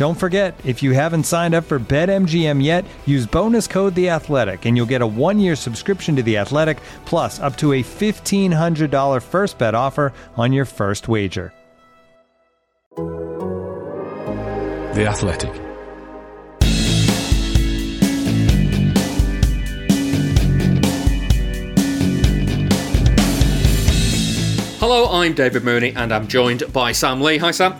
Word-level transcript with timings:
Don't 0.00 0.14
forget, 0.14 0.58
if 0.64 0.82
you 0.82 0.92
haven't 0.92 1.24
signed 1.24 1.54
up 1.54 1.64
for 1.64 1.78
BetMGM 1.78 2.64
yet, 2.64 2.86
use 3.04 3.26
bonus 3.26 3.66
code 3.66 3.94
The 3.94 4.08
Athletic, 4.08 4.64
and 4.64 4.74
you'll 4.74 4.86
get 4.86 5.02
a 5.02 5.06
one-year 5.06 5.54
subscription 5.54 6.16
to 6.16 6.22
The 6.22 6.38
Athletic, 6.38 6.80
plus 7.04 7.38
up 7.38 7.54
to 7.58 7.74
a 7.74 7.82
fifteen 7.82 8.50
hundred 8.50 8.90
dollar 8.90 9.20
first 9.20 9.58
bet 9.58 9.74
offer 9.74 10.14
on 10.38 10.54
your 10.54 10.64
first 10.64 11.06
wager. 11.06 11.52
The 14.94 15.04
Athletic. 15.06 15.52
Hello, 24.78 25.10
I'm 25.10 25.34
David 25.34 25.62
Mooney, 25.62 25.92
and 25.94 26.10
I'm 26.10 26.26
joined 26.26 26.62
by 26.72 26.92
Sam 26.92 27.20
Lee. 27.20 27.36
Hi, 27.36 27.50
Sam. 27.50 27.74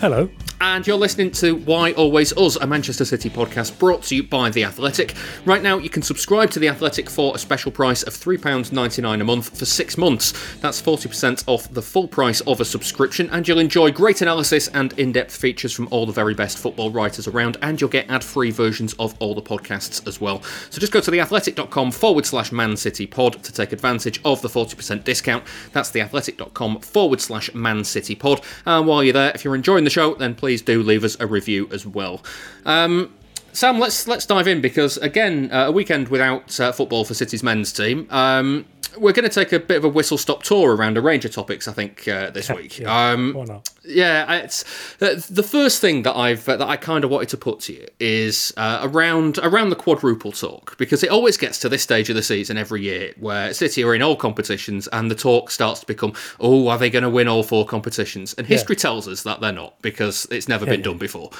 Hello. 0.00 0.30
And 0.62 0.86
you're 0.86 0.98
listening 0.98 1.30
to 1.32 1.56
Why 1.56 1.92
Always 1.92 2.36
Us, 2.36 2.56
a 2.56 2.66
Manchester 2.66 3.06
City 3.06 3.30
podcast 3.30 3.78
brought 3.78 4.02
to 4.04 4.16
you 4.16 4.22
by 4.22 4.50
The 4.50 4.64
Athletic. 4.64 5.14
Right 5.46 5.62
now, 5.62 5.78
you 5.78 5.88
can 5.88 6.02
subscribe 6.02 6.50
to 6.50 6.58
The 6.58 6.68
Athletic 6.68 7.08
for 7.08 7.34
a 7.34 7.38
special 7.38 7.72
price 7.72 8.02
of 8.02 8.12
£3.99 8.12 9.22
a 9.22 9.24
month 9.24 9.58
for 9.58 9.64
six 9.64 9.96
months. 9.96 10.34
That's 10.56 10.82
40% 10.82 11.44
off 11.46 11.72
the 11.72 11.80
full 11.80 12.06
price 12.06 12.42
of 12.42 12.60
a 12.60 12.66
subscription, 12.66 13.30
and 13.30 13.48
you'll 13.48 13.58
enjoy 13.58 13.90
great 13.90 14.20
analysis 14.20 14.68
and 14.68 14.92
in 14.98 15.12
depth 15.12 15.34
features 15.34 15.72
from 15.72 15.88
all 15.90 16.04
the 16.04 16.12
very 16.12 16.34
best 16.34 16.58
football 16.58 16.90
writers 16.90 17.26
around, 17.26 17.56
and 17.62 17.80
you'll 17.80 17.88
get 17.88 18.10
ad 18.10 18.22
free 18.22 18.50
versions 18.50 18.92
of 18.98 19.14
all 19.18 19.34
the 19.34 19.40
podcasts 19.40 20.06
as 20.06 20.20
well. 20.20 20.42
So 20.68 20.78
just 20.78 20.92
go 20.92 21.00
to 21.00 21.10
theathletic.com 21.10 21.90
forward 21.90 22.26
slash 22.26 22.52
Man 22.52 22.76
City 22.76 23.06
pod 23.06 23.42
to 23.44 23.50
take 23.50 23.72
advantage 23.72 24.20
of 24.26 24.42
the 24.42 24.48
40% 24.48 25.04
discount. 25.04 25.42
That's 25.72 25.90
theathletic.com 25.90 26.80
forward 26.80 27.22
slash 27.22 27.54
Man 27.54 27.82
City 27.82 28.14
pod. 28.14 28.42
And 28.66 28.86
while 28.86 29.02
you're 29.02 29.14
there, 29.14 29.32
if 29.34 29.42
you're 29.42 29.54
enjoying 29.54 29.84
the 29.84 29.90
show, 29.90 30.14
then 30.16 30.34
please 30.34 30.49
do 30.56 30.82
leave 30.82 31.04
us 31.04 31.16
a 31.20 31.26
review 31.26 31.68
as 31.72 31.86
well. 31.86 32.22
Um, 32.66 33.14
Sam, 33.52 33.78
let's 33.78 34.06
let's 34.06 34.26
dive 34.26 34.46
in 34.46 34.60
because 34.60 34.96
again, 34.98 35.50
uh, 35.52 35.66
a 35.66 35.72
weekend 35.72 36.08
without 36.08 36.58
uh, 36.60 36.72
football 36.72 37.04
for 37.04 37.14
City's 37.14 37.42
men's 37.42 37.72
team. 37.72 38.06
Um, 38.10 38.66
we're 38.96 39.12
going 39.12 39.28
to 39.28 39.34
take 39.34 39.52
a 39.52 39.58
bit 39.58 39.76
of 39.78 39.84
a 39.84 39.88
whistle 39.88 40.18
stop 40.18 40.42
tour 40.42 40.74
around 40.74 40.96
a 40.96 41.00
range 41.00 41.24
of 41.24 41.32
topics. 41.32 41.68
I 41.68 41.72
think 41.72 42.06
uh, 42.08 42.30
this 42.30 42.50
week. 42.50 42.78
Yeah, 42.78 43.10
um, 43.10 43.34
why 43.34 43.44
not? 43.44 43.68
yeah, 43.84 44.32
it's 44.36 44.64
uh, 45.02 45.20
the 45.28 45.42
first 45.42 45.80
thing 45.80 46.02
that 46.02 46.16
I've 46.16 46.48
uh, 46.48 46.56
that 46.56 46.68
I 46.68 46.76
kind 46.76 47.04
of 47.04 47.10
wanted 47.10 47.28
to 47.30 47.36
put 47.36 47.60
to 47.60 47.72
you 47.72 47.86
is 47.98 48.52
uh, 48.56 48.80
around 48.82 49.38
around 49.38 49.70
the 49.70 49.76
quadruple 49.76 50.32
talk 50.32 50.76
because 50.78 51.02
it 51.02 51.10
always 51.10 51.36
gets 51.36 51.58
to 51.60 51.68
this 51.68 51.82
stage 51.82 52.08
of 52.08 52.16
the 52.16 52.22
season 52.22 52.56
every 52.56 52.82
year 52.82 53.14
where 53.18 53.52
City 53.54 53.84
are 53.84 53.94
in 53.94 54.02
all 54.02 54.16
competitions 54.16 54.88
and 54.88 55.10
the 55.10 55.14
talk 55.14 55.50
starts 55.50 55.80
to 55.80 55.86
become, 55.86 56.12
oh, 56.38 56.68
are 56.68 56.78
they 56.78 56.90
going 56.90 57.02
to 57.02 57.10
win 57.10 57.28
all 57.28 57.42
four 57.42 57.66
competitions? 57.66 58.34
And 58.34 58.46
history 58.46 58.76
tells 58.76 59.08
us 59.08 59.22
that 59.22 59.40
they're 59.40 59.52
not 59.52 59.80
because 59.82 60.26
it's 60.30 60.48
never 60.48 60.66
been 60.66 60.82
done 60.82 60.98
before. 60.98 61.30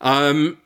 Um, 0.00 0.58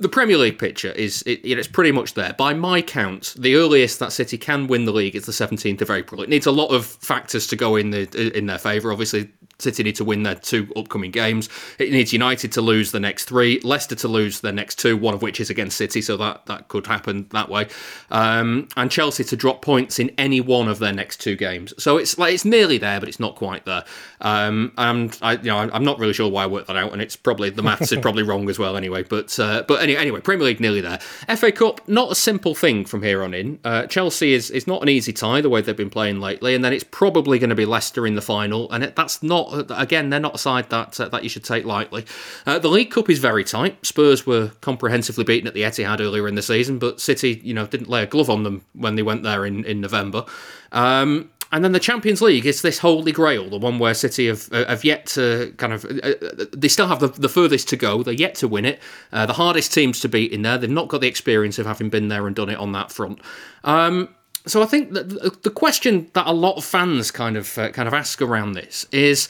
the 0.00 0.08
Premier 0.08 0.38
League 0.38 0.58
picture 0.58 0.92
is 0.92 1.22
it, 1.22 1.40
it's 1.44 1.68
pretty 1.68 1.92
much 1.92 2.14
there. 2.14 2.32
By 2.32 2.54
my 2.54 2.80
count, 2.80 3.34
the 3.38 3.54
earliest 3.56 3.98
that 3.98 4.12
City 4.12 4.38
can 4.38 4.66
win 4.66 4.86
the 4.86 4.92
league 4.92 5.14
is 5.14 5.26
the 5.26 5.32
17th 5.32 5.82
of 5.82 5.90
April. 5.90 6.22
It 6.22 6.30
needs 6.30 6.46
a 6.46 6.50
lot 6.50 6.68
of 6.68 6.86
factors 6.86 7.46
to 7.48 7.56
go 7.56 7.76
in 7.76 7.90
the 7.90 8.36
in 8.36 8.46
their 8.46 8.58
favour. 8.58 8.92
Obviously, 8.92 9.30
City 9.62 9.82
need 9.82 9.96
to 9.96 10.04
win 10.04 10.22
their 10.22 10.34
two 10.34 10.70
upcoming 10.76 11.10
games. 11.10 11.48
It 11.78 11.90
needs 11.90 12.12
United 12.12 12.52
to 12.52 12.60
lose 12.60 12.92
the 12.92 13.00
next 13.00 13.24
three, 13.24 13.60
Leicester 13.60 13.94
to 13.96 14.08
lose 14.08 14.40
their 14.40 14.52
next 14.52 14.78
two, 14.78 14.96
one 14.96 15.14
of 15.14 15.22
which 15.22 15.40
is 15.40 15.50
against 15.50 15.76
City, 15.76 16.00
so 16.00 16.16
that 16.16 16.46
that 16.46 16.68
could 16.68 16.86
happen 16.86 17.26
that 17.30 17.48
way, 17.48 17.68
um, 18.10 18.68
and 18.76 18.90
Chelsea 18.90 19.24
to 19.24 19.36
drop 19.36 19.62
points 19.62 19.98
in 19.98 20.10
any 20.18 20.40
one 20.40 20.68
of 20.68 20.78
their 20.78 20.92
next 20.92 21.20
two 21.20 21.36
games. 21.36 21.72
So 21.78 21.96
it's 21.96 22.18
like 22.18 22.34
it's 22.34 22.44
nearly 22.44 22.78
there, 22.78 23.00
but 23.00 23.08
it's 23.08 23.20
not 23.20 23.36
quite 23.36 23.64
there. 23.64 23.84
Um, 24.20 24.72
and 24.76 25.16
I, 25.22 25.32
you 25.32 25.44
know, 25.44 25.58
I'm 25.58 25.84
not 25.84 25.98
really 25.98 26.12
sure 26.12 26.30
why 26.30 26.44
I 26.44 26.46
worked 26.46 26.68
that 26.68 26.76
out, 26.76 26.92
and 26.92 27.00
it's 27.00 27.16
probably 27.16 27.50
the 27.50 27.62
maths 27.62 27.92
is 27.92 28.00
probably 28.00 28.22
wrong 28.22 28.48
as 28.48 28.58
well. 28.58 28.76
Anyway, 28.76 29.02
but 29.02 29.38
uh, 29.38 29.64
but 29.66 29.82
anyway, 29.82 30.00
anyway, 30.00 30.20
Premier 30.20 30.46
League 30.46 30.60
nearly 30.60 30.80
there. 30.80 30.98
FA 31.36 31.52
Cup 31.52 31.86
not 31.88 32.12
a 32.12 32.14
simple 32.14 32.54
thing 32.54 32.84
from 32.84 33.02
here 33.02 33.22
on 33.22 33.34
in. 33.34 33.58
Uh, 33.64 33.86
Chelsea 33.86 34.32
is 34.32 34.50
is 34.50 34.66
not 34.66 34.82
an 34.82 34.88
easy 34.88 35.12
tie 35.12 35.40
the 35.40 35.50
way 35.50 35.60
they've 35.60 35.76
been 35.76 35.90
playing 35.90 36.20
lately, 36.20 36.54
and 36.54 36.64
then 36.64 36.72
it's 36.72 36.84
probably 36.84 37.38
going 37.38 37.50
to 37.50 37.56
be 37.56 37.66
Leicester 37.66 38.06
in 38.06 38.14
the 38.14 38.22
final, 38.22 38.70
and 38.72 38.84
it, 38.84 38.96
that's 38.96 39.22
not 39.22 39.49
again 39.70 40.10
they're 40.10 40.20
not 40.20 40.34
a 40.34 40.38
side 40.38 40.70
that 40.70 40.98
uh, 41.00 41.08
that 41.08 41.22
you 41.22 41.28
should 41.28 41.44
take 41.44 41.64
lightly. 41.64 42.04
Uh, 42.46 42.58
the 42.58 42.68
League 42.68 42.90
Cup 42.90 43.10
is 43.10 43.18
very 43.18 43.44
tight. 43.44 43.84
Spurs 43.84 44.26
were 44.26 44.52
comprehensively 44.60 45.24
beaten 45.24 45.46
at 45.46 45.54
the 45.54 45.62
Etihad 45.62 46.00
earlier 46.00 46.28
in 46.28 46.34
the 46.34 46.42
season, 46.42 46.78
but 46.78 47.00
City 47.00 47.40
you 47.42 47.54
know 47.54 47.66
didn't 47.66 47.88
lay 47.88 48.02
a 48.02 48.06
glove 48.06 48.30
on 48.30 48.42
them 48.42 48.64
when 48.74 48.96
they 48.96 49.02
went 49.02 49.22
there 49.22 49.44
in 49.44 49.64
in 49.64 49.80
November. 49.80 50.24
Um, 50.72 51.30
and 51.52 51.64
then 51.64 51.72
the 51.72 51.80
Champions 51.80 52.22
League 52.22 52.46
is 52.46 52.62
this 52.62 52.78
holy 52.78 53.10
grail, 53.10 53.50
the 53.50 53.58
one 53.58 53.80
where 53.80 53.92
City 53.94 54.28
have 54.28 54.48
uh, 54.52 54.66
have 54.66 54.84
yet 54.84 55.06
to 55.06 55.52
kind 55.56 55.72
of. 55.72 55.84
Uh, 55.84 56.14
they 56.52 56.68
still 56.68 56.86
have 56.86 57.00
the, 57.00 57.08
the 57.08 57.28
furthest 57.28 57.68
to 57.70 57.76
go. 57.76 58.02
They're 58.02 58.14
yet 58.14 58.36
to 58.36 58.48
win 58.48 58.64
it. 58.64 58.80
Uh, 59.12 59.26
the 59.26 59.32
hardest 59.32 59.74
teams 59.74 59.98
to 60.00 60.08
beat 60.08 60.32
in 60.32 60.42
there. 60.42 60.58
They've 60.58 60.70
not 60.70 60.88
got 60.88 61.00
the 61.00 61.08
experience 61.08 61.58
of 61.58 61.66
having 61.66 61.90
been 61.90 62.08
there 62.08 62.26
and 62.26 62.36
done 62.36 62.50
it 62.50 62.58
on 62.58 62.72
that 62.72 62.92
front. 62.92 63.20
Um, 63.64 64.14
so 64.46 64.62
I 64.62 64.66
think 64.66 64.92
that 64.92 65.08
the, 65.08 65.30
the 65.42 65.50
question 65.50 66.10
that 66.14 66.26
a 66.26 66.32
lot 66.32 66.56
of 66.56 66.64
fans 66.64 67.10
kind 67.10 67.36
of 67.36 67.56
uh, 67.58 67.70
kind 67.70 67.86
of 67.88 67.94
ask 67.94 68.20
around 68.22 68.52
this 68.52 68.86
is. 68.92 69.28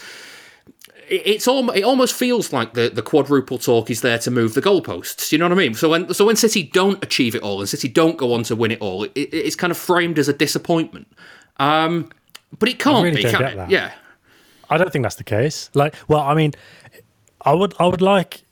it- 1.09 1.23
It's 1.27 1.49
all. 1.49 1.69
It 1.71 1.83
almost 1.83 2.15
feels 2.15 2.53
like 2.53 2.75
the, 2.75 2.89
the 2.89 3.03
quadruple 3.03 3.59
talk 3.59 3.91
is 3.91 4.01
there 4.01 4.19
to 4.19 4.31
move 4.31 4.55
the 4.55 4.63
goalposts. 4.63 5.33
You 5.33 5.39
know 5.39 5.47
what 5.47 5.53
I 5.59 5.63
mean? 5.63 5.75
So 5.75 5.89
when 5.91 6.13
so 6.15 6.25
when 6.27 6.37
City 6.37 6.63
don't 6.63 7.03
achieve 7.03 7.35
it 7.35 7.43
all 7.43 7.59
and 7.61 7.69
City 7.69 7.89
don't 7.89 8.17
go 8.17 8.33
on 8.33 8.45
to 8.45 8.55
win 8.57 8.71
it 8.71 8.81
all, 8.81 9.05
it, 9.05 9.13
it's 9.17 9.57
kind 9.57 9.71
of 9.73 9.77
framed 9.77 10.19
as 10.19 10.29
a 10.29 10.33
disappointment. 10.33 11.09
Um, 11.59 12.11
but 12.59 12.69
it 12.69 12.79
can't 12.79 13.03
really 13.05 13.17
be, 13.25 13.31
can 13.31 13.43
it? 13.43 13.57
that. 13.57 13.71
Yeah. 13.71 13.93
I 14.69 14.79
don't 14.79 14.93
think 14.93 15.03
that's 15.03 15.17
the 15.17 15.25
case. 15.25 15.69
Like, 15.75 15.95
well, 16.09 16.21
I 16.21 16.35
mean, 16.35 16.53
I 17.43 17.53
would, 17.55 17.75
I 17.81 17.87
would 17.87 18.01
like 18.03 18.43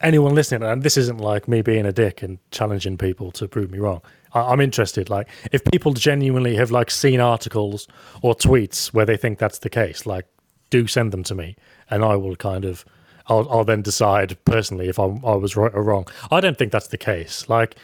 anyone 0.00 0.34
listening, 0.34 0.68
and 0.68 0.82
this 0.82 0.96
isn't 0.96 1.18
like 1.18 1.46
me 1.46 1.62
being 1.62 1.86
a 1.86 1.92
dick 1.92 2.22
and 2.22 2.38
challenging 2.50 2.98
people 2.98 3.30
to 3.32 3.46
prove 3.46 3.70
me 3.70 3.78
wrong. 3.78 4.00
I, 4.34 4.40
I'm 4.52 4.60
interested. 4.60 5.10
Like, 5.10 5.28
if 5.50 5.64
people 5.64 5.92
genuinely 5.92 6.56
have 6.56 6.70
like 6.70 6.90
seen 6.90 7.20
articles 7.20 7.88
or 8.22 8.34
tweets 8.34 8.92
where 8.92 9.06
they 9.06 9.16
think 9.16 9.38
that's 9.38 9.58
the 9.58 9.70
case, 9.70 10.06
like, 10.06 10.26
do 10.70 10.86
send 10.86 11.12
them 11.12 11.22
to 11.24 11.34
me, 11.34 11.56
and 11.90 12.04
I 12.04 12.16
will 12.16 12.36
kind 12.36 12.64
of, 12.64 12.84
I'll, 13.26 13.48
I'll 13.50 13.64
then 13.64 13.82
decide 13.82 14.42
personally 14.44 14.88
if 14.88 14.98
I'm, 14.98 15.24
I 15.24 15.34
was 15.34 15.56
right 15.56 15.72
or 15.74 15.82
wrong. 15.82 16.06
I 16.30 16.40
don't 16.40 16.56
think 16.56 16.72
that's 16.72 16.88
the 16.88 16.98
case. 16.98 17.48
Like, 17.48 17.76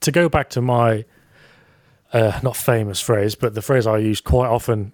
to 0.00 0.10
go 0.10 0.28
back 0.28 0.50
to 0.50 0.60
my 0.60 1.04
uh, 2.12 2.40
not 2.42 2.56
famous 2.56 3.00
phrase, 3.00 3.34
but 3.34 3.54
the 3.54 3.62
phrase 3.62 3.86
I 3.86 3.98
use 3.98 4.20
quite 4.20 4.48
often 4.48 4.92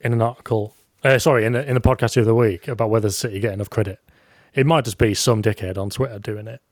in 0.00 0.12
an 0.12 0.22
article, 0.22 0.74
uh, 1.04 1.18
sorry, 1.18 1.44
in 1.44 1.56
a, 1.56 1.60
in 1.62 1.76
a 1.76 1.80
podcast 1.80 2.14
the 2.14 2.22
other 2.22 2.34
week 2.34 2.68
about 2.68 2.88
whether 2.88 3.08
the 3.08 3.12
City 3.12 3.40
get 3.40 3.52
enough 3.52 3.68
credit. 3.68 3.98
It 4.54 4.64
might 4.64 4.84
just 4.84 4.98
be 4.98 5.14
some 5.14 5.42
dickhead 5.42 5.76
on 5.76 5.90
Twitter 5.90 6.18
doing 6.18 6.46
it. 6.46 6.62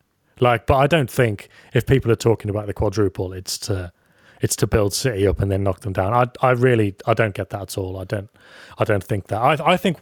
Like, 0.41 0.67
but 0.67 0.77
I 0.77 0.87
don't 0.87 1.11
think 1.11 1.49
if 1.73 1.87
people 1.87 2.11
are 2.11 2.17
talking 2.17 2.50
about 2.50 2.67
the 2.67 2.75
quadruple, 2.75 3.33
it's 3.33 3.56
to 3.59 3.93
it's 4.41 4.56
to 4.56 4.67
build 4.67 4.93
City 4.93 5.27
up 5.27 5.41
and 5.41 5.50
then 5.50 5.62
knock 5.62 5.81
them 5.81 5.93
down. 5.93 6.12
I 6.12 6.47
I 6.47 6.50
really 6.53 6.94
I 7.06 7.15
don't 7.15 7.35
get 7.35 7.50
that 7.50 7.62
at 7.62 7.79
all. 7.79 7.99
I 7.99 8.05
don't 8.05 8.29
I 8.79 8.85
don't 8.85 9.03
think 9.03 9.29
that. 9.29 9.41
I 9.41 9.73
I 9.73 9.77
think 9.77 9.99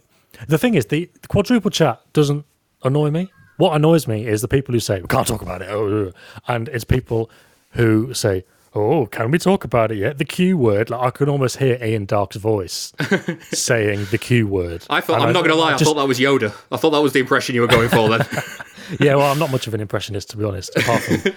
the 0.47 0.57
thing 0.57 0.75
is 0.75 0.87
the, 0.87 1.09
the 1.21 1.27
quadruple 1.27 1.71
chat 1.71 2.01
doesn't 2.13 2.45
annoy 2.83 3.11
me. 3.11 3.31
What 3.57 3.75
annoys 3.75 4.07
me 4.07 4.27
is 4.27 4.41
the 4.41 4.49
people 4.49 4.73
who 4.73 4.79
say 4.79 4.99
we 4.99 5.07
can't 5.07 5.27
talk 5.27 5.41
about 5.41 5.61
it, 5.61 5.69
oh, 5.69 5.87
oh, 5.87 6.11
oh. 6.11 6.53
and 6.53 6.67
it's 6.69 6.83
people 6.83 7.29
who 7.71 8.13
say, 8.13 8.43
"Oh, 8.73 9.05
can 9.05 9.31
we 9.31 9.39
talk 9.39 9.63
about 9.63 9.93
it 9.93 9.97
yet?" 9.97 10.17
The 10.17 10.25
Q 10.25 10.57
word, 10.57 10.89
like 10.89 10.99
I 10.99 11.09
can 11.09 11.29
almost 11.29 11.55
hear 11.57 11.81
Ian 11.81 12.05
Darke's 12.05 12.35
voice 12.35 12.91
saying 13.53 14.07
the 14.11 14.17
Q 14.17 14.47
word. 14.47 14.85
I 14.89 14.99
thought. 14.99 15.15
And 15.15 15.23
I'm 15.27 15.33
not 15.33 15.45
going 15.45 15.55
to 15.55 15.61
lie. 15.61 15.69
I 15.69 15.77
just- 15.77 15.85
thought 15.85 15.95
that 15.95 16.07
was 16.07 16.19
Yoda. 16.19 16.53
I 16.69 16.75
thought 16.75 16.89
that 16.89 17.01
was 17.01 17.13
the 17.13 17.19
impression 17.21 17.55
you 17.55 17.61
were 17.61 17.67
going 17.67 17.87
for 17.87 18.09
then. 18.09 18.27
yeah, 18.99 19.15
well, 19.15 19.31
I'm 19.31 19.39
not 19.39 19.51
much 19.51 19.67
of 19.67 19.73
an 19.73 19.81
impressionist 19.81 20.29
to 20.31 20.37
be 20.37 20.43
honest, 20.43 20.75
apart 20.75 21.01
from 21.03 21.33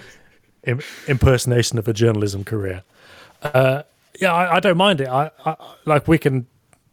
Im- 0.63 0.81
impersonation 1.07 1.77
of 1.77 1.87
a 1.87 1.93
journalism 1.93 2.43
career. 2.43 2.83
Uh, 3.41 3.83
yeah, 4.19 4.33
I, 4.33 4.57
I, 4.57 4.59
don't 4.59 4.77
mind 4.77 4.99
it. 5.01 5.07
I, 5.07 5.31
I 5.45 5.55
like 5.85 6.07
we 6.07 6.17
can 6.17 6.45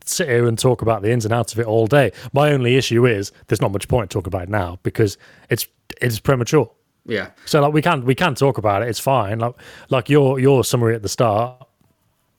sit 0.04 0.28
here 0.28 0.46
and 0.46 0.58
talk 0.58 0.82
about 0.82 1.02
the 1.02 1.10
ins 1.10 1.24
and 1.24 1.34
outs 1.34 1.52
of 1.52 1.58
it 1.58 1.66
all 1.66 1.86
day. 1.86 2.12
My 2.32 2.52
only 2.52 2.76
issue 2.76 3.06
is 3.06 3.32
there's 3.48 3.60
not 3.60 3.72
much 3.72 3.88
point 3.88 4.10
talking 4.10 4.28
about 4.28 4.44
it 4.44 4.48
now 4.48 4.78
because 4.82 5.18
it's 5.50 5.66
it's 6.00 6.20
premature. 6.20 6.70
Yeah. 7.04 7.30
So 7.44 7.60
like 7.60 7.72
we 7.72 7.82
can 7.82 8.04
we 8.04 8.14
can 8.14 8.34
talk 8.34 8.58
about 8.58 8.82
it. 8.82 8.88
It's 8.88 9.00
fine. 9.00 9.38
Like 9.38 9.54
like 9.90 10.08
your 10.08 10.38
your 10.38 10.64
summary 10.64 10.94
at 10.94 11.02
the 11.02 11.08
start. 11.08 11.66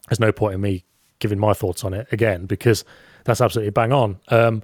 There's 0.08 0.20
no 0.20 0.32
point 0.32 0.56
in 0.56 0.62
me 0.62 0.86
giving 1.20 1.40
my 1.40 1.54
thoughts 1.54 1.84
on 1.84 1.94
it 1.94 2.08
again 2.12 2.46
because 2.46 2.86
that's 3.26 3.42
absolutely 3.42 3.72
bang 3.72 3.92
on. 3.92 4.20
Um, 4.30 4.64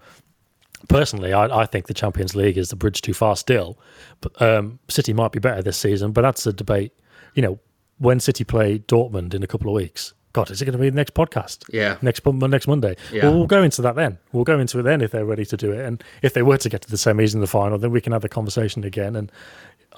personally, 0.89 1.33
I, 1.33 1.61
I, 1.61 1.65
think 1.65 1.87
the 1.87 1.93
Champions 1.93 2.35
League 2.35 2.57
is 2.57 2.69
the 2.69 2.75
bridge 2.75 3.01
too 3.01 3.13
far 3.13 3.35
still. 3.35 3.77
But 4.21 4.41
um, 4.41 4.79
City 4.89 5.13
might 5.13 5.31
be 5.31 5.39
better 5.39 5.61
this 5.61 5.77
season, 5.77 6.11
but 6.11 6.21
that's 6.21 6.45
a 6.45 6.53
debate. 6.53 6.93
You 7.35 7.41
know, 7.41 7.59
when 7.97 8.19
City 8.19 8.43
play 8.43 8.79
Dortmund 8.79 9.33
in 9.33 9.43
a 9.43 9.47
couple 9.47 9.69
of 9.69 9.75
weeks, 9.75 10.13
God, 10.33 10.49
is 10.49 10.61
it 10.61 10.65
going 10.65 10.73
to 10.73 10.79
be 10.79 10.89
the 10.89 10.95
next 10.95 11.13
podcast? 11.13 11.63
Yeah. 11.71 11.97
Next 12.01 12.25
next 12.25 12.67
Monday. 12.67 12.95
Yeah. 13.11 13.25
Well, 13.25 13.35
we'll 13.35 13.47
go 13.47 13.61
into 13.61 13.83
that 13.83 13.95
then. 13.95 14.17
We'll 14.31 14.43
go 14.43 14.59
into 14.59 14.79
it 14.79 14.83
then 14.83 15.01
if 15.01 15.11
they're 15.11 15.25
ready 15.25 15.45
to 15.45 15.55
do 15.55 15.71
it. 15.71 15.85
And 15.85 16.03
if 16.23 16.33
they 16.33 16.41
were 16.41 16.57
to 16.57 16.69
get 16.69 16.81
to 16.81 16.89
the 16.89 16.97
semis 16.97 17.35
in 17.35 17.39
the 17.39 17.47
final, 17.47 17.77
then 17.77 17.91
we 17.91 18.01
can 18.01 18.13
have 18.13 18.23
the 18.23 18.29
conversation 18.29 18.83
again. 18.83 19.15
And 19.15 19.31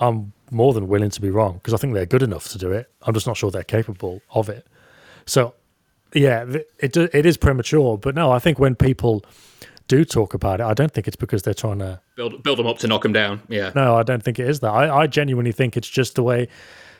I'm 0.01 0.33
more 0.51 0.73
than 0.73 0.89
willing 0.89 1.09
to 1.09 1.21
be 1.21 1.29
wrong 1.29 1.53
because 1.53 1.73
I 1.73 1.77
think 1.77 1.93
they're 1.93 2.05
good 2.05 2.21
enough 2.21 2.49
to 2.49 2.57
do 2.57 2.71
it. 2.73 2.91
I'm 3.03 3.13
just 3.13 3.27
not 3.27 3.37
sure 3.37 3.49
they're 3.49 3.63
capable 3.63 4.21
of 4.31 4.49
it. 4.49 4.67
So, 5.25 5.55
yeah, 6.13 6.45
it 6.79 6.97
it 6.97 7.25
is 7.25 7.37
premature. 7.37 7.97
But 7.97 8.13
no, 8.13 8.31
I 8.31 8.39
think 8.39 8.59
when 8.59 8.75
people 8.75 9.23
do 9.87 10.05
talk 10.05 10.33
about 10.33 10.59
it, 10.59 10.63
I 10.63 10.73
don't 10.73 10.91
think 10.91 11.07
it's 11.07 11.15
because 11.15 11.43
they're 11.43 11.53
trying 11.53 11.79
to 11.79 12.01
build 12.15 12.41
build 12.43 12.59
them 12.59 12.67
up 12.67 12.79
to 12.79 12.87
knock 12.87 13.03
them 13.03 13.13
down. 13.13 13.41
Yeah. 13.49 13.71
No, 13.75 13.95
I 13.95 14.03
don't 14.03 14.23
think 14.23 14.39
it 14.39 14.47
is 14.47 14.59
that. 14.61 14.71
I, 14.71 15.03
I 15.03 15.07
genuinely 15.07 15.51
think 15.51 15.77
it's 15.77 15.89
just 15.89 16.15
the 16.15 16.23
way 16.23 16.47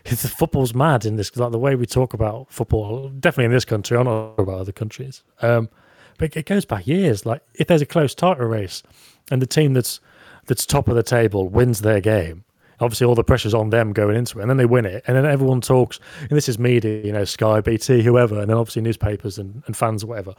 the 0.04 0.16
football's 0.16 0.74
mad 0.74 1.06
in 1.06 1.16
this. 1.16 1.36
Like 1.36 1.52
the 1.52 1.60
way 1.60 1.76
we 1.76 1.86
talk 1.86 2.14
about 2.14 2.52
football, 2.52 3.10
definitely 3.10 3.46
in 3.46 3.52
this 3.52 3.66
country. 3.66 3.98
I'm 3.98 4.06
not 4.06 4.36
about 4.38 4.60
other 4.60 4.72
countries. 4.72 5.24
Um, 5.42 5.70
but 6.18 6.36
it 6.36 6.46
goes 6.46 6.66
back 6.66 6.88
years. 6.88 7.26
Like 7.26 7.42
if 7.56 7.68
there's 7.68 7.82
a 7.82 7.86
close 7.86 8.14
title 8.14 8.46
race, 8.46 8.84
and 9.32 9.42
the 9.42 9.48
team 9.48 9.74
that's 9.74 10.00
that's 10.46 10.66
top 10.66 10.88
of 10.88 10.96
the 10.96 11.04
table 11.04 11.50
wins 11.50 11.82
their 11.82 12.02
game, 12.02 12.46
obviously 12.80 13.06
all 13.06 13.16
the 13.16 13.24
pressure's 13.24 13.54
on 13.54 13.70
them 13.70 13.94
going 13.94 14.16
into 14.16 14.40
it, 14.40 14.42
and 14.44 14.50
then 14.50 14.58
they 14.58 14.66
win 14.66 14.86
it, 14.86 15.04
and 15.08 15.18
then 15.18 15.26
everyone 15.26 15.62
talks. 15.62 16.00
And 16.22 16.32
this 16.32 16.48
is 16.48 16.60
media, 16.60 17.04
you 17.04 17.12
know, 17.12 17.26
Sky, 17.26 17.62
BT, 17.62 18.04
whoever, 18.04 18.40
and 18.40 18.50
then 18.50 18.58
obviously 18.58 18.82
newspapers 18.82 19.38
and, 19.38 19.64
and 19.66 19.76
fans, 19.76 20.04
or 20.04 20.08
whatever. 20.08 20.36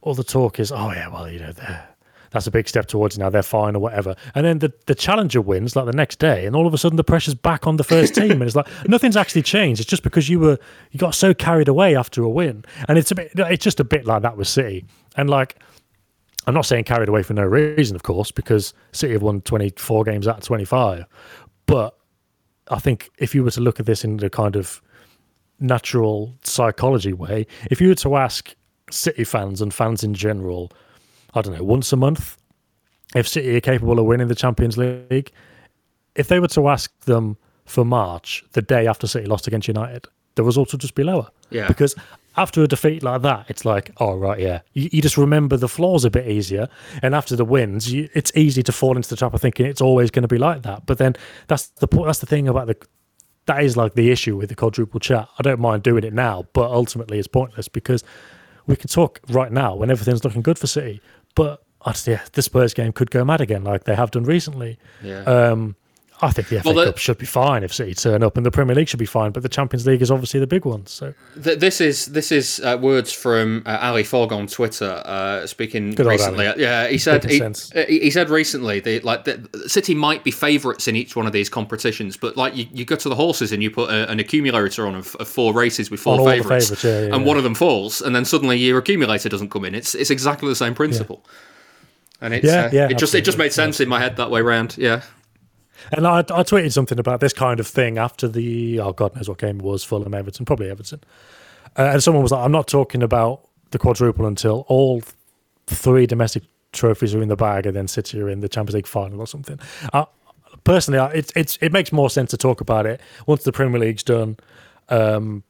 All 0.00 0.14
the 0.14 0.24
talk 0.24 0.60
is, 0.60 0.70
oh 0.72 0.92
yeah, 0.92 1.08
well, 1.08 1.28
you 1.28 1.40
know, 1.40 1.52
that's 2.30 2.46
a 2.46 2.50
big 2.50 2.68
step 2.68 2.86
towards 2.86 3.18
now 3.18 3.30
they're 3.30 3.42
fine 3.42 3.74
or 3.74 3.78
whatever. 3.78 4.14
And 4.34 4.44
then 4.44 4.58
the, 4.58 4.72
the 4.86 4.94
challenger 4.94 5.40
wins 5.40 5.76
like 5.76 5.86
the 5.86 5.92
next 5.92 6.18
day, 6.18 6.46
and 6.46 6.54
all 6.54 6.66
of 6.66 6.74
a 6.74 6.78
sudden 6.78 6.96
the 6.96 7.04
pressure's 7.04 7.34
back 7.34 7.66
on 7.66 7.76
the 7.76 7.84
first 7.84 8.14
team, 8.14 8.32
and 8.32 8.42
it's 8.42 8.56
like 8.56 8.68
nothing's 8.88 9.16
actually 9.16 9.42
changed. 9.42 9.80
It's 9.80 9.88
just 9.88 10.02
because 10.02 10.28
you 10.28 10.40
were 10.40 10.58
you 10.90 10.98
got 10.98 11.14
so 11.14 11.34
carried 11.34 11.68
away 11.68 11.96
after 11.96 12.22
a 12.22 12.28
win, 12.28 12.64
and 12.88 12.98
it's 12.98 13.10
a 13.10 13.14
bit 13.14 13.32
it's 13.34 13.64
just 13.64 13.80
a 13.80 13.84
bit 13.84 14.04
like 14.04 14.22
that 14.22 14.36
with 14.36 14.48
City, 14.48 14.84
and 15.16 15.28
like. 15.30 15.56
I'm 16.46 16.54
not 16.54 16.64
saying 16.64 16.84
carried 16.84 17.10
away 17.10 17.22
for 17.22 17.34
no 17.34 17.44
reason, 17.44 17.94
of 17.94 18.04
course, 18.04 18.30
because 18.30 18.72
City 18.92 19.12
have 19.12 19.20
won 19.20 19.42
24 19.42 20.04
games 20.04 20.26
out 20.26 20.38
of 20.38 20.44
25. 20.44 21.04
But 21.66 21.94
I 22.70 22.78
think 22.78 23.10
if 23.18 23.34
you 23.34 23.44
were 23.44 23.50
to 23.50 23.60
look 23.60 23.80
at 23.80 23.84
this 23.84 24.02
in 24.02 24.16
the 24.16 24.30
kind 24.30 24.56
of 24.56 24.80
natural 25.60 26.34
psychology 26.44 27.12
way, 27.12 27.46
if 27.70 27.82
you 27.82 27.88
were 27.88 27.96
to 27.96 28.16
ask 28.16 28.54
City 28.90 29.24
fans 29.24 29.60
and 29.60 29.72
fans 29.72 30.02
in 30.02 30.14
general, 30.14 30.72
I 31.34 31.42
don't 31.42 31.56
know, 31.56 31.64
once 31.64 31.92
a 31.92 31.96
month, 31.96 32.36
if 33.14 33.26
City 33.26 33.56
are 33.56 33.60
capable 33.60 33.98
of 33.98 34.06
winning 34.06 34.28
the 34.28 34.34
Champions 34.34 34.76
League, 34.76 35.32
if 36.14 36.28
they 36.28 36.40
were 36.40 36.48
to 36.48 36.68
ask 36.68 36.98
them 37.00 37.36
for 37.64 37.84
March, 37.84 38.44
the 38.52 38.62
day 38.62 38.86
after 38.86 39.06
City 39.06 39.26
lost 39.26 39.46
against 39.46 39.68
United, 39.68 40.06
the 40.34 40.42
results 40.42 40.72
would 40.72 40.80
just 40.80 40.94
be 40.94 41.04
lower. 41.04 41.28
Yeah. 41.50 41.68
Because 41.68 41.94
after 42.36 42.62
a 42.62 42.68
defeat 42.68 43.02
like 43.02 43.22
that, 43.22 43.46
it's 43.48 43.64
like, 43.64 43.90
oh, 43.98 44.16
right, 44.16 44.38
yeah. 44.38 44.60
You, 44.72 44.88
you 44.92 45.02
just 45.02 45.16
remember 45.16 45.56
the 45.56 45.68
flaws 45.68 46.04
a 46.04 46.10
bit 46.10 46.28
easier. 46.28 46.68
And 47.02 47.14
after 47.14 47.34
the 47.36 47.44
wins, 47.44 47.92
you, 47.92 48.08
it's 48.14 48.32
easy 48.34 48.62
to 48.62 48.72
fall 48.72 48.96
into 48.96 49.08
the 49.08 49.16
trap 49.16 49.34
of 49.34 49.40
thinking 49.40 49.66
it's 49.66 49.80
always 49.80 50.10
going 50.10 50.22
to 50.22 50.28
be 50.28 50.38
like 50.38 50.62
that. 50.62 50.86
But 50.86 50.98
then 50.98 51.16
that's 51.48 51.68
the 51.68 51.86
that's 51.86 52.20
the 52.20 52.26
thing 52.26 52.48
about 52.48 52.68
the 52.68 52.76
that 53.46 53.64
is 53.64 53.76
like 53.76 53.94
the 53.94 54.10
issue 54.10 54.36
with 54.36 54.50
the 54.50 54.54
quadruple 54.54 55.00
chat. 55.00 55.28
I 55.38 55.42
don't 55.42 55.58
mind 55.58 55.82
doing 55.82 56.04
it 56.04 56.12
now, 56.12 56.44
but 56.52 56.70
ultimately 56.70 57.18
it's 57.18 57.26
pointless 57.26 57.66
because 57.66 58.04
we 58.68 58.76
can 58.76 58.88
talk 58.88 59.18
right 59.28 59.50
now 59.50 59.74
when 59.74 59.90
everything's 59.90 60.22
looking 60.22 60.42
good 60.42 60.58
for 60.58 60.68
City. 60.68 61.00
But 61.34 61.64
yeah, 62.06 62.20
the 62.32 62.42
Spurs 62.42 62.74
game 62.74 62.92
could 62.92 63.10
go 63.10 63.24
mad 63.24 63.40
again, 63.40 63.64
like 63.64 63.84
they 63.84 63.96
have 63.96 64.12
done 64.12 64.24
recently. 64.24 64.78
Yeah. 65.02 65.22
Um, 65.22 65.74
I 66.20 66.30
think 66.32 66.48
the 66.48 66.60
FA 66.60 66.68
well, 66.68 66.74
the, 66.74 66.84
Cup 66.86 66.98
should 66.98 67.18
be 67.18 67.26
fine 67.26 67.62
if 67.62 67.72
City 67.72 67.94
turn 67.94 68.22
up, 68.22 68.36
and 68.36 68.44
the 68.44 68.50
Premier 68.50 68.74
League 68.74 68.88
should 68.88 68.98
be 68.98 69.06
fine. 69.06 69.30
But 69.30 69.42
the 69.42 69.48
Champions 69.48 69.86
League 69.86 70.02
is 70.02 70.10
obviously 70.10 70.40
the 70.40 70.46
big 70.46 70.64
one. 70.64 70.84
So 70.86 71.14
th- 71.42 71.58
this 71.60 71.80
is 71.80 72.06
this 72.06 72.32
is 72.32 72.60
uh, 72.60 72.76
words 72.80 73.12
from 73.12 73.62
uh, 73.66 73.78
Ali 73.80 74.02
Fogg 74.02 74.32
on 74.32 74.48
Twitter, 74.48 75.02
uh, 75.04 75.46
speaking 75.46 75.92
Good 75.92 76.06
recently. 76.06 76.44
Yeah, 76.56 76.88
he 76.88 76.98
said 76.98 77.24
he, 77.24 77.40
uh, 77.40 77.52
he, 77.88 78.10
said 78.10 78.30
recently 78.30 78.80
that 78.80 79.04
like 79.04 79.24
the, 79.24 79.48
City 79.68 79.94
might 79.94 80.24
be 80.24 80.30
favourites 80.30 80.88
in 80.88 80.96
each 80.96 81.14
one 81.14 81.26
of 81.26 81.32
these 81.32 81.48
competitions, 81.48 82.16
but 82.16 82.36
like 82.36 82.56
you, 82.56 82.66
you 82.72 82.84
go 82.84 82.96
to 82.96 83.08
the 83.08 83.14
horses 83.14 83.52
and 83.52 83.62
you 83.62 83.70
put 83.70 83.90
a, 83.90 84.10
an 84.10 84.18
accumulator 84.18 84.86
on 84.86 84.96
of, 84.96 85.14
of, 85.16 85.28
four 85.28 85.52
races 85.52 85.90
with 85.90 86.00
four 86.00 86.28
favourites, 86.28 86.82
yeah, 86.82 86.90
yeah, 86.90 87.06
and 87.06 87.22
yeah. 87.22 87.28
one 87.28 87.36
of 87.36 87.44
them 87.44 87.54
falls, 87.54 88.02
and 88.02 88.14
then 88.14 88.24
suddenly 88.24 88.56
your 88.56 88.78
accumulator 88.78 89.28
doesn't 89.28 89.50
come 89.50 89.64
in. 89.64 89.74
It's 89.74 89.94
it's 89.94 90.10
exactly 90.10 90.48
the 90.48 90.56
same 90.56 90.74
principle. 90.74 91.24
And 92.20 92.34
it's, 92.34 92.44
yeah, 92.44 92.64
uh, 92.64 92.70
yeah, 92.72 92.88
it 92.90 92.98
just 92.98 93.14
it 93.14 93.24
just 93.24 93.38
made 93.38 93.52
sense 93.52 93.78
in 93.78 93.88
my 93.88 94.00
head 94.00 94.16
that 94.16 94.30
way 94.30 94.42
round. 94.42 94.76
Yeah. 94.76 95.02
And 95.92 96.06
I, 96.06 96.18
I 96.18 96.42
tweeted 96.42 96.72
something 96.72 96.98
about 96.98 97.20
this 97.20 97.32
kind 97.32 97.60
of 97.60 97.66
thing 97.66 97.98
after 97.98 98.28
the 98.28 98.80
oh 98.80 98.92
god 98.92 99.16
knows 99.16 99.28
what 99.28 99.38
game 99.38 99.60
it 99.60 99.62
was 99.62 99.84
Fulham 99.84 100.14
Everton 100.14 100.44
probably 100.44 100.70
Everton, 100.70 101.00
uh, 101.76 101.90
and 101.92 102.02
someone 102.02 102.22
was 102.22 102.32
like, 102.32 102.44
I'm 102.44 102.52
not 102.52 102.66
talking 102.66 103.02
about 103.02 103.48
the 103.70 103.78
quadruple 103.78 104.26
until 104.26 104.64
all 104.68 105.02
three 105.66 106.06
domestic 106.06 106.44
trophies 106.72 107.14
are 107.14 107.22
in 107.22 107.28
the 107.28 107.36
bag 107.36 107.66
and 107.66 107.76
then 107.76 107.88
City 107.88 108.20
are 108.20 108.28
in 108.28 108.40
the 108.40 108.48
Champions 108.48 108.74
League 108.74 108.86
final 108.86 109.20
or 109.20 109.26
something. 109.26 109.58
Uh, 109.92 110.04
personally, 110.64 110.98
it 111.16 111.32
it's 111.36 111.58
it 111.60 111.72
makes 111.72 111.92
more 111.92 112.10
sense 112.10 112.30
to 112.30 112.36
talk 112.36 112.60
about 112.60 112.86
it 112.86 113.00
once 113.26 113.44
the 113.44 113.52
Premier 113.52 113.80
League's 113.80 114.02
done. 114.02 114.36
Um, 114.88 115.44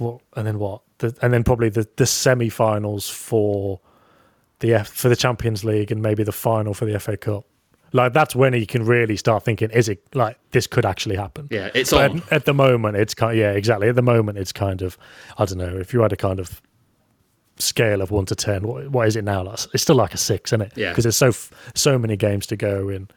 and 0.00 0.46
then 0.46 0.58
what? 0.58 0.82
The, 0.98 1.16
and 1.22 1.32
then 1.32 1.44
probably 1.44 1.68
the 1.68 1.88
the 1.96 2.06
semi-finals 2.06 3.08
for 3.08 3.80
the 4.60 4.74
F, 4.74 4.88
for 4.88 5.08
the 5.08 5.16
Champions 5.16 5.64
League 5.64 5.92
and 5.92 6.02
maybe 6.02 6.24
the 6.24 6.32
final 6.32 6.74
for 6.74 6.84
the 6.84 6.98
FA 6.98 7.16
Cup. 7.16 7.44
Like 7.92 8.12
that's 8.12 8.34
when 8.34 8.54
you 8.54 8.66
can 8.66 8.84
really 8.84 9.16
start 9.16 9.44
thinking, 9.44 9.70
is 9.70 9.88
it 9.88 10.02
like 10.14 10.38
this 10.50 10.66
could 10.66 10.84
actually 10.84 11.16
happen? 11.16 11.48
Yeah, 11.50 11.70
it's 11.74 11.90
but 11.90 12.10
on. 12.10 12.18
At, 12.18 12.32
at, 12.32 12.44
the 12.44 12.54
moment, 12.54 12.96
it's 12.96 13.14
kind. 13.14 13.32
Of, 13.32 13.38
yeah, 13.38 13.52
exactly. 13.52 13.88
At 13.88 13.96
the 13.96 14.02
moment, 14.02 14.38
it's 14.38 14.52
kind 14.52 14.82
of. 14.82 14.98
I 15.38 15.44
don't 15.44 15.58
know 15.58 15.76
if 15.76 15.92
you 15.92 16.00
had 16.00 16.12
a 16.12 16.16
kind 16.16 16.40
of 16.40 16.60
scale 17.56 18.02
of 18.02 18.10
one 18.10 18.26
to 18.26 18.34
ten. 18.34 18.66
What, 18.66 18.90
what 18.90 19.08
is 19.08 19.16
it 19.16 19.24
now? 19.24 19.50
It's 19.50 19.82
still 19.82 19.96
like 19.96 20.14
a 20.14 20.18
six, 20.18 20.50
isn't 20.50 20.62
it? 20.62 20.72
Yeah. 20.76 20.90
Because 20.90 21.04
there's 21.04 21.16
so 21.16 21.32
so 21.74 21.98
many 21.98 22.16
games 22.16 22.46
to 22.48 22.56
go 22.56 22.88
in, 22.88 23.08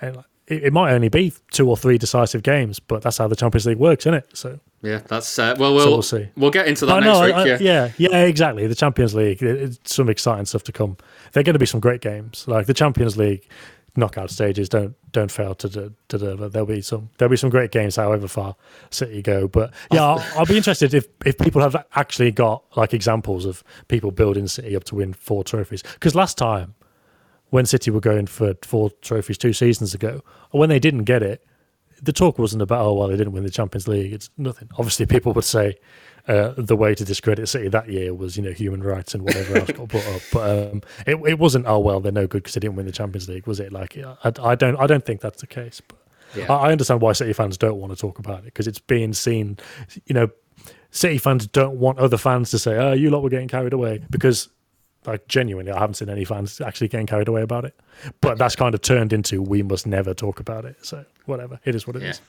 and 0.00 0.24
it, 0.46 0.64
it, 0.64 0.72
might 0.72 0.92
only 0.92 1.08
be 1.08 1.32
two 1.50 1.68
or 1.68 1.76
three 1.76 1.98
decisive 1.98 2.42
games, 2.42 2.78
but 2.78 3.02
that's 3.02 3.18
how 3.18 3.28
the 3.28 3.36
Champions 3.36 3.66
League 3.66 3.78
works, 3.78 4.04
isn't 4.04 4.14
it? 4.14 4.28
So. 4.34 4.60
Yeah, 4.82 5.00
that's 5.06 5.38
uh, 5.38 5.54
well. 5.58 5.74
We'll, 5.74 5.84
so 5.84 5.90
we'll 5.90 6.02
see. 6.02 6.28
We'll 6.36 6.50
get 6.50 6.66
into 6.66 6.86
that 6.86 7.00
next 7.00 7.06
no, 7.06 7.24
week. 7.24 7.34
I, 7.34 7.46
yeah. 7.46 7.58
yeah, 7.60 7.90
yeah, 7.98 8.24
exactly. 8.24 8.66
The 8.66 8.74
Champions 8.74 9.14
League, 9.14 9.40
it's 9.40 9.94
some 9.94 10.08
exciting 10.08 10.44
stuff 10.46 10.64
to 10.64 10.72
come. 10.72 10.96
They're 11.32 11.44
going 11.44 11.54
to 11.54 11.60
be 11.60 11.66
some 11.66 11.78
great 11.78 12.00
games. 12.00 12.46
Like 12.48 12.66
the 12.66 12.74
Champions 12.74 13.16
League, 13.16 13.48
knockout 13.96 14.30
stages 14.30 14.68
don't 14.68 14.94
don't 15.12 15.30
fail 15.30 15.54
to, 15.54 15.68
to, 15.68 15.92
deliver. 16.08 16.48
There'll 16.48 16.66
be 16.66 16.80
some 16.80 17.10
there'll 17.18 17.30
be 17.30 17.36
some 17.36 17.50
great 17.50 17.70
games, 17.70 17.96
however 17.96 18.28
far 18.28 18.56
City 18.90 19.22
go. 19.22 19.48
But 19.48 19.72
yeah, 19.92 20.00
oh. 20.00 20.04
I'll, 20.04 20.38
I'll, 20.38 20.46
be 20.46 20.56
interested 20.56 20.94
if 20.94 21.06
if 21.24 21.38
people 21.38 21.60
have 21.60 21.76
actually 21.94 22.30
got 22.30 22.64
like 22.76 22.94
examples 22.94 23.44
of 23.44 23.62
people 23.88 24.10
building 24.10 24.48
City 24.48 24.74
up 24.76 24.84
to 24.84 24.94
win 24.94 25.12
four 25.12 25.44
trophies. 25.44 25.82
Because 25.82 26.14
last 26.14 26.38
time, 26.38 26.74
when 27.50 27.66
City 27.66 27.90
were 27.90 28.00
going 28.00 28.26
for 28.26 28.54
four 28.62 28.90
trophies 29.02 29.38
two 29.38 29.52
seasons 29.52 29.94
ago, 29.94 30.22
or 30.50 30.60
when 30.60 30.68
they 30.68 30.78
didn't 30.78 31.04
get 31.04 31.22
it, 31.22 31.44
the 32.00 32.12
talk 32.12 32.38
wasn't 32.38 32.62
about 32.62 32.84
oh 32.86 32.94
well 32.94 33.08
they 33.08 33.16
didn't 33.16 33.32
win 33.32 33.44
the 33.44 33.50
Champions 33.50 33.86
League. 33.86 34.12
It's 34.12 34.30
nothing. 34.38 34.68
Obviously, 34.78 35.06
people 35.06 35.32
would 35.34 35.44
say 35.44 35.76
uh, 36.28 36.54
the 36.56 36.76
way 36.76 36.94
to 36.94 37.04
discredit 37.04 37.48
City 37.48 37.68
that 37.68 37.88
year 37.88 38.14
was, 38.14 38.36
you 38.36 38.42
know, 38.42 38.52
human 38.52 38.82
rights 38.82 39.14
and 39.14 39.24
whatever 39.24 39.58
else 39.58 39.70
got 39.72 39.88
brought 39.88 40.06
up. 40.06 40.22
But 40.32 40.50
um, 40.50 40.82
it, 41.06 41.16
it 41.26 41.38
wasn't, 41.38 41.66
oh 41.66 41.78
well, 41.78 42.00
they're 42.00 42.12
no 42.12 42.26
good 42.26 42.42
because 42.42 42.54
they 42.54 42.60
didn't 42.60 42.76
win 42.76 42.86
the 42.86 42.92
Champions 42.92 43.28
League, 43.28 43.46
was 43.46 43.60
it? 43.60 43.72
Like, 43.72 43.96
I, 43.98 44.32
I 44.42 44.54
don't, 44.54 44.76
I 44.76 44.86
don't 44.86 45.04
think 45.04 45.20
that's 45.20 45.40
the 45.40 45.46
case. 45.46 45.80
But 45.86 45.98
yeah. 46.36 46.52
I, 46.52 46.68
I 46.68 46.72
understand 46.72 47.00
why 47.00 47.12
City 47.12 47.32
fans 47.32 47.58
don't 47.58 47.78
want 47.78 47.92
to 47.92 47.98
talk 47.98 48.18
about 48.18 48.40
it 48.40 48.44
because 48.46 48.66
it's 48.66 48.78
being 48.78 49.12
seen, 49.12 49.58
you 50.06 50.14
know, 50.14 50.30
City 50.92 51.18
fans 51.18 51.46
don't 51.46 51.78
want 51.78 51.98
other 51.98 52.18
fans 52.18 52.50
to 52.50 52.58
say, 52.58 52.76
"Oh, 52.76 52.92
you 52.92 53.08
lot 53.08 53.22
were 53.22 53.30
getting 53.30 53.48
carried 53.48 53.72
away," 53.72 54.04
because, 54.10 54.50
like, 55.06 55.26
genuinely, 55.26 55.72
I 55.72 55.78
haven't 55.78 55.94
seen 55.94 56.10
any 56.10 56.26
fans 56.26 56.60
actually 56.60 56.88
getting 56.88 57.06
carried 57.06 57.28
away 57.28 57.40
about 57.40 57.64
it. 57.64 57.74
But 58.20 58.36
that's 58.36 58.54
kind 58.54 58.74
of 58.74 58.82
turned 58.82 59.14
into 59.14 59.40
we 59.40 59.62
must 59.62 59.86
never 59.86 60.12
talk 60.12 60.38
about 60.38 60.66
it. 60.66 60.76
So 60.84 61.04
whatever, 61.24 61.58
it 61.64 61.74
is 61.74 61.86
what 61.86 61.96
it 61.96 62.02
yeah. 62.02 62.10
is. 62.10 62.20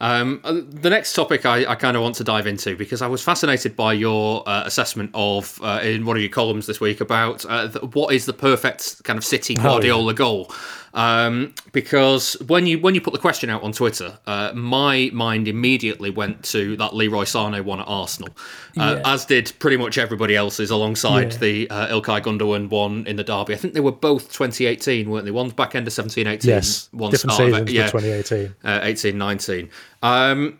Um, 0.00 0.40
uh, 0.44 0.60
the 0.68 0.90
next 0.90 1.14
topic 1.14 1.44
I, 1.44 1.66
I 1.66 1.74
kind 1.74 1.96
of 1.96 2.02
want 2.02 2.14
to 2.16 2.24
dive 2.24 2.46
into 2.46 2.76
because 2.76 3.02
I 3.02 3.08
was 3.08 3.22
fascinated 3.22 3.74
by 3.74 3.94
your 3.94 4.48
uh, 4.48 4.62
assessment 4.64 5.10
of 5.14 5.60
uh, 5.62 5.80
in 5.82 6.06
one 6.06 6.16
of 6.16 6.22
your 6.22 6.30
columns 6.30 6.66
this 6.66 6.80
week 6.80 7.00
about 7.00 7.44
uh, 7.46 7.66
the, 7.66 7.80
what 7.80 8.14
is 8.14 8.26
the 8.26 8.32
perfect 8.32 9.02
kind 9.04 9.16
of 9.16 9.24
City 9.24 9.54
Guardiola 9.54 10.04
oh, 10.04 10.08
yeah. 10.10 10.14
goal. 10.14 10.52
Um, 10.94 11.54
because 11.72 12.34
when 12.46 12.66
you 12.66 12.78
when 12.78 12.94
you 12.94 13.00
put 13.00 13.12
the 13.12 13.18
question 13.18 13.50
out 13.50 13.62
on 13.62 13.72
Twitter, 13.72 14.18
uh, 14.26 14.52
my 14.54 15.10
mind 15.12 15.48
immediately 15.48 16.10
went 16.10 16.44
to 16.46 16.76
that 16.76 16.94
Leroy 16.94 17.24
Sané 17.24 17.62
one 17.62 17.80
at 17.80 17.86
Arsenal, 17.86 18.30
uh, 18.78 18.96
yeah. 18.96 19.12
as 19.12 19.24
did 19.24 19.52
pretty 19.58 19.76
much 19.76 19.98
everybody 19.98 20.34
else's 20.34 20.70
alongside 20.70 21.32
yeah. 21.32 21.38
the 21.38 21.70
uh, 21.70 22.00
Ilkay 22.00 22.22
Gundogan 22.22 22.68
one 22.70 23.06
in 23.06 23.16
the 23.16 23.24
derby. 23.24 23.54
I 23.54 23.56
think 23.56 23.74
they 23.74 23.80
were 23.80 23.92
both 23.92 24.32
2018, 24.32 25.10
weren't 25.10 25.24
they? 25.24 25.30
One's 25.30 25.52
back 25.52 25.74
end 25.74 25.86
of 25.86 25.92
17, 25.92 26.26
18. 26.26 26.48
Yes, 26.48 26.88
one 26.92 27.10
different 27.10 27.36
seasons, 27.36 27.72
yeah, 27.72 27.90
2018, 27.90 28.54
uh, 28.64 28.80
18, 28.82 29.18
19. 29.18 29.70
Um, 30.02 30.58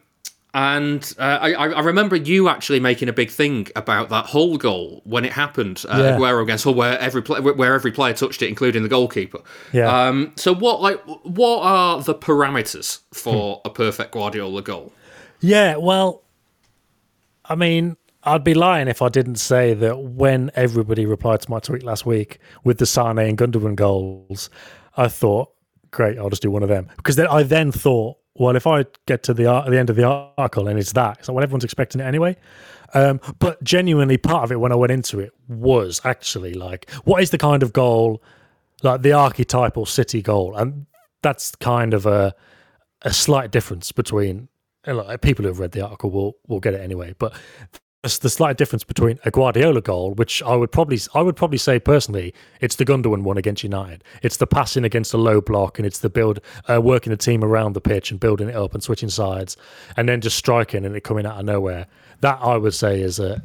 and 0.55 1.15
uh, 1.19 1.39
I, 1.43 1.53
I, 1.53 1.81
remember 1.81 2.17
you 2.17 2.49
actually 2.49 2.81
making 2.81 3.11
a 3.11 3.13
big 3.13 3.31
thing 3.31 3.69
about 3.77 4.09
that 4.09 4.25
whole 4.25 4.57
goal 4.57 5.03
when 5.05 5.27
it 5.27 5.33
happened, 5.33 5.85
uh, 5.89 5.99
yeah. 5.99 6.17
Aguero 6.17 6.43
against 6.43 6.65
Hull, 6.65 6.75
where 6.75 6.99
every 6.99 7.21
play, 7.21 7.41
where 7.41 7.75
every 7.75 7.93
player 7.93 8.15
touched 8.15 8.41
it, 8.41 8.49
including 8.49 8.83
the 8.83 8.89
goalkeeper. 8.89 9.41
Yeah. 9.73 10.07
Um, 10.07 10.33
so 10.37 10.55
what 10.55 10.81
like 10.81 11.03
what 11.05 11.63
are 11.63 12.03
the 12.03 12.15
parameters 12.15 13.01
for 13.13 13.57
hmm. 13.57 13.69
a 13.69 13.71
perfect 13.71 14.13
Guardiola 14.13 14.63
goal? 14.63 14.93
Yeah, 15.41 15.77
well, 15.77 16.23
I 17.45 17.55
mean, 17.55 17.97
I'd 18.25 18.43
be 18.43 18.55
lying 18.55 18.89
if 18.89 19.03
I 19.03 19.11
didn't 19.11 19.37
say 19.37 19.75
that 19.75 19.99
when 19.99 20.51
everybody 20.55 21.05
replied 21.05 21.43
to 21.43 21.51
my 21.51 21.61
tweet 21.61 21.83
last 21.83 22.07
week 22.07 22.39
with 22.65 22.79
the 22.79 22.87
Sane 22.87 23.19
and 23.19 23.37
Gundogan 23.37 23.77
goals, 23.77 24.51
I 24.97 25.09
thought, 25.09 25.53
great, 25.91 26.19
I'll 26.19 26.31
just 26.31 26.43
do 26.43 26.51
one 26.51 26.63
of 26.63 26.69
them 26.69 26.89
because 26.97 27.17
then 27.17 27.27
I 27.29 27.43
then 27.43 27.73
thought 27.73 28.19
well, 28.39 28.55
if 28.55 28.67
I 28.67 28.87
get 29.07 29.25
to 29.25 29.35
the 29.35 29.45
the 29.69 29.79
end 29.79 29.91
of 29.91 29.97
the 29.97 30.05
article 30.05 30.69
and 30.69 30.79
it's 30.79 30.93
that, 30.93 31.19
it's 31.19 31.29
like, 31.29 31.35
well, 31.35 31.43
everyone's 31.43 31.65
expecting 31.65 32.01
it 32.01 32.05
anyway. 32.05 32.37
Um, 32.95 33.21
but 33.39 33.63
genuinely, 33.63 34.17
part 34.17 34.45
of 34.45 34.53
it 34.53 34.61
when 34.61 34.73
I 34.73 34.77
went 34.77 34.93
into 34.93 35.21
it 35.21 35.33
was 35.49 36.01
actually 36.05 36.55
like, 36.55 36.89
what 37.05 37.23
is 37.23 37.31
the 37.31 37.39
kind 37.39 37.63
of 37.63 37.73
goal, 37.73 38.23
like 38.83 39.03
the 39.03 39.13
archetypal 39.13 39.85
City 39.87 40.23
goal, 40.23 40.57
and 40.57 40.87
that's 41.23 41.55
kind 41.57 41.93
of 41.93 42.07
a 42.07 42.35
a 43.03 43.13
slight 43.13 43.51
difference 43.51 43.93
between. 43.93 44.49
People 45.21 45.43
who 45.43 45.49
have 45.49 45.59
read 45.59 45.73
the 45.73 45.83
article 45.83 46.11
will 46.11 46.37
will 46.47 46.61
get 46.61 46.73
it 46.73 46.81
anyway, 46.81 47.15
but 47.19 47.35
the 48.03 48.31
slight 48.31 48.57
difference 48.57 48.85
between 48.85 49.19
a 49.25 49.31
Guardiola 49.31 49.81
goal, 49.81 50.15
which 50.15 50.41
I 50.45 50.55
would 50.55 50.71
probably 50.71 51.01
I 51.15 51.21
would 51.21 51.35
probably 51.35 51.59
say 51.59 51.81
personally, 51.81 52.33
it's 52.61 52.77
the 52.77 52.85
Gundogan 52.85 53.23
one 53.23 53.37
against 53.37 53.65
United. 53.65 54.05
It's 54.23 54.37
the 54.37 54.47
passing 54.47 54.85
against 54.85 55.13
a 55.15 55.17
low 55.17 55.41
block, 55.41 55.81
and 55.81 55.87
it's 55.87 55.99
the 55.99 56.09
build 56.09 56.39
uh, 56.71 56.81
working 56.81 57.11
the 57.11 57.17
team 57.17 57.43
around 57.43 57.73
the 57.73 57.81
pitch 57.81 58.13
and 58.13 58.21
building 58.21 58.49
it 58.49 58.55
up 58.55 58.73
and 58.73 58.83
switching 58.83 59.09
sides, 59.09 59.57
and 59.97 60.09
then 60.09 60.21
just 60.21 60.37
striking 60.37 60.85
and 60.85 60.95
it 60.95 61.03
coming 61.03 61.27
out 61.27 61.41
of 61.41 61.45
nowhere. 61.45 61.87
That 62.21 62.39
I 62.41 62.57
would 62.57 62.75
say 62.75 63.01
is 63.01 63.19
a 63.19 63.43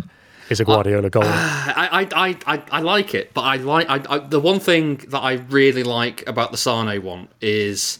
is 0.50 0.60
a 0.60 0.66
Guardiola 0.66 1.10
goal. 1.10 1.24
I, 1.26 2.08
I, 2.16 2.38
I, 2.46 2.64
I 2.72 2.80
like 2.82 3.16
it, 3.16 3.34
but 3.34 3.42
I 3.42 3.56
like 3.56 3.90
I, 3.90 4.02
I, 4.08 4.18
the 4.20 4.40
one 4.40 4.60
thing 4.60 4.98
that 5.08 5.20
I 5.20 5.34
really 5.34 5.84
like 5.84 6.28
about 6.28 6.52
the 6.52 6.58
Sane 6.58 7.02
one 7.02 7.28
is 7.42 7.98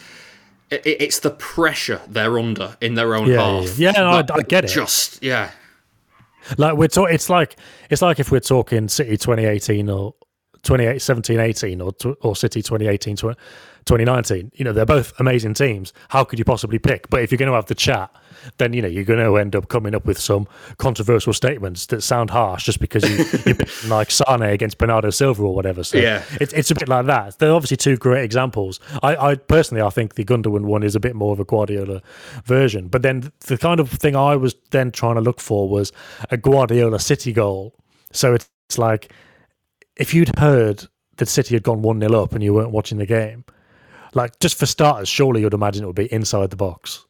it's 0.70 1.20
the 1.20 1.32
pressure 1.32 2.02
they're 2.08 2.38
under 2.38 2.78
in 2.80 2.94
their 2.94 3.16
own 3.16 3.28
yeah, 3.28 3.38
half. 3.38 3.80
Yeah, 3.80 3.92
yeah 3.96 4.02
no, 4.02 4.10
I, 4.10 4.26
I, 4.38 4.42
get 4.44 4.66
it. 4.66 4.68
Just 4.68 5.24
yeah, 5.24 5.50
like 6.58 6.76
we're 6.76 6.88
talking, 6.88 7.16
it's 7.16 7.30
like 7.30 7.58
it's 7.90 8.02
like 8.02 8.20
if 8.20 8.32
we're 8.32 8.40
talking 8.40 8.88
City 8.88 9.18
2018 9.18 9.90
or 9.90 10.16
2017 10.64 11.40
18 11.40 11.82
or 11.82 11.94
or 12.22 12.36
City 12.36 12.62
2018 12.62 13.16
2019. 13.86 14.52
You 14.56 14.66
know, 14.66 14.74
they're 14.74 14.86
both 14.86 15.14
amazing 15.20 15.54
teams. 15.54 15.94
How 16.10 16.24
could 16.24 16.40
you 16.40 16.46
possibly 16.46 16.80
pick? 16.80 17.10
But 17.10 17.22
if 17.22 17.32
you're 17.32 17.38
going 17.38 17.50
to 17.50 17.56
have 17.56 17.66
the 17.66 17.76
chat, 17.76 18.10
then 18.58 18.74
you 18.74 18.82
know 18.82 18.88
you're 18.88 19.04
going 19.04 19.24
to 19.24 19.38
end 19.38 19.56
up 19.56 19.68
coming 19.68 19.96
up 19.96 20.06
with 20.06 20.18
some 20.18 20.48
controversial 20.78 21.34
statements 21.34 21.86
that 21.88 22.02
sound 22.02 22.30
harsh 22.30 22.64
just 22.64 22.80
because 22.80 23.04
you 23.10 23.18
you 23.46 23.56
pick 23.56 23.88
like 23.88 24.12
Sane 24.12 24.42
against 24.42 24.78
Bernardo 24.78 25.10
Silva 25.10 25.44
or 25.44 25.54
whatever. 25.54 25.84
So 25.84 25.98
yeah, 25.98 26.24
it's 26.40 26.54
it's 26.54 26.72
a 26.72 26.76
bit 26.76 26.88
like 26.88 27.06
that. 27.08 27.40
They're 27.40 27.54
obviously 27.54 27.78
two 27.78 27.98
great 27.98 28.24
examples. 28.24 28.80
I, 29.02 29.16
I 29.16 29.36
personally 29.36 29.82
I 29.82 29.90
think 29.90 30.16
the 30.16 30.26
Gundogan 30.26 30.64
one 30.64 30.84
is 30.84 30.96
a 30.96 31.00
bit 31.00 31.16
more 31.16 31.34
of 31.34 31.40
a 31.40 31.46
Guardiola 31.46 32.02
version. 32.46 32.88
But 32.88 33.02
then 33.02 33.32
the 33.42 33.58
kind 33.58 33.80
of 33.80 33.90
thing 33.90 34.16
I 34.16 34.36
was 34.36 34.56
then 34.72 34.92
trying 34.92 35.16
to 35.16 35.22
look 35.22 35.40
for 35.40 35.70
was 35.70 35.92
a 36.30 36.38
Guardiola 36.38 37.00
City 37.00 37.34
goal. 37.34 37.76
So 38.12 38.34
it's 38.34 38.50
like 38.78 39.12
if 39.98 40.14
you'd 40.14 40.38
heard 40.40 40.88
that 41.18 41.28
City 41.28 41.56
had 41.56 41.64
gone 41.64 41.82
one 41.82 42.00
0 42.00 42.22
up 42.22 42.34
and 42.34 42.44
you 42.44 42.54
weren't 42.54 42.72
watching 42.72 42.98
the 42.98 43.06
game, 43.06 43.46
like 44.14 44.40
just 44.40 44.58
for 44.58 44.66
starters, 44.66 45.10
surely 45.10 45.42
you'd 45.42 45.54
imagine 45.54 45.84
it 45.84 45.88
would 45.88 45.96
be 45.96 46.12
inside 46.12 46.50
the 46.50 46.56
box. 46.56 47.06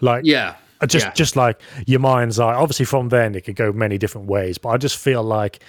Like 0.00 0.24
yeah, 0.24 0.56
just 0.86 1.06
yeah. 1.06 1.12
just 1.12 1.36
like 1.36 1.60
your 1.86 2.00
mind's 2.00 2.38
eye. 2.38 2.54
Obviously, 2.54 2.86
from 2.86 3.08
then 3.08 3.34
it 3.34 3.42
could 3.42 3.56
go 3.56 3.72
many 3.72 3.98
different 3.98 4.26
ways, 4.26 4.58
but 4.58 4.70
I 4.70 4.76
just 4.76 4.96
feel 4.96 5.22
like 5.22 5.62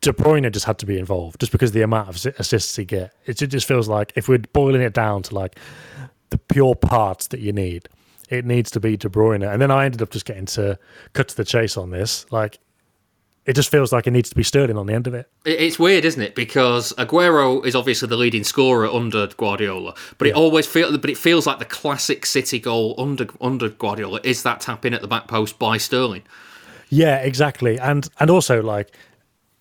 De 0.00 0.12
Bruyne 0.12 0.50
just 0.52 0.66
had 0.66 0.78
to 0.78 0.86
be 0.86 0.98
involved, 0.98 1.40
just 1.40 1.52
because 1.52 1.72
the 1.72 1.82
amount 1.82 2.08
of 2.08 2.34
assists 2.38 2.76
he 2.76 2.84
get. 2.84 3.14
It 3.26 3.34
just 3.34 3.66
feels 3.66 3.88
like 3.88 4.12
if 4.16 4.28
we're 4.28 4.38
boiling 4.38 4.82
it 4.82 4.94
down 4.94 5.22
to 5.24 5.34
like 5.34 5.58
the 6.30 6.38
pure 6.38 6.74
parts 6.74 7.28
that 7.28 7.40
you 7.40 7.52
need, 7.52 7.88
it 8.30 8.44
needs 8.44 8.70
to 8.72 8.80
be 8.80 8.96
De 8.96 9.08
Bruyne. 9.08 9.50
And 9.50 9.60
then 9.60 9.70
I 9.70 9.84
ended 9.84 10.00
up 10.00 10.10
just 10.10 10.24
getting 10.24 10.46
to 10.46 10.78
cut 11.12 11.28
to 11.28 11.36
the 11.36 11.44
chase 11.44 11.76
on 11.76 11.90
this. 11.90 12.24
Like 12.30 12.58
it 13.50 13.54
just 13.54 13.68
feels 13.68 13.92
like 13.92 14.06
it 14.06 14.12
needs 14.12 14.28
to 14.28 14.36
be 14.36 14.44
Sterling 14.44 14.78
on 14.78 14.86
the 14.86 14.94
end 14.94 15.08
of 15.08 15.14
it. 15.14 15.28
It's 15.44 15.76
weird, 15.76 16.04
isn't 16.04 16.22
it? 16.22 16.36
Because 16.36 16.92
Aguero 16.92 17.66
is 17.66 17.74
obviously 17.74 18.06
the 18.06 18.16
leading 18.16 18.44
scorer 18.44 18.86
under 18.86 19.26
Guardiola, 19.26 19.96
but 20.18 20.28
yeah. 20.28 20.34
it 20.34 20.36
always 20.36 20.68
feels, 20.68 20.96
but 20.96 21.10
it 21.10 21.18
feels 21.18 21.48
like 21.48 21.58
the 21.58 21.64
classic 21.64 22.26
City 22.26 22.60
goal 22.60 22.94
under 22.96 23.26
under 23.40 23.68
Guardiola 23.68 24.20
is 24.22 24.44
that 24.44 24.60
tap 24.60 24.86
in 24.86 24.94
at 24.94 25.00
the 25.00 25.08
back 25.08 25.26
post 25.26 25.58
by 25.58 25.78
Sterling. 25.78 26.22
Yeah, 26.90 27.16
exactly, 27.16 27.76
and 27.76 28.08
and 28.20 28.30
also 28.30 28.62
like 28.62 28.96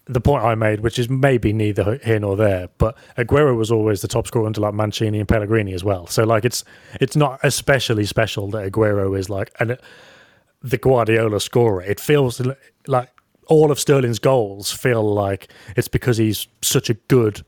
the 0.05 0.21
point 0.21 0.43
I 0.43 0.53
made, 0.53 0.81
which 0.81 0.99
is 0.99 1.09
maybe 1.09 1.51
neither 1.51 1.99
here 2.03 2.19
nor 2.19 2.35
there, 2.35 2.69
but 2.77 2.95
Aguero 3.17 3.57
was 3.57 3.71
always 3.71 4.03
the 4.03 4.07
top 4.07 4.27
scorer 4.27 4.45
under 4.45 4.61
like 4.61 4.75
Mancini 4.75 5.17
and 5.17 5.27
Pellegrini 5.27 5.73
as 5.73 5.83
well. 5.83 6.05
So 6.05 6.25
like 6.25 6.45
it's 6.45 6.63
it's 7.01 7.15
not 7.15 7.39
especially 7.41 8.05
special 8.05 8.51
that 8.51 8.71
Aguero 8.71 9.17
is 9.17 9.31
like 9.31 9.51
and 9.59 9.79
the 10.61 10.77
Guardiola 10.77 11.39
scorer. 11.39 11.81
It 11.81 11.99
feels 11.99 12.39
like 12.85 13.09
all 13.49 13.71
of 13.71 13.79
Sterling's 13.79 14.19
goals 14.19 14.71
feel 14.71 15.03
like 15.03 15.51
it's 15.75 15.87
because 15.87 16.17
he's 16.17 16.47
such 16.61 16.89
a 16.89 16.93
good 16.93 17.43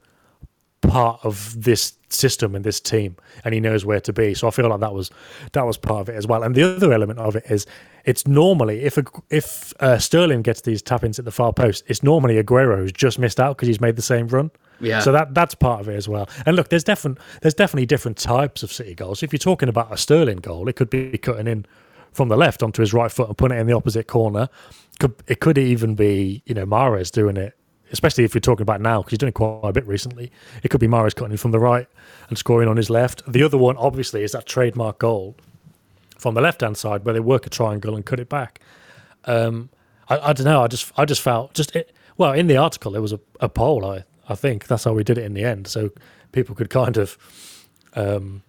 part 0.82 1.20
of 1.24 1.64
this 1.64 1.94
system 2.10 2.56
and 2.56 2.66
this 2.66 2.80
team 2.80 3.16
and 3.46 3.54
he 3.54 3.60
knows 3.60 3.86
where 3.86 4.02
to 4.02 4.12
be 4.12 4.34
so 4.34 4.48
i 4.48 4.52
feel 4.52 4.68
like 4.68 4.80
that 4.80 4.94
was 4.94 5.12
that 5.54 5.66
was 5.66 5.78
part 5.78 6.02
of 6.02 6.10
it 6.10 6.16
as 6.16 6.28
well 6.28 6.44
and 6.44 6.56
the 6.56 6.64
other 6.64 6.92
element 6.92 7.20
of 7.20 7.36
it 7.36 7.44
is 7.50 7.66
it's 8.04 8.28
normally 8.28 8.82
if 8.82 8.98
a, 8.98 9.04
if 9.30 9.74
uh, 9.80 9.98
sterling 9.98 10.42
gets 10.42 10.62
these 10.62 10.82
tap 10.82 11.04
ins 11.04 11.20
at 11.20 11.24
the 11.24 11.32
far 11.32 11.54
post 11.54 11.84
it's 11.88 12.02
normally 12.02 12.42
aguero 12.42 12.78
who's 12.78 12.92
just 12.92 13.20
missed 13.20 13.40
out 13.40 13.56
because 13.56 13.68
he's 13.68 13.80
made 13.80 13.96
the 13.96 14.02
same 14.02 14.28
run 14.28 14.50
yeah. 14.82 15.00
So 15.00 15.12
that 15.12 15.34
that's 15.34 15.56
part 15.56 15.80
of 15.80 15.88
it 15.88 15.96
as 15.96 16.10
well. 16.10 16.28
And 16.46 16.56
look, 16.56 16.70
there's 16.70 16.84
different 16.84 17.20
there's 17.42 17.54
definitely 17.54 17.86
different 17.86 18.18
types 18.18 18.64
of 18.64 18.72
City 18.72 18.96
goals. 18.96 19.24
If 19.24 19.32
you're 19.32 19.38
talking 19.38 19.70
about 19.70 19.94
a 19.94 19.98
Sterling 19.98 20.38
goal, 20.38 20.68
it 20.68 20.76
could 20.76 20.90
be 20.90 21.18
cutting 21.18 21.48
in 21.48 21.66
from 22.12 22.28
the 22.28 22.36
left 22.36 22.62
onto 22.62 22.82
his 22.82 22.94
right 22.94 23.12
foot 23.12 23.30
and 23.30 23.38
putting 23.38 23.58
it 23.58 23.62
in 23.62 23.68
the 23.68 23.74
opposite 23.74 24.08
corner. 24.08 24.50
Could 25.02 25.16
it 25.26 25.40
could 25.40 25.58
even 25.58 25.96
be 25.96 26.44
you 26.46 26.54
know 26.54 26.66
Mahrez 26.66 27.12
doing 27.12 27.36
it, 27.36 27.58
especially 27.92 28.24
if 28.24 28.36
you're 28.36 28.40
talking 28.40 28.62
about 28.62 28.82
now 28.82 29.02
because 29.02 29.12
he's 29.14 29.18
doing 29.18 29.30
it 29.30 29.34
quite 29.34 29.62
a 29.64 29.74
bit 29.74 29.88
recently. 29.88 30.32
It 30.62 30.70
could 30.70 30.80
be 30.80 30.88
Mahrez 30.88 31.16
cutting 31.16 31.32
in 31.32 31.38
from 31.38 31.50
the 31.50 31.60
right 31.60 31.88
and 32.30 32.38
scoring 32.38 32.70
on 32.70 32.78
his 32.78 32.92
left. 32.92 33.24
The 33.28 33.42
other 33.42 33.58
one, 33.58 33.78
obviously, 33.78 34.22
is 34.22 34.34
that 34.34 34.46
trademark 34.46 35.00
goal 35.00 35.36
from 36.20 36.36
the 36.36 36.42
left 36.42 36.62
hand 36.62 36.78
side 36.78 37.04
where 37.04 37.16
they 37.16 37.20
work 37.20 37.48
a 37.48 37.50
triangle 37.50 37.96
and 37.96 38.06
cut 38.06 38.20
it 38.20 38.30
back. 38.30 38.62
Um, 39.26 39.72
I, 40.08 40.20
I, 40.20 40.34
don't 40.34 40.46
know. 40.46 40.62
I 40.62 40.68
just 40.68 40.92
I 40.96 41.06
just 41.06 41.22
felt 41.22 41.56
just 41.56 41.76
it, 41.76 41.96
well 42.18 42.34
in 42.34 42.46
the 42.46 42.58
article 42.58 42.92
there 42.92 43.02
was 43.02 43.14
a, 43.14 43.20
a 43.40 43.50
poll. 43.50 43.84
I 43.84 44.04
I 44.30 44.36
think 44.36 44.68
that's 44.68 44.84
how 44.84 44.94
we 44.94 45.04
did 45.04 45.18
it 45.18 45.26
in 45.26 45.34
the 45.34 45.44
end, 45.44 45.66
so 45.66 45.90
people 46.32 46.54
could 46.54 46.70
kind 46.70 46.98
of 46.98 47.18
um, 47.96 48.44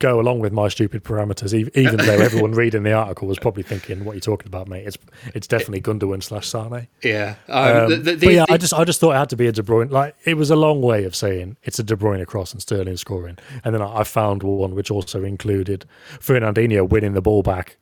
go 0.00 0.18
along 0.18 0.40
with 0.40 0.52
my 0.52 0.66
stupid 0.66 1.04
parameters, 1.04 1.54
even 1.54 1.96
though 1.98 2.04
everyone 2.20 2.52
reading 2.52 2.82
the 2.82 2.92
article 2.92 3.28
was 3.28 3.38
probably 3.38 3.62
thinking, 3.62 4.04
"What 4.04 4.12
are 4.12 4.14
you 4.16 4.20
talking 4.20 4.48
about, 4.48 4.66
mate?" 4.66 4.86
It's 4.86 4.98
it's 5.34 5.46
definitely 5.46 5.82
Gundogan 5.82 6.22
slash 6.22 6.48
Sane. 6.48 6.88
Yeah, 7.02 7.36
um, 7.48 7.76
um, 7.76 7.90
the, 7.90 7.96
the, 7.96 8.26
but 8.26 8.34
yeah, 8.34 8.44
the, 8.46 8.52
I 8.54 8.56
just 8.56 8.74
I 8.74 8.84
just 8.84 8.98
thought 8.98 9.12
it 9.12 9.18
had 9.18 9.30
to 9.30 9.36
be 9.36 9.46
a 9.46 9.52
De 9.52 9.62
Bruyne. 9.62 9.90
Like 9.90 10.16
it 10.24 10.36
was 10.36 10.50
a 10.50 10.56
long 10.56 10.82
way 10.82 11.04
of 11.04 11.14
saying 11.14 11.56
it's 11.62 11.78
a 11.78 11.84
De 11.84 11.94
Bruyne 11.94 12.26
cross 12.26 12.52
and 12.52 12.60
Sterling 12.60 12.96
scoring, 12.96 13.38
and 13.62 13.74
then 13.74 13.82
I, 13.82 13.98
I 13.98 14.04
found 14.04 14.42
one 14.42 14.74
which 14.74 14.90
also 14.90 15.22
included 15.22 15.84
Fernandinho 16.18 16.88
winning 16.88 17.12
the 17.12 17.22
ball 17.22 17.42
back 17.42 17.76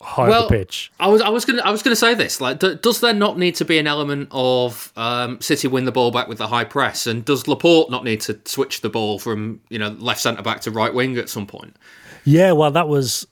high 0.00 0.28
well, 0.28 0.48
the 0.48 0.56
pitch. 0.56 0.92
I 0.98 1.08
was 1.08 1.20
I 1.20 1.28
was 1.28 1.44
gonna 1.44 1.62
I 1.62 1.70
was 1.70 1.82
gonna 1.82 1.96
say 1.96 2.14
this. 2.14 2.40
Like, 2.40 2.58
d- 2.58 2.76
does 2.76 3.00
there 3.00 3.12
not 3.12 3.38
need 3.38 3.54
to 3.56 3.64
be 3.64 3.78
an 3.78 3.86
element 3.86 4.28
of 4.30 4.92
um, 4.96 5.40
City 5.40 5.68
win 5.68 5.84
the 5.84 5.92
ball 5.92 6.10
back 6.10 6.28
with 6.28 6.38
the 6.38 6.48
high 6.48 6.64
press, 6.64 7.06
and 7.06 7.24
does 7.24 7.46
Laporte 7.46 7.90
not 7.90 8.04
need 8.04 8.20
to 8.22 8.38
switch 8.44 8.80
the 8.80 8.88
ball 8.88 9.18
from 9.18 9.60
you 9.68 9.78
know 9.78 9.90
left 9.98 10.20
centre 10.20 10.42
back 10.42 10.60
to 10.62 10.70
right 10.70 10.92
wing 10.92 11.16
at 11.18 11.28
some 11.28 11.46
point? 11.46 11.76
Yeah, 12.24 12.52
well, 12.52 12.70
that 12.70 12.88
was 12.88 13.26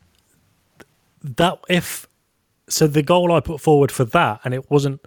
that 1.22 1.58
if 1.68 2.06
so 2.68 2.86
the 2.86 3.02
goal 3.02 3.32
I 3.32 3.40
put 3.40 3.60
forward 3.60 3.90
for 3.90 4.04
that, 4.04 4.40
and 4.44 4.54
it 4.54 4.70
wasn't 4.70 5.00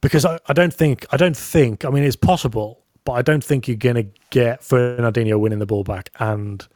because 0.00 0.24
I, 0.24 0.38
I 0.46 0.52
don't 0.52 0.72
think 0.74 1.06
I 1.10 1.16
don't 1.16 1.36
think 1.36 1.84
I 1.84 1.90
mean 1.90 2.04
it's 2.04 2.16
possible, 2.16 2.82
but 3.04 3.12
I 3.12 3.22
don't 3.22 3.44
think 3.44 3.68
you're 3.68 3.76
gonna 3.76 4.06
get 4.30 4.62
Fernandinho 4.62 5.38
winning 5.38 5.58
the 5.58 5.66
ball 5.66 5.84
back 5.84 6.10
and 6.18 6.66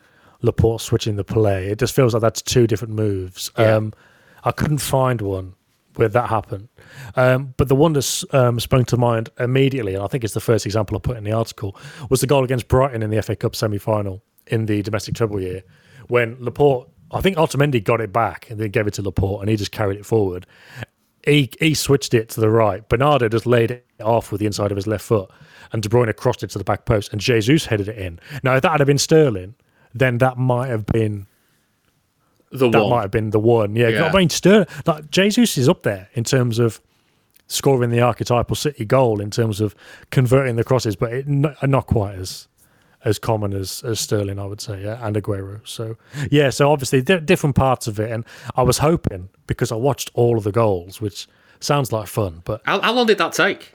Laporte 0.44 0.80
switching 0.80 1.16
the 1.16 1.24
play. 1.24 1.68
It 1.68 1.78
just 1.78 1.94
feels 1.94 2.14
like 2.14 2.20
that's 2.20 2.42
two 2.42 2.66
different 2.66 2.94
moves. 2.94 3.50
Yeah. 3.58 3.76
Um, 3.76 3.92
I 4.44 4.52
couldn't 4.52 4.78
find 4.78 5.20
one 5.20 5.54
where 5.96 6.08
that 6.08 6.28
happened. 6.28 6.68
Um, 7.16 7.54
but 7.56 7.68
the 7.68 7.74
one 7.74 7.92
that 7.94 8.24
um, 8.32 8.60
sprung 8.60 8.84
to 8.86 8.96
mind 8.96 9.30
immediately, 9.38 9.94
and 9.94 10.02
I 10.02 10.06
think 10.06 10.24
it's 10.24 10.34
the 10.34 10.40
first 10.40 10.66
example 10.66 10.96
I 10.96 11.00
put 11.00 11.16
in 11.16 11.24
the 11.24 11.32
article, 11.32 11.76
was 12.10 12.20
the 12.20 12.26
goal 12.26 12.44
against 12.44 12.68
Brighton 12.68 13.02
in 13.02 13.10
the 13.10 13.22
FA 13.22 13.36
Cup 13.36 13.56
semi 13.56 13.78
final 13.78 14.22
in 14.46 14.66
the 14.66 14.82
domestic 14.82 15.14
treble 15.14 15.40
year 15.40 15.62
when 16.08 16.36
Laporte, 16.38 16.88
I 17.10 17.20
think 17.20 17.36
Otamendi 17.36 17.82
got 17.82 18.00
it 18.00 18.12
back 18.12 18.50
and 18.50 18.60
then 18.60 18.70
gave 18.70 18.86
it 18.86 18.94
to 18.94 19.02
Laporte 19.02 19.42
and 19.42 19.50
he 19.50 19.56
just 19.56 19.72
carried 19.72 19.98
it 19.98 20.04
forward. 20.04 20.46
He, 21.26 21.50
he 21.58 21.72
switched 21.72 22.12
it 22.12 22.28
to 22.30 22.40
the 22.40 22.50
right. 22.50 22.86
Bernardo 22.86 23.28
just 23.28 23.46
laid 23.46 23.70
it 23.70 23.86
off 24.02 24.30
with 24.30 24.40
the 24.40 24.46
inside 24.46 24.70
of 24.70 24.76
his 24.76 24.86
left 24.86 25.04
foot 25.04 25.30
and 25.72 25.82
De 25.82 25.88
Bruyne 25.88 26.14
crossed 26.14 26.42
it 26.42 26.50
to 26.50 26.58
the 26.58 26.64
back 26.64 26.84
post 26.84 27.12
and 27.12 27.20
Jesus 27.20 27.66
headed 27.66 27.88
it 27.88 27.96
in. 27.96 28.20
Now, 28.42 28.56
if 28.56 28.62
that 28.62 28.78
had 28.78 28.86
been 28.86 28.98
Sterling, 28.98 29.54
then 29.94 30.18
that 30.18 30.36
might 30.36 30.68
have 30.68 30.84
been 30.86 31.26
The 32.50 32.66
one. 32.66 32.70
that 32.72 32.80
one. 32.82 32.90
might 32.90 33.02
have 33.02 33.10
been 33.10 33.30
the 33.30 33.38
one. 33.40 33.76
Yeah, 33.76 33.88
Yeah. 33.88 34.06
I 34.06 34.12
mean, 34.16 34.28
Sterling, 34.30 34.66
like 34.86 35.10
Jesus 35.10 35.56
is 35.58 35.68
up 35.68 35.82
there 35.82 36.08
in 36.14 36.24
terms 36.24 36.58
of 36.58 36.80
scoring 37.46 37.90
the 37.90 38.00
archetypal 38.00 38.56
City 38.56 38.84
goal 38.84 39.20
in 39.20 39.30
terms 39.30 39.60
of 39.60 39.74
converting 40.10 40.56
the 40.56 40.64
crosses, 40.64 40.96
but 40.96 41.12
it, 41.12 41.28
not 41.28 41.86
quite 41.86 42.14
as 42.16 42.48
as 43.06 43.18
common 43.18 43.52
as, 43.52 43.82
as 43.84 44.00
Sterling, 44.00 44.38
I 44.38 44.46
would 44.46 44.62
say, 44.62 44.82
yeah, 44.82 44.98
and 45.06 45.14
Aguero. 45.14 45.60
So 45.68 45.96
yeah, 46.30 46.48
so 46.48 46.72
obviously 46.72 47.02
di- 47.02 47.20
different 47.20 47.54
parts 47.54 47.86
of 47.86 48.00
it, 48.00 48.10
and 48.10 48.24
I 48.56 48.62
was 48.62 48.78
hoping 48.78 49.28
because 49.46 49.70
I 49.70 49.74
watched 49.76 50.10
all 50.14 50.38
of 50.38 50.44
the 50.44 50.52
goals, 50.52 51.02
which 51.02 51.28
sounds 51.60 51.92
like 51.92 52.06
fun, 52.08 52.40
but 52.46 52.62
How, 52.64 52.80
how 52.80 52.94
long 52.94 53.06
did 53.06 53.18
that 53.18 53.32
take? 53.34 53.74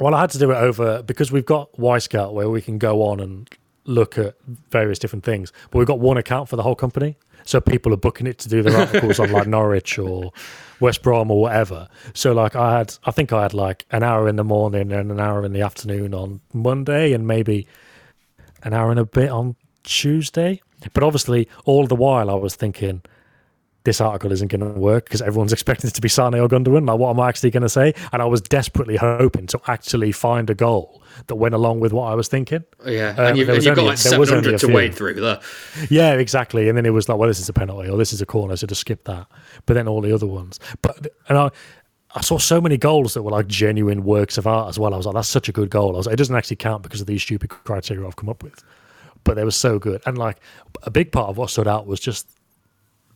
well, 0.00 0.14
I 0.14 0.20
had 0.20 0.30
to 0.30 0.38
do 0.38 0.50
it 0.50 0.56
over 0.56 1.02
because 1.02 1.32
we've 1.32 1.46
got 1.46 1.72
Wyscout 1.78 2.34
where 2.34 2.50
we 2.50 2.60
can 2.60 2.76
go 2.76 3.02
on 3.02 3.20
and 3.20 3.48
look 3.84 4.18
at 4.18 4.34
various 4.70 4.98
different 4.98 5.24
things, 5.24 5.52
but 5.70 5.78
we've 5.78 5.86
got 5.86 6.00
one 6.00 6.16
account 6.16 6.48
for 6.48 6.56
the 6.56 6.62
whole 6.62 6.74
company. 6.74 7.16
So 7.44 7.60
people 7.60 7.92
are 7.92 7.96
booking 7.96 8.26
it 8.26 8.38
to 8.38 8.48
do 8.48 8.62
their 8.62 8.78
articles 8.78 9.18
on 9.18 9.32
like 9.32 9.46
Norwich 9.48 9.98
or 9.98 10.32
West 10.80 11.02
Brom 11.02 11.30
or 11.30 11.40
whatever. 11.40 11.88
So 12.14 12.32
like 12.32 12.54
I 12.54 12.78
had, 12.78 12.94
I 13.04 13.10
think 13.10 13.32
I 13.32 13.42
had 13.42 13.54
like 13.54 13.84
an 13.90 14.02
hour 14.02 14.28
in 14.28 14.36
the 14.36 14.44
morning 14.44 14.92
and 14.92 15.10
an 15.10 15.18
hour 15.18 15.44
in 15.44 15.52
the 15.52 15.62
afternoon 15.62 16.14
on 16.14 16.40
Monday, 16.52 17.12
and 17.12 17.26
maybe 17.26 17.66
an 18.62 18.74
hour 18.74 18.90
and 18.90 19.00
a 19.00 19.04
bit 19.04 19.30
on 19.30 19.56
Tuesday. 19.82 20.60
But 20.92 21.02
obviously, 21.02 21.48
all 21.64 21.86
the 21.86 21.96
while 21.96 22.30
I 22.30 22.34
was 22.34 22.54
thinking, 22.54 23.02
this 23.84 24.00
article 24.00 24.30
isn't 24.32 24.48
going 24.48 24.60
to 24.60 24.78
work 24.78 25.04
because 25.04 25.22
everyone's 25.22 25.52
expecting 25.58 25.88
it 25.88 25.94
to 25.94 26.00
be 26.00 26.08
Sane 26.08 26.34
or 26.34 26.48
Gundogan. 26.48 26.86
Like, 26.86 26.98
what 26.98 27.10
am 27.10 27.20
I 27.20 27.28
actually 27.28 27.50
going 27.50 27.62
to 27.62 27.68
say? 27.68 27.94
And 28.12 28.22
I 28.22 28.24
was 28.26 28.40
desperately 28.40 28.96
hoping 28.96 29.46
to 29.48 29.60
actually 29.66 30.12
find 30.12 30.48
a 30.50 30.54
goal 30.54 31.02
that 31.26 31.34
went 31.36 31.54
along 31.54 31.80
with 31.80 31.92
what 31.92 32.04
I 32.04 32.14
was 32.14 32.28
thinking. 32.28 32.64
Yeah, 32.86 33.14
Uh, 33.18 33.28
and 33.28 33.38
you've, 33.38 33.48
and 33.48 33.62
you've 33.62 33.76
got 33.76 33.84
like 33.84 34.06
only 34.12 34.26
700 34.26 34.58
to 34.60 34.72
wade 34.72 34.94
through 34.94 35.14
there. 35.14 35.40
Yeah, 35.90 36.12
exactly. 36.14 36.68
And 36.68 36.78
then 36.78 36.86
it 36.86 36.90
was 36.90 37.08
like, 37.08 37.18
well, 37.18 37.28
this 37.28 37.40
is 37.40 37.48
a 37.48 37.52
penalty 37.52 37.88
or 37.88 37.98
this 37.98 38.12
is 38.12 38.20
a 38.20 38.26
corner, 38.26 38.56
so 38.56 38.66
just 38.66 38.80
skip 38.80 39.04
that. 39.04 39.26
But 39.66 39.74
then 39.74 39.88
all 39.88 40.00
the 40.00 40.12
other 40.12 40.26
ones. 40.26 40.58
But 40.80 41.08
and 41.28 41.38
I, 41.38 41.50
I 42.14 42.20
saw 42.20 42.38
so 42.38 42.60
many 42.60 42.76
goals 42.76 43.14
that 43.14 43.22
were 43.22 43.30
like 43.30 43.46
genuine 43.46 44.04
works 44.04 44.38
of 44.38 44.46
art 44.46 44.68
as 44.68 44.78
well. 44.78 44.94
I 44.94 44.96
was 44.96 45.06
like, 45.06 45.14
that's 45.14 45.28
such 45.28 45.48
a 45.48 45.52
good 45.52 45.70
goal. 45.70 45.94
I 45.94 45.98
was 45.98 46.06
like, 46.06 46.14
it 46.14 46.16
doesn't 46.16 46.34
actually 46.36 46.56
count 46.56 46.82
because 46.82 47.00
of 47.00 47.06
these 47.06 47.22
stupid 47.22 47.50
criteria 47.50 48.06
I've 48.06 48.16
come 48.16 48.28
up 48.28 48.42
with. 48.42 48.62
But 49.24 49.34
they 49.34 49.44
were 49.44 49.50
so 49.50 49.78
good. 49.78 50.02
And 50.04 50.18
like 50.18 50.38
a 50.82 50.90
big 50.90 51.12
part 51.12 51.28
of 51.28 51.38
what 51.38 51.50
stood 51.50 51.68
out 51.68 51.86
was 51.86 52.00
just 52.00 52.28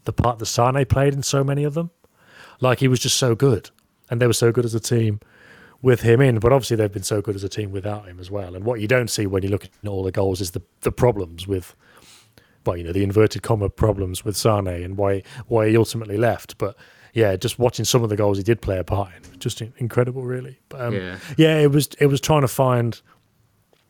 the 0.07 0.13
part 0.13 0.39
that 0.39 0.47
Sane 0.47 0.85
played 0.87 1.13
in 1.15 1.23
so 1.23 1.45
many 1.45 1.65
of 1.65 1.75
them. 1.75 1.91
Like 2.61 2.81
he 2.81 2.89
was 2.89 3.01
just 3.01 3.17
so 3.19 3.35
good. 3.35 3.71
And 4.09 4.21
they 4.21 4.27
were 4.27 4.33
so 4.33 4.51
good 4.53 4.65
as 4.65 4.75
a 4.75 4.81
team 4.81 5.21
with 5.83 6.01
him 6.03 6.21
in, 6.21 6.39
but 6.39 6.53
obviously 6.53 6.77
they've 6.77 6.93
been 6.93 7.03
so 7.03 7.21
good 7.21 7.35
as 7.37 7.45
a 7.45 7.49
team 7.49 7.71
without 7.73 8.07
him 8.07 8.19
as 8.19 8.31
well. 8.31 8.55
And 8.55 8.65
what 8.65 8.81
you 8.81 8.89
don't 8.89 9.11
see 9.11 9.27
when 9.27 9.43
you 9.43 9.49
look 9.51 9.65
at 9.65 9.71
all 9.87 10.03
the 10.03 10.13
goals 10.13 10.41
is 10.41 10.53
the 10.53 10.63
the 10.81 10.93
problems 10.93 11.47
with 11.47 11.75
well, 12.65 12.77
you 12.77 12.83
know, 12.83 12.93
the 12.93 13.05
inverted 13.05 13.43
comma 13.43 13.69
problems 13.69 14.25
with 14.25 14.37
Sane 14.37 14.67
and 14.67 14.97
why 14.97 15.23
why 15.47 15.69
he 15.69 15.77
ultimately 15.77 16.17
left. 16.17 16.57
But 16.59 16.77
yeah, 17.13 17.37
just 17.37 17.59
watching 17.59 17.85
some 17.85 18.03
of 18.03 18.09
the 18.11 18.17
goals 18.17 18.39
he 18.39 18.43
did 18.45 18.61
play 18.61 18.79
a 18.79 18.85
part 18.85 19.11
in, 19.17 19.39
just 19.39 19.61
incredible, 19.79 20.23
really. 20.23 20.59
But 20.69 20.81
um, 20.81 20.95
Yeah. 20.95 21.19
yeah. 21.37 21.59
it 21.59 21.71
was 21.73 21.89
it 22.01 22.07
was 22.07 22.21
trying 22.21 22.43
to 22.43 22.49
find 22.49 23.01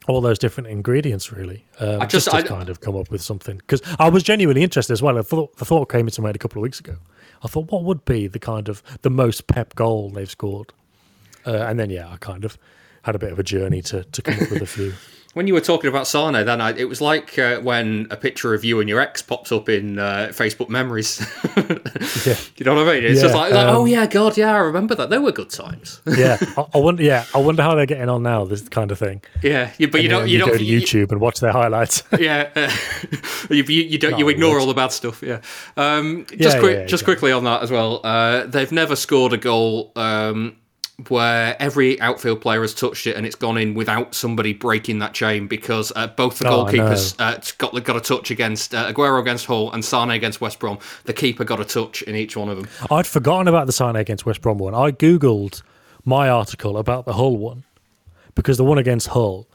all 0.09 0.21
those 0.21 0.39
different 0.39 0.69
ingredients, 0.69 1.33
really. 1.33 1.65
Um, 1.81 2.01
I 2.03 2.07
just, 2.07 2.27
just- 2.27 2.31
to 2.31 2.37
I- 2.37 2.43
kind 2.43 2.69
of 2.69 2.81
come 2.81 2.97
up 2.97 3.11
with 3.11 3.23
something 3.23 3.57
because 3.59 3.83
I 3.99 4.09
was 4.09 4.23
genuinely 4.23 4.63
interested 4.63 4.93
as 4.93 5.03
well. 5.03 5.19
I 5.19 5.23
thought 5.23 5.57
the 5.57 5.65
thought 5.65 5.87
came 5.91 6.07
into 6.07 6.21
my 6.23 6.29
head 6.29 6.37
a 6.37 6.39
couple 6.39 6.59
of 6.61 6.63
weeks 6.63 6.81
ago. 6.81 6.97
I 7.45 7.49
thought, 7.49 7.71
what 7.71 7.85
would 7.85 8.05
be 8.05 8.27
the 8.29 8.39
kind 8.39 8.69
of 8.69 8.83
the 9.03 9.11
most 9.11 9.47
Pep 9.47 9.75
goal 9.75 10.11
they've 10.11 10.31
scored? 10.31 10.73
Uh, 11.47 11.53
and 11.69 11.79
then 11.79 11.91
yeah, 11.91 12.09
I 12.11 12.17
kind 12.17 12.45
of 12.45 12.57
had 13.07 13.15
a 13.15 13.19
bit 13.19 13.33
of 13.33 13.39
a 13.39 13.43
journey 13.45 13.81
to 13.83 14.05
to 14.05 14.23
come 14.23 14.35
up 14.35 14.51
with 14.51 14.63
a 14.63 14.67
few. 14.67 14.93
When 15.37 15.47
you 15.47 15.53
were 15.53 15.61
talking 15.61 15.89
about 15.91 16.07
Sane, 16.07 16.33
then 16.33 16.63
I, 16.63 16.71
it 16.79 16.89
was 16.89 17.03
like 17.03 17.39
uh, 17.39 17.61
when 17.61 18.07
a 18.11 18.17
picture 18.17 18.55
of 18.55 18.65
you 18.65 18.81
and 18.81 18.89
your 18.89 19.01
ex 19.01 19.21
pops 19.21 19.53
up 19.53 19.69
in 19.69 19.99
uh, 19.99 20.29
Facebook 20.33 20.71
memories. 20.71 21.21
Yeah. 22.27 22.37
you 22.57 22.65
know 22.65 22.75
what 22.75 22.89
I 22.89 22.95
mean? 22.95 23.05
It's 23.05 23.17
Yeah, 23.17 23.23
just 23.23 23.35
like, 23.35 23.53
like, 23.53 23.67
um, 23.67 23.77
oh 23.77 23.85
yeah, 23.85 24.07
God, 24.07 24.37
yeah, 24.39 24.55
I 24.55 24.59
remember 24.59 24.95
that. 24.95 25.11
They 25.11 25.19
were 25.19 25.33
good 25.33 25.51
times. 25.51 26.01
yeah, 26.17 26.39
I, 26.57 26.65
I 26.75 26.79
wonder. 26.79 27.03
Yeah, 27.03 27.25
I 27.35 27.39
wonder 27.39 27.63
how 27.63 27.75
they're 27.75 27.85
getting 27.85 28.09
on 28.09 28.23
now. 28.23 28.47
This 28.47 28.67
kind 28.71 28.91
of 28.91 28.99
thing. 28.99 29.21
yeah, 29.43 29.73
you, 29.77 29.89
but 29.89 30.03
you 30.03 30.09
don't, 30.09 30.21
then 30.23 30.29
you 30.31 30.39
go 30.39 30.47
don't, 30.47 30.59
to 30.59 30.65
you- 30.65 30.81
YouTube 30.81 31.13
and 31.13 31.21
watch 31.21 31.41
their 31.41 31.53
highlights. 31.53 32.03
yeah, 32.19 32.49
uh, 32.57 32.71
you, 33.51 33.63
you, 33.65 33.83
you 33.83 33.99
don't, 33.99 34.19
you 34.19 34.29
ignore 34.31 34.59
all 34.59 34.67
the 34.67 34.73
bad 34.75 34.91
stuff. 34.93 35.23
Yeah. 35.23 35.41
Um, 35.77 36.25
just 36.31 36.57
Yeah, 36.57 36.61
quick, 36.61 36.73
yeah, 36.77 36.87
just 36.87 37.03
exactly. 37.03 37.15
quickly 37.15 37.33
on 37.33 37.45
that 37.45 37.63
as 37.63 37.71
well. 37.71 38.01
Uh, 38.03 38.47
they've 38.47 38.73
never 38.73 38.97
scored 38.97 39.35
a 39.35 39.39
goal 39.39 39.93
um, 39.97 40.57
where 41.09 41.57
every 41.61 42.01
outfield 42.01 42.41
player 42.41 42.63
has 42.63 42.73
touched 42.73 43.07
it 43.07 43.17
and 43.17 43.27
it's 43.27 43.37
gone 43.37 43.59
in 43.59 43.75
without 43.75 44.15
somebody 44.15 44.55
breaking 44.55 44.99
that 45.01 45.13
chain 45.13 45.47
because 45.47 45.93
uh, 45.95 46.07
both 46.07 46.39
the 46.39 46.49
Oh, 46.49 46.65
goalkeepers 46.65 47.15
uh, 47.19 47.39
got 47.59 47.85
got 47.85 47.97
a 47.97 48.01
touch 48.01 48.31
against 48.31 48.75
uh, 48.75 48.91
Aguero 48.93 49.21
against 49.21 49.45
Hull 49.47 49.71
and 49.73 49.85
Sane 49.85 50.11
against 50.11 50.41
West 50.41 50.59
Brom. 50.59 50.79
The 51.05 51.13
keeper 51.13 51.45
got 51.45 51.61
a 51.61 51.67
touch 51.67 52.01
in 52.03 52.17
each 52.17 52.37
one 52.37 52.49
of 52.49 52.57
them. 52.57 52.69
I'd 52.91 53.07
forgotten 53.07 53.47
about 53.47 53.67
the 53.67 53.73
Sane 53.73 53.95
against 53.97 54.25
West 54.25 54.41
Brom 54.41 54.57
one. 54.57 54.75
I 54.75 54.91
googled 54.91 55.63
my 56.05 56.31
article 56.31 56.79
about 56.79 57.05
the 57.05 57.13
Hull 57.13 57.37
one 57.37 57.65
because 58.35 58.57
the 58.57 58.65
one 58.65 58.79
against 58.79 59.09
Hull, 59.09 59.47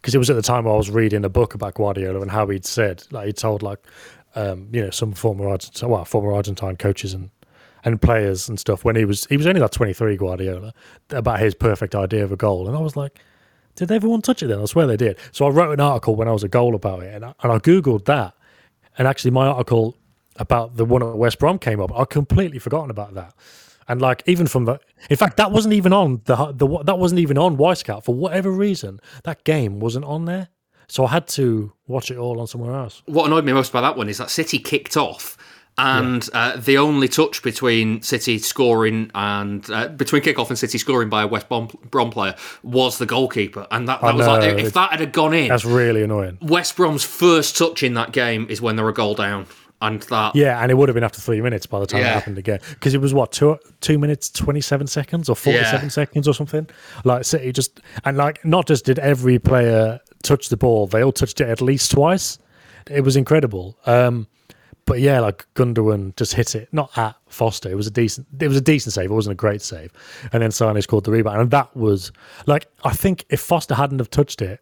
because 0.00 0.14
it 0.14 0.18
was 0.18 0.28
at 0.28 0.36
the 0.36 0.42
time 0.42 0.66
I 0.66 0.72
was 0.76 0.90
reading 0.90 1.24
a 1.24 1.30
book 1.30 1.54
about 1.54 1.74
Guardiola 1.74 2.20
and 2.20 2.30
how 2.30 2.46
he'd 2.48 2.66
said, 2.66 3.04
like 3.10 3.26
he 3.26 3.32
told 3.32 3.62
like, 3.62 3.78
um, 4.34 4.68
you 4.70 4.82
know, 4.82 4.90
some 4.90 5.12
former 5.12 5.48
Argentine, 5.48 5.88
well, 5.88 6.04
former 6.04 6.32
Argentine 6.34 6.76
coaches 6.76 7.14
and 7.14 7.30
and 7.84 8.00
players 8.00 8.48
and 8.48 8.58
stuff 8.58 8.84
when 8.84 8.96
he 8.96 9.04
was 9.04 9.26
he 9.26 9.36
was 9.36 9.46
only 9.46 9.60
like 9.60 9.70
twenty 9.70 9.92
three 9.92 10.16
Guardiola 10.16 10.72
about 11.10 11.40
his 11.40 11.54
perfect 11.54 11.94
idea 11.94 12.24
of 12.24 12.32
a 12.32 12.36
goal, 12.36 12.66
and 12.68 12.76
I 12.76 12.80
was 12.80 12.96
like. 12.96 13.18
Did 13.76 13.92
everyone 13.92 14.20
touch 14.20 14.42
it 14.42 14.48
then? 14.48 14.60
I 14.60 14.64
swear 14.64 14.86
they 14.86 14.96
did. 14.96 15.16
So 15.30 15.46
I 15.46 15.48
wrote 15.50 15.72
an 15.72 15.80
article 15.80 16.14
when 16.16 16.26
I 16.28 16.32
was 16.32 16.42
a 16.42 16.48
goal 16.48 16.74
about 16.74 17.04
it, 17.04 17.14
and 17.14 17.24
I, 17.24 17.34
and 17.40 17.52
I 17.52 17.58
googled 17.58 18.04
that, 18.06 18.34
and 18.98 19.06
actually 19.06 19.30
my 19.30 19.46
article 19.46 19.96
about 20.36 20.76
the 20.76 20.84
one 20.84 21.02
at 21.02 21.16
West 21.16 21.38
Brom 21.38 21.58
came 21.58 21.80
up. 21.80 21.92
I'd 21.96 22.10
completely 22.10 22.58
forgotten 22.58 22.90
about 22.90 23.14
that, 23.14 23.32
and 23.88 24.02
like 24.02 24.22
even 24.26 24.48
from 24.48 24.64
the, 24.64 24.80
in 25.08 25.16
fact, 25.16 25.36
that 25.36 25.52
wasn't 25.52 25.74
even 25.74 25.92
on 25.92 26.20
the 26.24 26.52
the 26.52 26.82
that 26.82 26.98
wasn't 26.98 27.20
even 27.20 27.38
on 27.38 27.56
Wyscout 27.56 28.04
for 28.04 28.14
whatever 28.14 28.50
reason. 28.50 29.00
That 29.24 29.44
game 29.44 29.78
wasn't 29.80 30.04
on 30.04 30.24
there, 30.24 30.48
so 30.88 31.04
I 31.06 31.10
had 31.10 31.28
to 31.28 31.72
watch 31.86 32.10
it 32.10 32.18
all 32.18 32.40
on 32.40 32.48
somewhere 32.48 32.74
else. 32.74 33.02
what 33.06 33.26
annoyed 33.26 33.44
me 33.44 33.52
most 33.52 33.70
about 33.70 33.82
that 33.82 33.96
one 33.96 34.08
is 34.08 34.18
that 34.18 34.30
City 34.30 34.58
kicked 34.58 34.96
off, 34.96 35.36
and 35.80 36.28
uh, 36.32 36.56
the 36.56 36.78
only 36.78 37.08
touch 37.08 37.42
between 37.42 38.02
City 38.02 38.38
scoring 38.38 39.10
and 39.14 39.68
uh, 39.70 39.88
between 39.88 40.22
kickoff 40.22 40.48
and 40.48 40.58
City 40.58 40.78
scoring 40.78 41.08
by 41.08 41.22
a 41.22 41.26
West 41.26 41.48
Brom, 41.48 41.68
Brom 41.90 42.10
player 42.10 42.34
was 42.62 42.98
the 42.98 43.06
goalkeeper, 43.06 43.66
and 43.70 43.88
that, 43.88 44.00
that 44.00 44.14
was 44.14 44.26
know, 44.26 44.32
like 44.34 44.58
if 44.58 44.72
that 44.74 44.98
had 44.98 45.12
gone 45.12 45.34
in, 45.34 45.48
That's 45.48 45.64
really 45.64 46.02
annoying. 46.02 46.38
West 46.42 46.76
Brom's 46.76 47.04
first 47.04 47.56
touch 47.56 47.82
in 47.82 47.94
that 47.94 48.12
game 48.12 48.46
is 48.50 48.60
when 48.60 48.76
they're 48.76 48.88
a 48.88 48.92
goal 48.94 49.14
down, 49.14 49.46
and 49.80 50.02
that 50.02 50.36
Yeah, 50.36 50.60
and 50.62 50.70
it 50.70 50.74
would 50.74 50.88
have 50.88 50.94
been 50.94 51.04
after 51.04 51.20
three 51.20 51.40
minutes 51.40 51.66
by 51.66 51.80
the 51.80 51.86
time 51.86 52.02
Yeah. 52.02 52.10
it 52.10 52.14
happened 52.14 52.38
again. 52.38 52.60
Because 52.70 52.92
it 52.92 53.00
was 53.00 53.14
what 53.14 53.32
two 53.32 53.56
two 53.80 53.98
minutes 53.98 54.28
twenty 54.28 54.60
seven 54.60 54.86
seconds 54.86 55.28
or 55.28 55.36
forty 55.36 55.64
seven 55.64 55.86
Yeah. 55.86 55.88
seconds 55.88 56.28
or 56.28 56.34
something. 56.34 56.68
Like 57.04 57.24
City 57.24 57.52
just 57.52 57.80
and 58.04 58.16
like 58.16 58.44
not 58.44 58.66
just 58.66 58.84
did 58.84 58.98
every 58.98 59.38
player 59.38 60.00
touch 60.22 60.50
the 60.50 60.56
ball, 60.58 60.86
they 60.86 61.02
all 61.02 61.12
touched 61.12 61.40
it 61.40 61.48
at 61.48 61.62
least 61.62 61.90
twice. 61.92 62.38
It 62.90 63.02
was 63.02 63.16
incredible. 63.16 63.78
Um, 63.86 64.26
but 64.90 64.98
yeah, 64.98 65.20
like 65.20 65.46
Gundogan 65.54 66.16
just 66.16 66.34
hit 66.34 66.56
it 66.56 66.68
not 66.72 66.98
at 66.98 67.14
Foster. 67.28 67.70
It 67.70 67.76
was 67.76 67.86
a 67.86 67.92
decent. 67.92 68.26
It 68.40 68.48
was 68.48 68.56
a 68.56 68.60
decent 68.60 68.92
save. 68.92 69.08
It 69.08 69.14
wasn't 69.14 69.34
a 69.34 69.36
great 69.36 69.62
save. 69.62 69.92
And 70.32 70.42
then 70.42 70.50
Sane 70.50 70.82
scored 70.82 71.04
the 71.04 71.12
rebound, 71.12 71.40
and 71.40 71.50
that 71.52 71.76
was 71.76 72.10
like 72.46 72.66
I 72.82 72.92
think 72.92 73.24
if 73.28 73.40
Foster 73.40 73.76
hadn't 73.76 74.00
have 74.00 74.10
touched 74.10 74.42
it, 74.42 74.58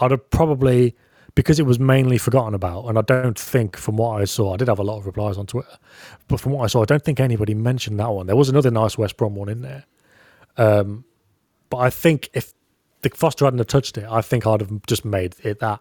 I'd 0.00 0.12
have 0.12 0.30
probably 0.30 0.96
because 1.34 1.60
it 1.60 1.66
was 1.66 1.78
mainly 1.78 2.16
forgotten 2.16 2.54
about, 2.54 2.86
and 2.86 2.98
I 2.98 3.02
don't 3.02 3.38
think 3.38 3.76
from 3.76 3.98
what 3.98 4.18
I 4.18 4.24
saw, 4.24 4.54
I 4.54 4.56
did 4.56 4.68
have 4.68 4.78
a 4.78 4.82
lot 4.82 4.96
of 4.96 5.04
replies 5.04 5.36
on 5.36 5.44
Twitter, 5.44 5.76
but 6.26 6.40
from 6.40 6.52
what 6.52 6.64
I 6.64 6.66
saw, 6.68 6.80
I 6.80 6.86
don't 6.86 7.04
think 7.04 7.20
anybody 7.20 7.52
mentioned 7.52 8.00
that 8.00 8.08
one. 8.08 8.26
There 8.26 8.36
was 8.36 8.48
another 8.48 8.70
nice 8.70 8.96
West 8.96 9.18
Brom 9.18 9.34
one 9.34 9.50
in 9.50 9.60
there, 9.60 9.84
um, 10.56 11.04
but 11.68 11.78
I 11.78 11.90
think 11.90 12.30
if 12.32 12.54
the 13.02 13.10
Foster 13.10 13.44
hadn't 13.44 13.58
have 13.58 13.66
touched 13.66 13.98
it, 13.98 14.06
I 14.08 14.22
think 14.22 14.46
I'd 14.46 14.62
have 14.62 14.86
just 14.86 15.04
made 15.04 15.36
it 15.42 15.60
that 15.60 15.80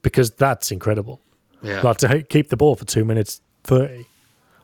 because 0.00 0.30
that's 0.30 0.72
incredible. 0.72 1.20
Yeah. 1.62 1.82
Like 1.82 1.98
to 1.98 2.22
keep 2.22 2.48
the 2.48 2.56
ball 2.56 2.76
for 2.76 2.84
two 2.84 3.04
minutes 3.04 3.40
thirty, 3.64 4.06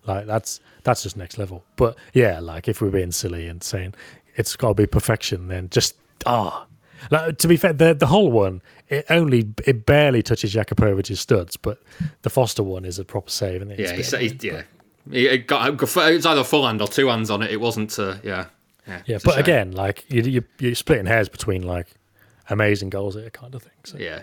like 0.07 0.27
that's 0.27 0.61
that's 0.83 1.03
just 1.03 1.17
next 1.17 1.39
level. 1.39 1.65
But 1.77 1.97
yeah, 2.13 2.41
like 2.41 2.69
if 2.69 2.81
we're 2.81 2.91
being 2.91 3.13
silly 3.13 3.47
and 3.47 3.63
saying 3.63 3.95
it's 4.37 4.57
got 4.57 4.69
to 4.69 4.75
be 4.75 4.87
perfection, 4.87 5.49
then 5.49 5.69
just 5.71 5.97
ah, 6.27 6.67
Like, 7.11 7.39
to 7.39 7.49
be 7.49 7.57
fair, 7.57 7.73
the 7.73 7.95
the 7.95 8.07
Hull 8.07 8.31
one 8.31 8.63
it 8.89 9.07
only 9.11 9.53
it 9.67 9.87
barely 9.87 10.23
touches 10.23 10.55
Jakupovic's 10.55 11.21
studs, 11.21 11.57
but 11.57 11.81
the 12.23 12.31
Foster 12.31 12.63
one 12.63 12.85
is 12.85 12.99
a 12.99 13.05
proper 13.05 13.31
save. 13.31 13.63
And 13.63 13.79
yeah, 13.79 13.93
he's, 13.93 14.17
he's, 14.17 14.43
yeah, 14.43 14.63
it 15.11 15.47
got 15.47 15.69
it 15.69 15.81
was 15.81 16.27
either 16.27 16.45
full 16.45 16.67
hand 16.67 16.81
or 16.81 16.89
two 16.89 17.09
hands 17.09 17.31
on 17.31 17.43
it. 17.43 17.51
It 17.51 17.61
wasn't, 17.61 17.99
uh, 17.99 18.17
yeah, 18.23 18.47
yeah. 18.87 19.03
yeah 19.07 19.19
but 19.25 19.39
again, 19.39 19.73
like 19.73 20.05
you, 20.09 20.23
you 20.23 20.45
you're 20.59 20.75
splitting 20.75 21.07
hairs 21.07 21.29
between 21.29 21.63
like 21.63 21.89
amazing 22.51 22.91
goals 22.91 23.15
here 23.15 23.31
kind 23.31 23.55
of 23.55 23.63
thing. 23.63 23.73
So. 23.85 23.99
Yeah. 23.99 24.23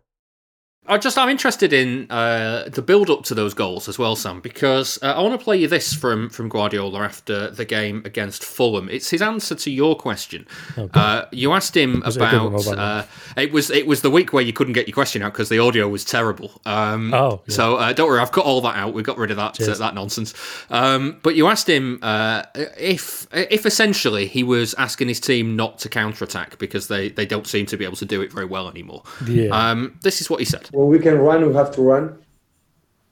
I 0.87 0.97
just 0.97 1.15
I'm 1.15 1.29
interested 1.29 1.73
in 1.73 2.09
uh, 2.09 2.67
the 2.67 2.81
build 2.81 3.11
up 3.11 3.23
to 3.25 3.35
those 3.35 3.53
goals 3.53 3.87
as 3.87 3.99
well, 3.99 4.15
Sam, 4.15 4.41
because 4.41 4.97
uh, 5.03 5.13
I 5.15 5.21
want 5.21 5.39
to 5.39 5.43
play 5.43 5.57
you 5.57 5.67
this 5.67 5.93
from 5.93 6.27
from 6.29 6.49
Guardiola 6.49 7.01
after 7.01 7.51
the 7.51 7.65
game 7.65 8.01
against 8.03 8.43
Fulham. 8.43 8.89
It's 8.89 9.11
his 9.11 9.21
answer 9.21 9.53
to 9.53 9.69
your 9.69 9.95
question. 9.95 10.47
Oh, 10.75 10.89
uh, 10.95 11.27
you 11.31 11.53
asked 11.53 11.77
him 11.77 12.01
was 12.03 12.17
about 12.17 12.53
it, 12.53 12.79
uh, 12.79 13.03
it, 13.37 13.51
was 13.51 13.69
it 13.69 13.85
was 13.85 14.01
the 14.01 14.09
week 14.09 14.33
where 14.33 14.41
you 14.41 14.53
couldn't 14.53 14.73
get 14.73 14.87
your 14.87 14.95
question 14.95 15.21
out 15.21 15.33
because 15.33 15.49
the 15.49 15.59
audio 15.59 15.87
was 15.87 16.03
terrible. 16.03 16.59
Um, 16.65 17.13
oh, 17.13 17.43
yeah. 17.45 17.53
so 17.53 17.75
uh, 17.75 17.93
don't 17.93 18.07
worry, 18.07 18.19
I've 18.19 18.31
cut 18.31 18.45
all 18.45 18.61
that 18.61 18.75
out. 18.75 18.95
We 18.95 19.03
got 19.03 19.19
rid 19.19 19.29
of 19.29 19.37
that 19.37 19.61
uh, 19.61 19.75
that 19.75 19.93
nonsense. 19.93 20.33
Um, 20.71 21.19
but 21.21 21.35
you 21.35 21.45
asked 21.45 21.69
him 21.69 21.99
if 22.03 23.27
if 23.31 23.67
essentially 23.67 24.25
he 24.25 24.41
was 24.41 24.73
asking 24.79 25.09
his 25.09 25.19
team 25.19 25.55
not 25.55 25.77
to 25.79 25.89
counter 25.89 26.25
attack 26.25 26.57
because 26.57 26.87
they 26.87 27.09
they 27.09 27.27
don't 27.27 27.45
seem 27.45 27.67
to 27.67 27.77
be 27.77 27.85
able 27.85 27.97
to 27.97 28.05
do 28.05 28.19
it 28.21 28.33
very 28.33 28.47
well 28.47 28.67
anymore. 28.67 29.03
Yeah. 29.27 29.49
Um, 29.49 29.99
this 30.01 30.21
is 30.21 30.29
what 30.29 30.39
he 30.39 30.45
said 30.45 30.70
when 30.71 30.87
we 30.87 30.99
can 30.99 31.17
run, 31.19 31.47
we 31.47 31.53
have 31.53 31.71
to 31.75 31.81
run. 31.81 32.17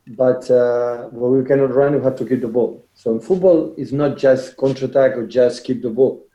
But 0.07 0.49
uh, 0.49 1.07
when 1.09 1.39
we 1.39 1.45
cannot 1.45 1.73
run, 1.73 1.95
we 1.95 2.03
have 2.03 2.15
to 2.17 2.25
keep 2.25 2.41
the 2.41 2.47
ball. 2.47 2.85
So 2.95 3.11
in 3.11 3.19
football, 3.19 3.75
it's 3.77 3.91
not 3.91 4.17
just 4.17 4.57
counter-attack 4.57 5.15
or 5.15 5.27
just 5.27 5.63
keep 5.63 5.83
the 5.83 5.89
ball. 5.89 6.25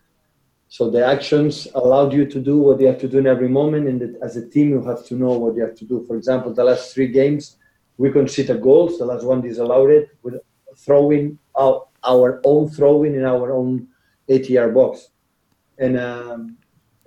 So 0.68 0.90
the 0.90 1.04
actions 1.04 1.66
allowed 1.74 2.12
you 2.12 2.24
to 2.26 2.40
do 2.40 2.58
what 2.58 2.80
you 2.80 2.86
have 2.86 3.00
to 3.00 3.08
do 3.08 3.18
in 3.18 3.26
every 3.26 3.48
moment, 3.48 3.88
and 3.88 4.16
as 4.22 4.36
a 4.36 4.48
team, 4.48 4.70
you 4.70 4.82
have 4.84 5.04
to 5.06 5.14
know 5.14 5.32
what 5.32 5.56
you 5.56 5.62
have 5.62 5.74
to 5.76 5.84
do. 5.84 6.04
For 6.06 6.16
example, 6.16 6.52
the 6.52 6.64
last 6.64 6.94
three 6.94 7.08
games, 7.08 7.56
we 7.96 8.10
conceded 8.10 8.60
goals. 8.60 8.98
The 8.98 9.06
last 9.06 9.24
one 9.24 9.40
disallowed 9.40 9.90
it 9.90 10.16
with 10.22 10.34
throwing 10.76 11.38
out 11.58 11.88
our 12.04 12.40
own 12.44 12.68
throwing 12.68 13.14
in 13.14 13.24
our 13.24 13.52
own 13.52 13.88
80-yard 14.28 14.74
box, 14.74 15.08
and 15.78 15.98
um, 15.98 16.56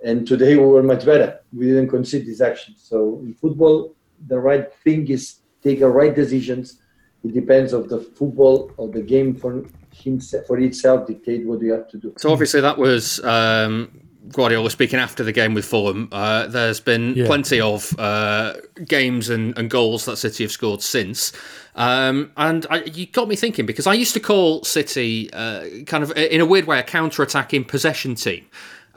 and 0.02 0.26
today 0.26 0.56
we 0.56 0.64
were 0.64 0.82
much 0.82 1.04
better. 1.04 1.40
We 1.52 1.66
didn't 1.66 1.88
concede 1.88 2.26
these 2.26 2.40
actions. 2.40 2.86
So 2.88 3.20
in 3.22 3.34
football, 3.34 3.94
the 4.26 4.38
right 4.38 4.72
thing 4.84 5.08
is 5.08 5.36
take 5.62 5.80
the 5.80 5.88
right 5.88 6.14
decisions. 6.14 6.80
It 7.24 7.34
depends 7.34 7.72
of 7.72 7.88
the 7.88 8.00
football 8.00 8.72
or 8.76 8.88
the 8.88 9.02
game 9.02 9.34
for 9.34 9.64
himself 9.92 10.46
for 10.46 10.58
itself 10.58 11.06
dictate 11.06 11.46
what 11.46 11.60
you 11.60 11.72
have 11.72 11.88
to 11.88 11.98
do. 11.98 12.14
So 12.16 12.30
obviously 12.30 12.60
that 12.60 12.78
was 12.78 13.22
um, 13.24 13.90
Guardiola 14.32 14.70
speaking 14.70 14.98
after 14.98 15.24
the 15.24 15.32
game 15.32 15.54
with 15.54 15.64
Fulham. 15.64 16.08
Uh, 16.12 16.46
there's 16.46 16.80
been 16.80 17.14
yeah. 17.14 17.26
plenty 17.26 17.60
of 17.60 17.98
uh, 17.98 18.54
games 18.86 19.28
and, 19.28 19.56
and, 19.58 19.70
goals 19.70 20.04
that 20.04 20.16
City 20.16 20.44
have 20.44 20.52
scored 20.52 20.82
since. 20.82 21.32
Um, 21.74 22.32
and 22.36 22.66
I, 22.70 22.82
you 22.84 23.06
got 23.06 23.28
me 23.28 23.36
thinking 23.36 23.66
because 23.66 23.86
I 23.86 23.94
used 23.94 24.14
to 24.14 24.20
call 24.20 24.64
City 24.64 25.30
uh, 25.32 25.64
kind 25.86 26.02
of 26.02 26.12
in 26.16 26.40
a 26.40 26.46
weird 26.46 26.66
way 26.66 26.78
a 26.78 26.82
counter-attacking 26.82 27.64
possession 27.64 28.14
team. 28.14 28.46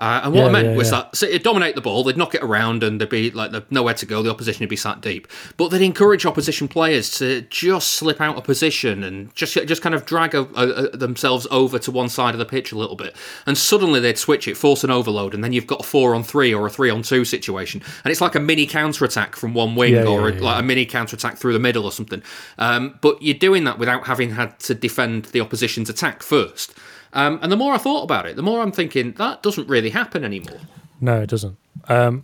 Uh, 0.02 0.22
and 0.24 0.34
what 0.34 0.42
yeah, 0.42 0.48
I 0.48 0.52
meant 0.52 0.68
yeah, 0.70 0.76
was 0.76 0.92
yeah. 0.92 1.02
that 1.02 1.16
so 1.16 1.28
it'd 1.28 1.44
dominate 1.44 1.76
the 1.76 1.82
ball, 1.82 2.04
they'd 2.04 2.18
knock 2.18 2.34
it 2.34 2.42
around, 2.42 2.82
and 2.82 3.00
there'd 3.00 3.08
be 3.08 3.30
like 3.30 3.72
nowhere 3.72 3.94
to 3.94 4.06
go. 4.08 4.24
The 4.24 4.32
opposition 4.32 4.64
would 4.64 4.70
be 4.70 4.76
sat 4.76 5.00
deep, 5.00 5.28
but 5.58 5.68
they'd 5.68 5.84
encourage 5.84 6.26
opposition 6.26 6.68
players 6.68 7.12
to 7.20 7.42
just 7.42 7.92
slip 7.92 8.20
out 8.20 8.36
of 8.36 8.44
position 8.44 9.04
and 9.04 9.34
just 9.36 9.54
just 9.54 9.84
kind 9.84 9.94
of 9.94 10.04
drag 10.08 10.34
a, 10.34 10.42
a, 10.56 10.98
themselves 10.98 11.46
over 11.52 11.78
to 11.78 11.92
one 11.92 12.10
side 12.10 12.34
of 12.34 12.40
the 12.40 12.46
pitch 12.46 12.72
a 12.72 12.78
little 12.80 12.96
bit, 12.96 13.16
and 13.46 13.60
suddenly 13.60 14.00
they'd 14.00 14.18
switch 14.18 14.48
it, 14.48 14.58
force 14.58 14.84
an 14.84 14.90
overload, 14.90 15.36
and 15.36 15.44
then 15.44 15.54
you've 15.54 15.68
got 15.68 15.82
a 15.82 15.84
four 15.84 16.16
on 16.16 16.24
three 16.24 16.52
or 16.52 16.66
a 16.66 16.70
three 16.72 16.90
on 16.90 17.04
two 17.04 17.24
situation, 17.24 17.80
and 18.04 18.12
it's 18.12 18.22
like 18.22 18.34
a 18.34 18.40
mini 18.40 18.66
counter 18.66 19.06
attack 19.06 19.36
from 19.36 19.54
one 19.54 19.76
wing 19.76 19.96
or 20.08 20.30
a, 20.30 20.34
like 20.34 20.62
a 20.62 20.64
mini 20.64 20.84
counter 20.84 21.16
attack 21.16 21.38
through 21.38 21.54
the 21.54 21.60
middle 21.60 21.86
or 21.86 21.92
something. 21.92 22.24
Um, 22.58 22.98
but 23.02 23.22
you're 23.22 23.38
doing 23.38 23.66
that 23.66 23.78
without 23.78 24.08
having 24.08 24.32
had 24.32 24.58
to 24.62 24.74
defend 24.74 25.26
the 25.26 25.42
opposition's 25.42 25.92
attack 25.92 26.24
first. 26.24 26.74
Um, 27.14 27.40
and 27.42 27.52
the 27.52 27.58
more 27.58 27.74
I 27.74 27.78
thought 27.78 28.04
about 28.04 28.26
it, 28.26 28.36
the 28.36 28.42
more 28.42 28.62
I'm 28.62 28.72
thinking 28.72 29.14
that 29.14 29.44
doesn't 29.44 29.68
really 29.68 29.90
happen 29.90 30.24
anymore. 30.24 30.60
No, 31.00 31.22
it 31.22 31.30
doesn't. 31.30 31.58
Um, 31.88 32.24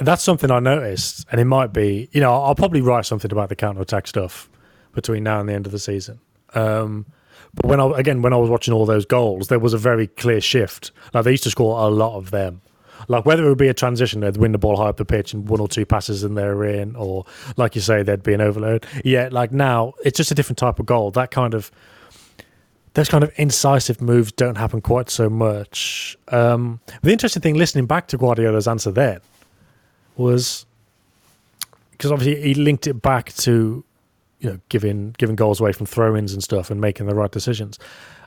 that's 0.00 0.22
something 0.22 0.50
I 0.50 0.60
noticed, 0.60 1.26
and 1.30 1.40
it 1.40 1.44
might 1.44 1.72
be, 1.72 2.08
you 2.12 2.20
know, 2.20 2.32
I'll 2.32 2.54
probably 2.54 2.80
write 2.80 3.06
something 3.06 3.30
about 3.30 3.48
the 3.48 3.56
counter 3.56 3.80
attack 3.80 4.06
stuff 4.06 4.48
between 4.92 5.22
now 5.22 5.40
and 5.40 5.48
the 5.48 5.52
end 5.52 5.66
of 5.66 5.72
the 5.72 5.78
season. 5.78 6.20
Um, 6.54 7.06
but 7.54 7.66
when 7.66 7.80
I 7.80 7.86
again 7.98 8.22
when 8.22 8.32
I 8.32 8.36
was 8.36 8.50
watching 8.50 8.74
all 8.74 8.86
those 8.86 9.04
goals, 9.04 9.48
there 9.48 9.58
was 9.58 9.74
a 9.74 9.78
very 9.78 10.06
clear 10.06 10.40
shift. 10.40 10.90
Like 11.12 11.24
they 11.24 11.32
used 11.32 11.44
to 11.44 11.50
score 11.50 11.78
a 11.78 11.88
lot 11.88 12.16
of 12.16 12.30
them. 12.30 12.62
Like 13.06 13.26
whether 13.26 13.44
it 13.44 13.48
would 13.48 13.58
be 13.58 13.68
a 13.68 13.74
transition, 13.74 14.20
they'd 14.20 14.36
win 14.36 14.52
the 14.52 14.58
ball 14.58 14.76
high 14.76 14.88
up 14.88 14.96
the 14.96 15.04
pitch 15.04 15.34
and 15.34 15.48
one 15.48 15.60
or 15.60 15.68
two 15.68 15.84
passes 15.84 16.24
and 16.24 16.36
they're 16.36 16.64
in, 16.64 16.96
or 16.96 17.26
like 17.56 17.74
you 17.74 17.80
say, 17.80 18.02
there'd 18.02 18.22
be 18.22 18.34
an 18.34 18.40
overload. 18.40 18.86
Yeah, 19.04 19.28
like 19.30 19.52
now 19.52 19.92
it's 20.04 20.16
just 20.16 20.30
a 20.30 20.34
different 20.34 20.58
type 20.58 20.78
of 20.78 20.86
goal. 20.86 21.10
That 21.10 21.30
kind 21.30 21.54
of 21.54 21.70
those 22.94 23.08
kind 23.08 23.24
of 23.24 23.32
incisive 23.36 24.00
moves 24.00 24.32
don't 24.32 24.56
happen 24.56 24.80
quite 24.80 25.10
so 25.10 25.28
much. 25.28 26.16
Um, 26.28 26.80
the 27.02 27.12
interesting 27.12 27.42
thing, 27.42 27.54
listening 27.56 27.86
back 27.86 28.08
to 28.08 28.16
Guardiola's 28.16 28.68
answer 28.68 28.92
then, 28.92 29.20
was 30.16 30.64
because 31.90 32.12
obviously 32.12 32.40
he 32.40 32.54
linked 32.54 32.86
it 32.86 33.02
back 33.02 33.32
to 33.34 33.84
you 34.38 34.50
know 34.50 34.60
giving 34.68 35.14
giving 35.18 35.36
goals 35.36 35.60
away 35.60 35.72
from 35.72 35.86
throw-ins 35.86 36.32
and 36.32 36.42
stuff 36.42 36.70
and 36.70 36.80
making 36.80 37.06
the 37.06 37.14
right 37.14 37.32
decisions. 37.32 37.78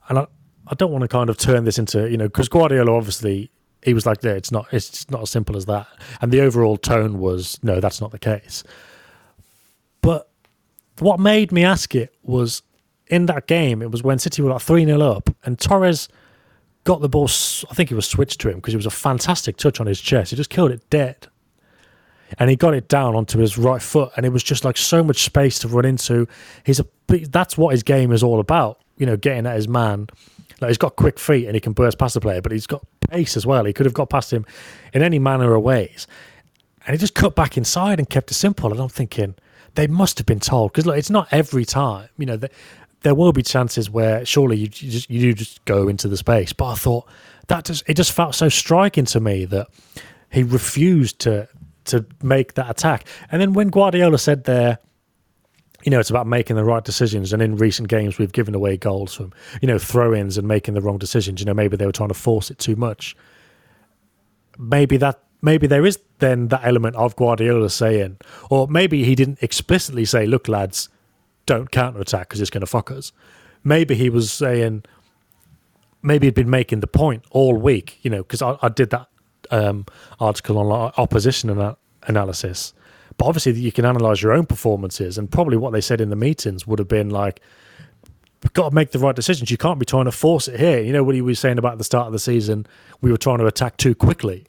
And 0.10 0.20
I, 0.20 0.28
I 0.68 0.76
don't 0.76 0.92
want 0.92 1.04
to 1.04 1.08
kind 1.08 1.30
of 1.30 1.38
turn 1.38 1.64
this 1.64 1.80
into 1.80 2.10
you 2.10 2.18
know 2.18 2.28
because 2.28 2.50
Guardiola 2.50 2.94
obviously 2.94 3.50
he 3.84 3.94
was 3.94 4.06
like, 4.06 4.22
yeah, 4.24 4.32
it's 4.32 4.52
not 4.52 4.68
it's 4.72 5.10
not 5.10 5.22
as 5.22 5.30
simple 5.30 5.56
as 5.56 5.66
that. 5.66 5.88
And 6.22 6.32
the 6.32 6.42
overall 6.42 6.78
tone 6.78 7.20
was 7.20 7.58
no, 7.64 7.80
that's 7.80 8.02
not 8.02 8.12
the 8.12 8.20
case. 8.20 8.64
But 10.02 10.30
what 11.00 11.20
made 11.20 11.52
me 11.54 11.64
ask 11.64 11.96
it 11.96 12.14
was 12.24 12.64
in 13.10 13.26
that 13.28 13.48
game, 13.48 13.82
it 13.82 13.92
was 13.92 14.04
when 14.04 14.20
City 14.20 14.42
were 14.42 14.52
like 14.52 14.62
3 14.62 14.86
0 14.86 15.02
up, 15.02 15.30
and 15.44 15.60
Torres 15.60 16.10
got 16.84 17.02
the 17.02 17.10
ball. 17.10 17.26
I 17.70 17.74
think 17.74 17.92
it 17.92 17.96
was 17.96 18.08
switched 18.08 18.42
to 18.42 18.50
him 18.50 18.56
because 18.56 18.74
it 18.74 18.78
was 18.78 18.86
a 18.86 18.92
fantastic 18.92 19.58
touch 19.58 19.80
on 19.80 19.88
his 19.88 20.02
chest. 20.02 20.32
He 20.32 20.38
just 20.38 20.50
killed 20.50 20.72
it 20.72 20.90
dead. 20.90 21.28
And 22.40 22.50
he 22.50 22.58
got 22.58 22.74
it 22.74 22.90
down 22.90 23.16
onto 23.16 23.40
his 23.40 23.58
right 23.58 23.82
foot, 23.82 24.12
and 24.18 24.26
it 24.26 24.30
was 24.30 24.44
just 24.44 24.66
like 24.66 24.76
so 24.76 25.02
much 25.02 25.24
space 25.24 25.60
to 25.60 25.68
run 25.70 25.86
into. 25.86 26.28
He's 26.66 26.80
a 26.80 26.86
that's 27.30 27.58
what 27.58 27.72
his 27.72 27.84
game 27.84 28.12
is 28.12 28.22
all 28.22 28.42
about, 28.42 28.82
you 28.98 29.06
know, 29.06 29.16
getting 29.16 29.46
at 29.46 29.56
his 29.56 29.68
man. 29.68 30.08
Like 30.60 30.70
he's 30.70 30.78
got 30.78 30.96
quick 30.96 31.20
feet 31.20 31.46
and 31.46 31.56
he 31.56 31.62
can 31.62 31.74
burst 31.74 31.98
past 31.98 32.16
the 32.16 32.22
player, 32.22 32.42
but 32.42 32.52
he's 32.52 32.68
got 32.68 32.84
pace 33.10 33.38
as 33.38 33.46
well. 33.46 33.64
He 33.64 33.74
could 33.74 33.86
have 33.86 33.94
got 33.94 34.10
past 34.10 34.34
him 34.34 34.46
in 34.94 35.04
any 35.04 35.20
manner 35.20 35.54
of 35.54 35.64
ways. 35.64 36.08
And 36.86 36.94
he 36.94 36.98
just 36.98 37.16
cut 37.16 37.36
back 37.36 37.58
inside 37.58 38.00
and 38.00 38.10
kept 38.10 38.32
it 38.32 38.36
simple. 38.36 38.72
And 38.72 38.80
I'm 38.80 38.90
thinking, 38.90 39.36
they 39.76 39.88
must 39.88 40.18
have 40.18 40.26
been 40.26 40.40
told 40.40 40.72
because 40.74 40.86
look, 40.86 40.98
it's 40.98 41.10
not 41.10 41.28
every 41.32 41.64
time. 41.64 42.10
You 42.18 42.26
know, 42.26 42.40
there 43.02 43.16
will 43.16 43.32
be 43.32 43.44
chances 43.44 43.90
where 43.90 44.26
surely 44.26 44.58
you, 44.58 44.68
just 44.68 45.10
you 45.10 45.34
just 45.34 45.64
go 45.66 45.88
into 45.88 46.08
the 46.08 46.18
space. 46.18 46.54
But 46.54 46.72
I 46.72 46.76
thought 46.76 47.08
that 47.48 47.66
just 47.66 47.84
it 47.88 47.96
just 47.96 48.12
felt 48.12 48.36
so 48.36 48.50
striking 48.50 49.06
to 49.06 49.20
me 49.20 49.46
that 49.46 49.68
he 50.30 50.44
refused 50.44 51.20
to 51.20 51.48
to 51.86 52.06
make 52.22 52.56
that 52.56 52.70
attack. 52.70 53.08
And 53.32 53.42
then 53.42 53.54
when 53.54 53.70
Guardiola 53.70 54.18
said 54.18 54.44
there, 54.44 54.80
you 55.84 55.92
know, 55.92 56.00
it's 56.00 56.10
about 56.10 56.28
making 56.28 56.56
the 56.56 56.66
right 56.66 56.84
decisions. 56.84 57.32
And 57.34 57.42
in 57.42 57.56
recent 57.56 57.88
games, 57.88 58.18
we've 58.18 58.32
given 58.32 58.56
away 58.56 58.78
goals 58.78 59.14
from 59.14 59.32
you 59.62 59.68
know 59.68 59.78
throw-ins 59.78 60.38
and 60.38 60.48
making 60.48 60.74
the 60.74 60.82
wrong 60.82 60.98
decisions. 60.98 61.40
You 61.40 61.46
know, 61.46 61.54
maybe 61.54 61.78
they 61.78 61.86
were 61.86 61.92
trying 61.92 62.10
to 62.10 62.16
force 62.16 62.52
it 62.52 62.58
too 62.58 62.76
much. 62.76 63.16
Maybe 64.58 64.98
that 64.98 65.22
maybe 65.42 65.68
there 65.68 65.86
is 65.86 66.00
then 66.20 66.48
that 66.48 66.62
element 66.64 66.96
of 66.96 67.16
Guardiola 67.16 67.70
saying, 67.70 68.18
or 68.50 68.68
maybe 68.68 69.04
he 69.04 69.16
didn't 69.16 69.42
explicitly 69.42 70.06
say, 70.06 70.26
"Look, 70.26 70.48
lads." 70.48 70.90
Don't 71.48 71.72
counter 71.72 72.00
attack 72.00 72.30
because 72.30 72.40
it's 72.40 72.52
going 72.52 72.62
to 72.62 72.68
fuck 72.68 72.92
us. 72.92 73.12
maybe 73.64 73.96
he 73.96 74.12
was 74.12 74.32
saying, 74.32 74.84
maybe 76.04 76.28
he'd 76.28 76.36
been 76.36 76.50
making 76.50 76.82
the 76.82 76.88
point 76.88 77.26
all 77.32 77.56
week, 77.56 77.98
you 78.04 78.12
know, 78.12 78.22
because 78.22 78.44
I, 78.44 78.58
I, 78.62 78.70
did 78.70 78.92
that 78.92 79.08
um, 79.50 79.86
article 80.20 80.60
on 80.60 80.94
opposition 80.98 81.50
ana- 81.50 81.78
analysis. 82.04 82.74
But 83.18 83.26
obviously, 83.26 83.54
you 83.54 83.72
can 83.72 83.86
analyze 83.86 84.22
your 84.22 84.34
own 84.34 84.46
performances, 84.46 85.18
and 85.18 85.32
probably 85.32 85.58
what 85.58 85.74
they 85.74 85.82
said 85.82 86.02
in 86.02 86.10
the 86.10 86.16
meetings 86.16 86.68
would 86.68 86.78
have 86.78 86.88
been 86.88 87.10
like, 87.10 87.42
"We've 88.44 88.54
got 88.54 88.70
to 88.70 88.76
make 88.76 88.92
the 88.92 89.00
right 89.00 89.16
decisions. 89.16 89.50
You 89.50 89.58
can't 89.58 89.80
be 89.80 89.86
trying 89.86 90.06
to 90.06 90.12
force 90.12 90.48
it 90.48 90.60
here." 90.60 90.80
You 90.80 90.94
know 90.94 91.04
what 91.04 91.16
he 91.16 91.22
was 91.22 91.40
saying 91.40 91.58
about 91.58 91.80
the 91.80 91.84
start 91.84 92.06
of 92.06 92.14
the 92.14 92.20
season? 92.20 92.68
We 93.02 93.10
were 93.10 93.18
trying 93.18 93.40
to 93.40 93.48
attack 93.48 93.78
too 93.78 93.96
quickly, 93.96 94.46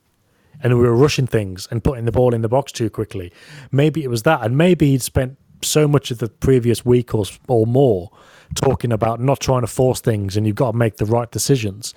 and 0.62 0.76
we 0.76 0.84
were 0.84 0.94
rushing 0.94 1.26
things 1.26 1.66
and 1.70 1.82
putting 1.82 2.04
the 2.04 2.12
ball 2.12 2.34
in 2.34 2.42
the 2.42 2.48
box 2.48 2.70
too 2.70 2.90
quickly. 2.90 3.32
Maybe 3.72 4.04
it 4.04 4.08
was 4.08 4.24
that, 4.24 4.42
and 4.42 4.58
maybe 4.58 4.90
he'd 4.90 5.02
spent 5.02 5.38
so 5.62 5.88
much 5.88 6.10
of 6.10 6.18
the 6.18 6.28
previous 6.28 6.84
week 6.84 7.14
or, 7.14 7.24
or 7.46 7.66
more 7.66 8.10
talking 8.54 8.92
about 8.92 9.20
not 9.20 9.40
trying 9.40 9.60
to 9.60 9.66
force 9.66 10.00
things 10.00 10.36
and 10.36 10.46
you've 10.46 10.56
got 10.56 10.72
to 10.72 10.76
make 10.76 10.96
the 10.96 11.06
right 11.06 11.30
decisions. 11.30 11.94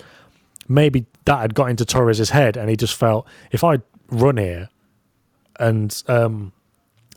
Maybe 0.67 1.05
that 1.25 1.39
had 1.39 1.53
got 1.53 1.69
into 1.69 1.85
Torres' 1.85 2.29
head 2.29 2.57
and 2.57 2.69
he 2.69 2.75
just 2.75 2.95
felt 2.95 3.27
if 3.51 3.63
I 3.63 3.79
run 4.09 4.37
here 4.37 4.69
and 5.59 6.03
um, 6.07 6.53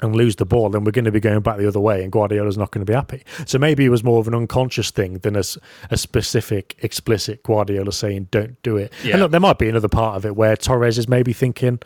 and 0.02 0.14
lose 0.14 0.36
the 0.36 0.44
ball, 0.44 0.70
then 0.70 0.84
we're 0.84 0.92
going 0.92 1.04
to 1.04 1.12
be 1.12 1.20
going 1.20 1.40
back 1.40 1.56
the 1.56 1.68
other 1.68 1.80
way, 1.80 2.02
and 2.02 2.10
Guardiola's 2.10 2.58
not 2.58 2.70
going 2.70 2.84
to 2.84 2.90
be 2.90 2.94
happy. 2.94 3.22
So 3.46 3.58
maybe 3.58 3.84
it 3.84 3.90
was 3.90 4.02
more 4.02 4.18
of 4.18 4.28
an 4.28 4.34
unconscious 4.34 4.90
thing 4.90 5.18
than 5.18 5.36
a, 5.36 5.42
a 5.90 5.96
specific, 5.96 6.76
explicit 6.82 7.42
Guardiola 7.42 7.92
saying, 7.92 8.28
"Don't 8.30 8.60
do 8.62 8.76
it." 8.76 8.92
Yeah. 9.02 9.12
And 9.12 9.22
look, 9.22 9.30
there 9.30 9.40
might 9.40 9.58
be 9.58 9.68
another 9.68 9.88
part 9.88 10.16
of 10.16 10.26
it 10.26 10.36
where 10.36 10.56
Torres 10.56 10.98
is 10.98 11.08
maybe 11.08 11.32
thinking, 11.32 11.80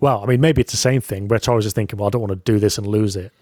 "Well, 0.00 0.22
I 0.22 0.26
mean, 0.26 0.40
maybe 0.40 0.60
it's 0.60 0.72
the 0.72 0.78
same 0.78 1.00
thing 1.00 1.28
where 1.28 1.38
Torres 1.38 1.66
is 1.66 1.72
thinking, 1.72 1.98
well, 1.98 2.08
I 2.08 2.10
don't 2.10 2.20
want 2.20 2.32
to 2.32 2.52
do 2.52 2.58
this 2.58 2.76
and 2.76 2.86
lose 2.86 3.16
it." 3.16 3.32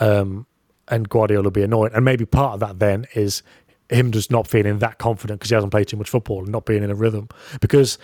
Um, 0.00 0.46
and 0.88 1.08
Guardiola 1.08 1.44
will 1.44 1.50
be 1.50 1.62
annoyed. 1.62 1.92
And 1.92 2.04
maybe 2.04 2.24
part 2.24 2.54
of 2.54 2.60
that 2.60 2.78
then 2.78 3.06
is 3.14 3.42
him 3.90 4.12
just 4.12 4.30
not 4.30 4.46
feeling 4.46 4.78
that 4.78 4.98
confident 4.98 5.40
because 5.40 5.50
he 5.50 5.54
hasn't 5.54 5.70
played 5.70 5.88
too 5.88 5.96
much 5.96 6.10
football 6.10 6.40
and 6.42 6.48
not 6.48 6.66
being 6.66 6.82
in 6.82 6.90
a 6.90 6.94
rhythm. 6.94 7.28
Because 7.60 7.98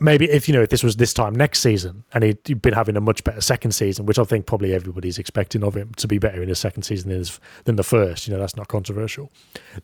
maybe 0.00 0.28
if 0.28 0.48
you 0.48 0.54
know 0.54 0.62
if 0.62 0.70
this 0.70 0.82
was 0.82 0.96
this 0.96 1.14
time 1.14 1.34
next 1.34 1.60
season 1.60 2.02
and 2.12 2.24
he'd 2.24 2.60
been 2.62 2.72
having 2.74 2.96
a 2.96 3.00
much 3.00 3.22
better 3.24 3.40
second 3.40 3.72
season, 3.72 4.06
which 4.06 4.18
I 4.18 4.24
think 4.24 4.46
probably 4.46 4.74
everybody's 4.74 5.18
expecting 5.18 5.62
of 5.62 5.76
him 5.76 5.92
to 5.94 6.08
be 6.08 6.18
better 6.18 6.42
in 6.42 6.48
his 6.48 6.58
second 6.58 6.82
season 6.82 7.10
than, 7.10 7.18
his, 7.18 7.40
than 7.64 7.76
the 7.76 7.84
first. 7.84 8.26
You 8.26 8.34
know 8.34 8.40
that's 8.40 8.56
not 8.56 8.68
controversial. 8.68 9.30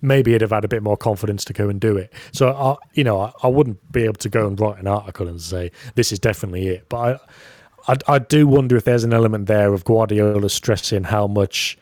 Maybe 0.01 0.33
he'd 0.33 0.41
have 0.41 0.51
had 0.51 0.65
a 0.65 0.69
bit 0.69 0.83
more 0.83 0.97
confidence 0.97 1.45
to 1.47 1.53
go 1.53 1.69
and 1.69 1.81
do 1.81 1.97
it. 1.97 2.13
So 2.33 2.53
I, 2.53 2.77
you 2.95 3.05
know, 3.05 3.21
I, 3.21 3.33
I 3.43 3.49
wouldn't 3.49 3.93
be 3.93 4.03
able 4.03 4.15
to 4.15 4.29
go 4.29 4.47
and 4.47 4.59
write 4.59 4.79
an 4.79 4.87
article 4.87 5.29
and 5.29 5.41
say 5.41 5.71
this 5.95 6.13
is 6.13 6.19
definitely 6.19 6.69
it. 6.69 6.89
But 6.89 6.99
I, 6.99 7.19
I, 7.89 7.97
I 8.09 8.19
do 8.19 8.47
wonder 8.47 8.77
if 8.77 8.85
there's 8.85 9.05
an 9.05 9.13
element 9.13 9.47
there 9.47 9.73
of 9.73 9.85
Guardiola 9.85 10.49
stressing 10.49 11.05
how 11.05 11.27
much 11.27 11.79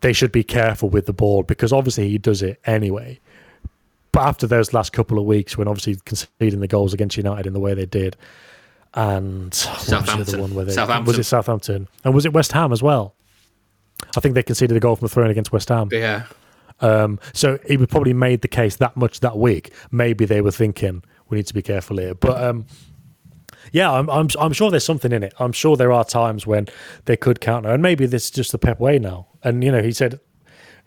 they 0.00 0.12
should 0.12 0.32
be 0.32 0.42
careful 0.44 0.88
with 0.88 1.06
the 1.06 1.12
ball 1.12 1.42
because 1.42 1.72
obviously 1.72 2.08
he 2.08 2.18
does 2.18 2.42
it 2.42 2.60
anyway. 2.64 3.18
But 4.12 4.22
after 4.22 4.46
those 4.46 4.72
last 4.72 4.92
couple 4.92 5.18
of 5.18 5.24
weeks, 5.24 5.56
when 5.56 5.68
obviously 5.68 5.96
conceding 6.04 6.60
the 6.60 6.68
goals 6.68 6.92
against 6.92 7.16
United 7.16 7.46
in 7.46 7.52
the 7.52 7.60
way 7.60 7.74
they 7.74 7.86
did, 7.86 8.16
and 8.94 9.54
Southampton, 9.54 10.24
the 10.24 10.42
one 10.42 10.54
where 10.54 10.64
they, 10.64 10.72
Southampton. 10.72 11.06
was 11.06 11.18
it 11.18 11.24
Southampton 11.24 11.88
and 12.04 12.12
was 12.12 12.26
it 12.26 12.32
West 12.32 12.50
Ham 12.52 12.72
as 12.72 12.82
well? 12.82 13.14
I 14.16 14.20
think 14.20 14.34
they 14.34 14.42
conceded 14.42 14.76
a 14.76 14.80
goal 14.80 14.96
from 14.96 15.06
the 15.06 15.14
throw-in 15.14 15.30
against 15.30 15.52
West 15.52 15.68
Ham. 15.68 15.90
Yeah. 15.92 16.24
Um, 16.80 17.20
so 17.32 17.58
he 17.68 17.76
would 17.76 17.88
probably 17.90 18.14
made 18.14 18.40
the 18.40 18.48
case 18.48 18.76
that 18.76 18.96
much 18.96 19.20
that 19.20 19.36
week. 19.36 19.72
Maybe 19.92 20.24
they 20.24 20.40
were 20.40 20.50
thinking 20.50 21.04
we 21.28 21.36
need 21.36 21.46
to 21.46 21.54
be 21.54 21.62
careful 21.62 21.98
here, 21.98 22.14
but 22.14 22.42
um, 22.42 22.66
yeah, 23.72 23.90
I'm, 23.92 24.08
I'm 24.10 24.28
I'm 24.38 24.52
sure 24.52 24.70
there's 24.70 24.84
something 24.84 25.12
in 25.12 25.22
it. 25.22 25.34
I'm 25.38 25.52
sure 25.52 25.76
there 25.76 25.92
are 25.92 26.04
times 26.04 26.46
when 26.46 26.66
they 27.04 27.16
could 27.16 27.40
counter, 27.40 27.70
and 27.70 27.82
maybe 27.82 28.06
this 28.06 28.24
is 28.24 28.30
just 28.30 28.52
the 28.52 28.58
Pep 28.58 28.80
way 28.80 28.98
now. 28.98 29.28
And 29.42 29.62
you 29.62 29.72
know, 29.72 29.82
he 29.82 29.92
said 29.92 30.20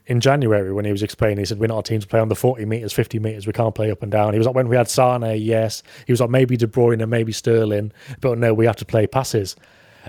in 0.05 0.19
January 0.19 0.73
when 0.73 0.85
he 0.85 0.91
was 0.91 1.03
explaining, 1.03 1.39
he 1.39 1.45
said 1.45 1.59
we're 1.59 1.67
not 1.67 1.79
a 1.79 1.83
team 1.83 2.01
to 2.01 2.07
play 2.07 2.19
on 2.19 2.27
the 2.27 2.35
40 2.35 2.65
meters, 2.65 2.91
50 2.91 3.19
meters. 3.19 3.47
We 3.47 3.53
can't 3.53 3.73
play 3.73 3.89
up 3.89 4.03
and 4.03 4.11
down. 4.11 4.33
He 4.33 4.37
was 4.37 4.45
like 4.45 4.55
when 4.55 4.67
we 4.67 4.75
had 4.75 4.89
Sane, 4.89 5.37
yes. 5.41 5.81
He 6.05 6.11
was 6.11 6.19
like 6.19 6.29
maybe 6.29 6.57
De 6.57 6.67
Bruyne 6.67 7.01
and 7.01 7.09
maybe 7.09 7.31
Sterling, 7.31 7.91
but 8.19 8.37
no, 8.37 8.53
we 8.53 8.65
have 8.65 8.75
to 8.77 8.85
play 8.85 9.07
passes. 9.07 9.55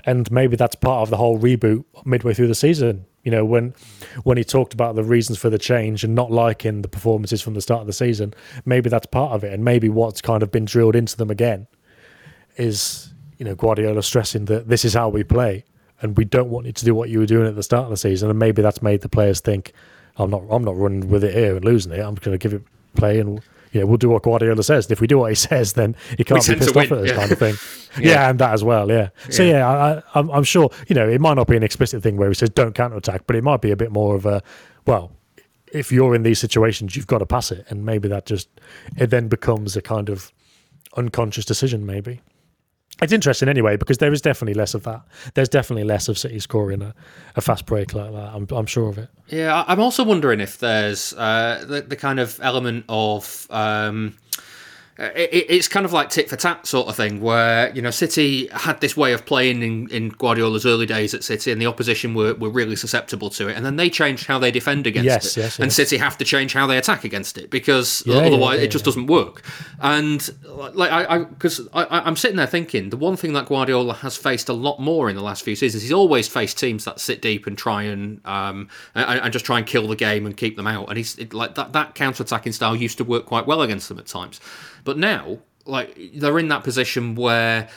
And 0.05 0.29
maybe 0.29 0.57
that's 0.57 0.75
part 0.75 1.03
of 1.03 1.09
the 1.09 1.17
whole 1.17 1.39
reboot 1.39 1.85
midway 2.03 2.33
through 2.33 2.47
the 2.47 2.55
season. 2.55 3.05
You 3.23 3.31
know, 3.31 3.45
when 3.45 3.73
when 4.23 4.37
he 4.37 4.43
talked 4.43 4.73
about 4.73 4.95
the 4.95 5.03
reasons 5.03 5.39
for 5.39 5.49
the 5.49 5.57
change 5.57 6.03
and 6.03 6.13
not 6.13 6.29
liking 6.29 6.81
the 6.81 6.89
performances 6.89 7.41
from 7.41 7.53
the 7.53 7.61
start 7.61 7.81
of 7.81 7.87
the 7.87 7.93
season, 7.93 8.33
maybe 8.65 8.89
that's 8.89 9.05
part 9.05 9.31
of 9.31 9.43
it. 9.45 9.53
And 9.53 9.63
maybe 9.63 9.87
what's 9.87 10.21
kind 10.21 10.43
of 10.43 10.51
been 10.51 10.65
drilled 10.65 10.95
into 10.95 11.15
them 11.15 11.31
again 11.31 11.67
is 12.57 13.13
you 13.37 13.45
know 13.45 13.55
Guardiola 13.55 14.03
stressing 14.03 14.45
that 14.45 14.67
this 14.67 14.85
is 14.85 14.93
how 14.93 15.09
we 15.09 15.23
play, 15.23 15.63
and 16.01 16.17
we 16.17 16.25
don't 16.25 16.49
want 16.49 16.65
you 16.65 16.73
to 16.73 16.85
do 16.85 16.95
what 16.95 17.09
you 17.09 17.19
were 17.19 17.25
doing 17.25 17.47
at 17.47 17.55
the 17.55 17.63
start 17.63 17.85
of 17.85 17.89
the 17.89 17.97
season, 17.97 18.29
and 18.29 18.39
maybe 18.39 18.61
that's 18.61 18.81
made 18.81 19.01
the 19.01 19.09
players 19.09 19.39
think, 19.39 19.73
I'm 20.17 20.29
not 20.29 20.43
I'm 20.49 20.63
not 20.63 20.77
running 20.77 21.09
with 21.09 21.23
it 21.23 21.33
here 21.33 21.55
and 21.55 21.65
losing 21.65 21.91
it. 21.91 21.99
I'm 21.99 22.15
going 22.15 22.37
to 22.37 22.37
give 22.37 22.53
it 22.53 22.63
play 22.95 23.19
and. 23.19 23.41
Yeah, 23.71 23.83
we'll 23.83 23.97
do 23.97 24.07
what 24.07 24.23
Guardiola 24.23 24.63
says. 24.63 24.89
If 24.89 25.01
we 25.01 25.07
do 25.07 25.17
what 25.17 25.31
he 25.31 25.35
says, 25.49 25.73
then 25.73 25.97
he 26.17 26.23
can't 26.23 26.47
be 26.47 26.55
pissed 26.55 26.77
off 26.77 26.85
at 26.85 26.91
us, 26.93 27.09
yeah. 27.09 27.15
kind 27.17 27.29
of 27.29 27.37
thing. 27.37 27.55
yeah. 28.01 28.09
yeah. 28.09 28.29
and 28.29 28.39
that 28.39 28.53
as 28.53 28.63
well. 28.63 28.89
Yeah. 28.89 29.09
So 29.29 29.43
yeah, 29.43 29.57
yeah 29.57 29.67
I, 29.67 30.17
I'm, 30.17 30.31
I'm 30.31 30.43
sure 30.45 30.69
you 30.87 30.95
know 30.95 31.09
it 31.09 31.19
might 31.19 31.33
not 31.33 31.47
be 31.47 31.57
an 31.57 31.63
explicit 31.63 32.01
thing 32.01 32.15
where 32.15 32.29
he 32.29 32.35
says 32.35 32.51
don't 32.51 32.73
counter 32.73 32.95
attack, 32.95 33.23
but 33.27 33.35
it 33.35 33.43
might 33.43 33.59
be 33.59 33.71
a 33.71 33.75
bit 33.75 33.91
more 33.91 34.15
of 34.15 34.25
a 34.25 34.41
well, 34.85 35.11
if 35.73 35.91
you're 35.91 36.15
in 36.15 36.23
these 36.23 36.39
situations, 36.39 36.95
you've 36.95 37.07
got 37.07 37.17
to 37.17 37.25
pass 37.25 37.51
it, 37.51 37.65
and 37.67 37.85
maybe 37.85 38.07
that 38.07 38.25
just 38.25 38.47
it 38.95 39.07
then 39.07 39.27
becomes 39.27 39.75
a 39.75 39.81
kind 39.81 40.07
of 40.07 40.31
unconscious 40.95 41.43
decision, 41.43 41.85
maybe 41.85 42.21
it's 43.01 43.13
interesting 43.13 43.49
anyway 43.49 43.75
because 43.75 43.97
there 43.97 44.13
is 44.13 44.21
definitely 44.21 44.53
less 44.53 44.73
of 44.73 44.83
that. 44.83 45.01
There's 45.33 45.49
definitely 45.49 45.83
less 45.83 46.07
of 46.07 46.17
City 46.17 46.39
scoring 46.39 46.81
a, 46.81 46.93
a 47.35 47.41
fast 47.41 47.65
break 47.65 47.93
like 47.93 48.11
that. 48.11 48.31
I'm, 48.33 48.47
I'm 48.51 48.65
sure 48.65 48.89
of 48.89 48.97
it. 48.97 49.09
Yeah, 49.27 49.63
I'm 49.67 49.79
also 49.79 50.03
wondering 50.03 50.39
if 50.39 50.59
there's 50.59 51.13
uh, 51.13 51.65
the, 51.67 51.81
the 51.81 51.95
kind 51.95 52.19
of 52.19 52.39
element 52.41 52.85
of 52.87 53.47
um, 53.49 54.15
it's 54.97 55.67
kind 55.67 55.85
of 55.85 55.91
like 55.91 56.09
tit 56.09 56.29
for 56.29 56.37
tat 56.37 56.65
sort 56.65 56.87
of 56.87 56.95
thing, 56.95 57.19
where 57.19 57.73
you 57.75 57.81
know 57.81 57.91
City 57.91 58.47
had 58.47 58.79
this 58.79 58.95
way 58.95 59.11
of 59.11 59.25
playing 59.25 59.61
in, 59.61 59.89
in 59.89 60.09
Guardiola's 60.09 60.65
early 60.65 60.85
days 60.85 61.13
at 61.13 61.21
City, 61.21 61.51
and 61.51 61.61
the 61.61 61.65
opposition 61.65 62.13
were, 62.13 62.33
were 62.35 62.49
really 62.49 62.77
susceptible 62.77 63.29
to 63.31 63.49
it, 63.49 63.57
and 63.57 63.65
then 63.65 63.75
they 63.75 63.89
changed 63.89 64.25
how 64.25 64.39
they 64.39 64.51
defend 64.51 64.87
against 64.87 65.05
yes, 65.05 65.37
it, 65.37 65.41
yes, 65.41 65.59
and 65.59 65.65
yes. 65.65 65.75
City 65.75 65.97
have 65.97 66.17
to 66.17 66.23
change 66.23 66.53
how 66.53 66.65
they 66.65 66.77
attack 66.77 67.03
against 67.03 67.37
it 67.37 67.49
because 67.49 68.03
yeah, 68.05 68.15
otherwise 68.15 68.55
yeah, 68.55 68.59
yeah, 68.59 68.65
it 68.65 68.71
just 68.71 68.85
doesn't 68.85 69.07
work. 69.07 69.43
And 69.81 70.29
like 70.47 70.91
I, 70.91 71.25
because 71.25 71.67
I, 71.73 71.83
I, 71.83 72.07
I'm 72.07 72.15
sitting 72.15 72.37
there 72.37 72.47
thinking, 72.47 72.89
the 72.89 72.97
one 72.97 73.17
thing 73.17 73.33
that 73.33 73.47
Guardiola 73.47 73.95
has 73.95 74.15
faced 74.15 74.47
a 74.47 74.53
lot 74.53 74.79
more 74.79 75.09
in 75.09 75.17
the 75.17 75.23
last 75.23 75.43
few 75.43 75.57
seasons, 75.57 75.83
he's 75.83 75.91
always 75.91 76.29
faced 76.29 76.57
teams 76.57 76.85
that 76.85 77.01
sit 77.01 77.21
deep 77.21 77.47
and 77.47 77.57
try 77.57 77.83
and 77.83 78.21
um 78.25 78.69
and, 78.93 79.19
and 79.19 79.33
just 79.33 79.43
try 79.43 79.57
and 79.57 79.67
kill 79.67 79.89
the 79.89 79.97
game 79.97 80.25
and 80.25 80.37
keep 80.37 80.55
them 80.55 80.67
out, 80.67 80.87
and 80.87 80.97
he's 80.97 81.19
like 81.33 81.55
that 81.55 81.73
that 81.73 81.95
counter 81.95 82.23
attacking 82.23 82.53
style 82.53 82.77
used 82.77 82.97
to 82.97 83.03
work 83.03 83.25
quite 83.25 83.45
well 83.45 83.61
against 83.61 83.89
them 83.89 83.99
at 83.99 84.05
times. 84.05 84.39
But 84.85 84.97
now, 84.97 85.39
like 85.65 85.97
they're 86.13 86.39
in 86.39 86.47
that 86.47 86.63
position 86.63 87.15
where 87.15 87.67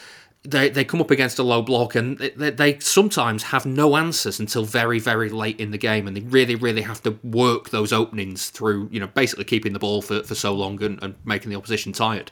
they, 0.45 0.69
they 0.69 0.85
come 0.85 1.01
up 1.01 1.11
against 1.11 1.39
a 1.39 1.43
low 1.43 1.63
block 1.63 1.95
and 1.95 2.17
they, 2.19 2.51
they 2.51 2.79
sometimes 2.79 3.43
have 3.45 3.67
no 3.67 3.97
answers 3.97 4.39
until 4.39 4.65
very 4.65 4.99
very 4.99 5.29
late 5.29 5.59
in 5.59 5.73
the 5.73 5.79
game 5.79 6.07
and 6.07 6.17
they 6.17 6.21
really 6.21 6.55
really 6.55 6.83
have 6.83 7.03
to 7.03 7.19
work 7.25 7.71
those 7.71 7.93
openings 7.93 8.51
through 8.51 8.89
you 8.93 9.01
know 9.01 9.09
basically 9.09 9.45
keeping 9.45 9.73
the 9.73 9.79
ball 9.79 10.01
for, 10.01 10.23
for 10.23 10.35
so 10.35 10.55
long 10.55 10.83
and, 10.83 11.03
and 11.03 11.15
making 11.25 11.51
the 11.51 11.57
opposition 11.57 11.93
tired. 11.93 12.31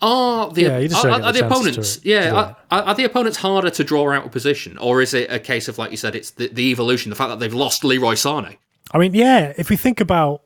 Are 0.00 0.50
the 0.50 0.62
yeah, 0.62 0.98
are, 1.04 1.10
are, 1.10 1.22
are 1.22 1.32
the 1.32 1.46
opponents 1.46 1.98
to, 1.98 2.08
yeah 2.08 2.30
to 2.30 2.36
are, 2.36 2.56
are, 2.70 2.94
the 2.94 3.04
opponents 3.04 3.38
harder 3.38 3.70
to 3.70 3.84
draw 3.84 4.10
out 4.12 4.24
of 4.24 4.32
position 4.32 4.78
or 4.78 5.02
is 5.02 5.12
it 5.12 5.30
a 5.30 5.38
case 5.38 5.68
of 5.68 5.78
like 5.78 5.90
you 5.90 5.96
said 5.96 6.14
it's 6.14 6.30
the, 6.30 6.48
the 6.48 6.70
evolution 6.70 7.10
the 7.10 7.16
fact 7.16 7.28
that 7.28 7.38
they've 7.38 7.54
lost 7.54 7.84
Leroy 7.84 8.14
Sane 8.14 8.56
I 8.92 8.98
mean 8.98 9.14
yeah 9.14 9.52
if 9.58 9.68
we 9.68 9.76
think 9.76 10.00
about 10.00 10.42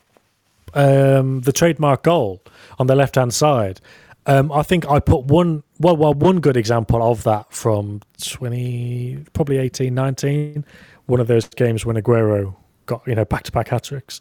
um, 0.75 1.41
the 1.43 1.53
trademark 1.53 2.03
goal 2.03 2.43
on 2.79 2.87
the 2.87 2.95
left 2.95 3.17
hand 3.17 3.35
side. 3.35 3.81
Um, 4.27 4.51
I 4.51 4.63
think 4.63 4.89
I 4.91 4.99
put 4.99 5.27
one 5.27 5.63
well, 5.79 5.97
well, 5.97 6.15
one 6.15 6.41
good 6.41 6.57
example 6.57 7.03
of 7.03 7.23
that 7.25 7.53
from 7.53 8.01
twenty, 8.21 9.25
probably 9.33 9.59
18, 9.59 9.95
19, 9.95 10.65
one 11.07 11.21
of 11.21 11.29
those 11.29 11.47
games 11.49 11.87
when 11.87 11.97
Aguero 11.97 12.57
got 12.87 13.07
you 13.07 13.15
know 13.15 13.25
back 13.25 13.45
to 13.45 13.53
back 13.53 13.69
hat 13.69 13.85
tricks 13.85 14.21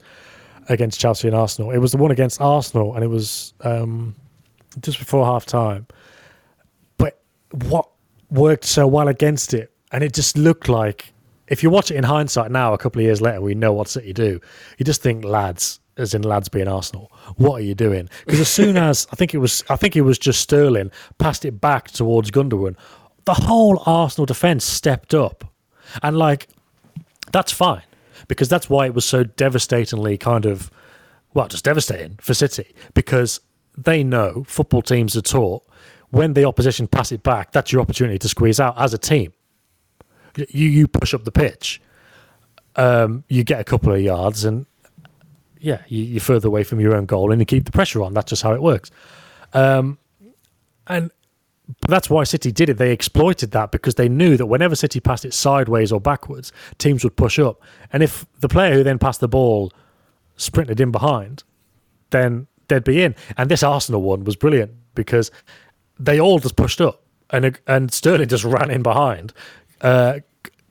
against 0.69 0.99
Chelsea 0.99 1.27
and 1.27 1.35
Arsenal. 1.35 1.71
It 1.71 1.79
was 1.79 1.91
the 1.91 1.97
one 1.97 2.11
against 2.11 2.39
Arsenal, 2.39 2.93
and 2.95 3.03
it 3.03 3.07
was 3.07 3.53
um, 3.61 4.15
just 4.81 4.99
before 4.99 5.25
half 5.25 5.45
time. 5.45 5.87
But 6.97 7.19
what 7.51 7.89
worked 8.29 8.65
so 8.65 8.85
well 8.85 9.07
against 9.07 9.53
it, 9.53 9.71
and 9.91 10.03
it 10.03 10.13
just 10.13 10.37
looked 10.37 10.69
like 10.69 11.13
if 11.47 11.61
you 11.61 11.69
watch 11.69 11.91
it 11.91 11.95
in 11.95 12.03
hindsight 12.03 12.51
now, 12.51 12.73
a 12.73 12.77
couple 12.77 12.99
of 12.99 13.05
years 13.05 13.21
later, 13.21 13.41
we 13.41 13.55
know 13.55 13.73
what 13.73 13.87
City 13.87 14.13
do. 14.13 14.39
You 14.77 14.85
just 14.85 15.01
think, 15.01 15.23
lads, 15.23 15.79
as 15.97 16.13
in 16.13 16.21
lads 16.21 16.49
being 16.49 16.67
Arsenal. 16.67 17.12
What 17.36 17.62
are 17.62 17.63
you 17.63 17.75
doing? 17.75 18.10
Because 18.25 18.41
as 18.41 18.49
soon 18.49 18.77
as 18.77 19.08
I 19.12 19.15
think 19.15 19.34
it 19.34 19.38
was, 19.38 19.63
I 19.69 19.75
think 19.75 19.95
it 19.95 20.01
was 20.01 20.17
just 20.17 20.41
Sterling 20.41 20.91
passed 21.17 21.45
it 21.45 21.62
back 21.62 21.91
towards 21.91 22.31
Gundogan, 22.31 22.75
the 23.25 23.34
whole 23.34 23.81
Arsenal 23.86 24.25
defense 24.25 24.65
stepped 24.65 25.13
up, 25.13 25.45
and 26.03 26.17
like 26.17 26.47
that's 27.31 27.51
fine 27.51 27.84
because 28.27 28.49
that's 28.49 28.69
why 28.69 28.86
it 28.86 28.93
was 28.93 29.05
so 29.05 29.23
devastatingly 29.23 30.17
kind 30.17 30.45
of 30.45 30.71
well, 31.34 31.47
just 31.47 31.65
devastating 31.65 32.17
for 32.21 32.34
City 32.34 32.73
because 32.93 33.41
they 33.77 34.03
know 34.03 34.45
football 34.47 34.81
teams 34.81 35.17
are 35.17 35.21
taught 35.21 35.63
when 36.15 36.34
the 36.34 36.45
opposition 36.45 36.88
pass 36.88 37.12
it 37.12 37.23
back, 37.23 37.51
that's 37.51 37.73
your 37.73 37.81
opportunity 37.81 38.17
to 38.19 38.29
squeeze 38.29 38.58
out 38.58 38.79
as 38.79 38.93
a 38.93 38.97
team. 38.97 39.34
You 40.38 40.69
you 40.69 40.88
push 40.88 41.13
up 41.13 41.25
the 41.25 41.31
pitch, 41.31 41.81
um, 42.77 43.25
you 43.27 43.43
get 43.43 43.60
a 43.60 43.65
couple 43.65 43.93
of 43.93 44.01
yards, 44.01 44.45
and 44.45 44.65
yeah, 45.65 45.82
you, 45.88 46.04
you're 46.04 46.21
further 46.21 46.47
away 46.47 46.63
from 46.63 46.80
your 46.80 46.95
own 46.95 47.08
goal 47.08 47.32
and 47.32 47.41
you 47.41 47.45
keep 47.45 47.65
the 47.65 47.71
pressure 47.71 48.04
on. 48.04 48.13
That's 48.13 48.30
just 48.30 48.43
how 48.43 48.54
it 48.54 48.62
works. 48.62 48.91
Um, 49.51 49.97
and 50.86 51.10
that's 51.88 52.08
why 52.08 52.23
City 52.23 52.51
did 52.51 52.69
it. 52.69 52.75
They 52.78 52.91
exploited 52.91 53.49
that 53.51 53.71
because 53.71 53.95
they 53.95 54.08
knew 54.08 54.38
that 54.38 54.45
whenever 54.45 54.75
City 54.75 54.99
passed 54.99 55.25
it 55.25 55.34
sideways 55.34 55.91
or 55.91 55.99
backwards, 55.99 56.51
teams 56.78 57.04
would 57.04 57.15
push 57.15 57.39
up. 57.39 57.63
And 57.91 58.04
if 58.04 58.28
the 58.41 58.47
player 58.47 58.75
who 58.75 58.84
then 58.84 58.99
passed 58.99 59.21
the 59.21 59.28
ball 59.28 59.73
sprinted 60.38 60.80
in 60.80 60.91
behind, 60.91 61.43
then 62.12 62.45
they'd 62.67 62.84
be 62.84 63.01
in. 63.01 63.15
And 63.36 63.49
this 63.49 63.63
Arsenal 63.63 64.04
one 64.04 64.23
was 64.23 64.36
brilliant 64.36 64.71
because 64.93 65.32
they 65.97 66.19
all 66.19 66.38
just 66.38 66.56
pushed 66.56 66.80
up 66.80 67.01
and 67.32 67.60
and 67.65 67.91
Sterling 67.91 68.28
just 68.28 68.43
ran 68.56 68.69
in 68.69 68.84
behind. 68.84 69.34
Uh, 69.82 70.19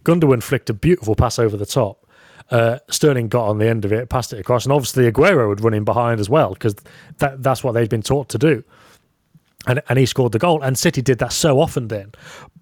Gundogan 0.05 0.41
flicked 0.41 0.71
a 0.71 0.75
beautiful 0.75 1.17
pass 1.17 1.41
over 1.41 1.57
the 1.57 1.67
top. 1.67 2.04
Uh, 2.51 2.79
Sterling 2.91 3.29
got 3.29 3.49
on 3.49 3.59
the 3.59 3.67
end 3.67 3.85
of 3.85 3.93
it, 3.93 4.09
passed 4.11 4.33
it 4.33 4.39
across, 4.39 4.65
and 4.65 4.73
obviously 4.73 5.11
Aguero 5.11 5.49
would 5.49 5.63
run 5.63 5.75
in 5.75 5.85
behind 5.85 6.21
as 6.21 6.29
well 6.29 6.53
because 6.53 6.75
that, 7.19 7.43
that's 7.43 7.65
what 7.65 7.73
they've 7.73 7.89
been 7.89 8.03
taught 8.03 8.29
to 8.29 8.39
do 8.39 8.63
and, 9.67 9.83
and 9.89 9.99
he 9.99 10.07
scored 10.07 10.33
the 10.33 10.39
goal. 10.39 10.63
And 10.63 10.77
City 10.79 11.03
did 11.03 11.19
that 11.19 11.33
so 11.33 11.61
often 11.61 11.89
then. 11.89 12.13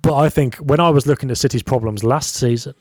But 0.03 0.17
I 0.17 0.29
think 0.29 0.57
when 0.57 0.81
I 0.81 0.91
was 0.91 1.07
looking 1.07 1.31
at 1.31 1.39
City's 1.39 1.63
problems 1.63 2.05
last 2.05 2.35
season, 2.35 2.75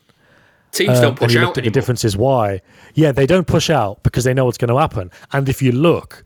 teams 0.71 0.97
um, 0.97 1.01
don't 1.01 1.19
push 1.19 1.35
out 1.35 1.55
The 1.55 1.69
difference 1.69 2.03
is 2.05 2.17
why, 2.17 2.61
yeah, 2.93 3.11
they 3.11 3.25
don't 3.25 3.47
push 3.47 3.69
out 3.69 4.03
because 4.03 4.23
they 4.23 4.33
know 4.33 4.45
what's 4.45 4.57
going 4.57 4.69
to 4.69 4.77
happen. 4.77 5.11
And 5.31 5.47
if 5.49 5.61
you 5.61 5.71
look, 5.71 6.23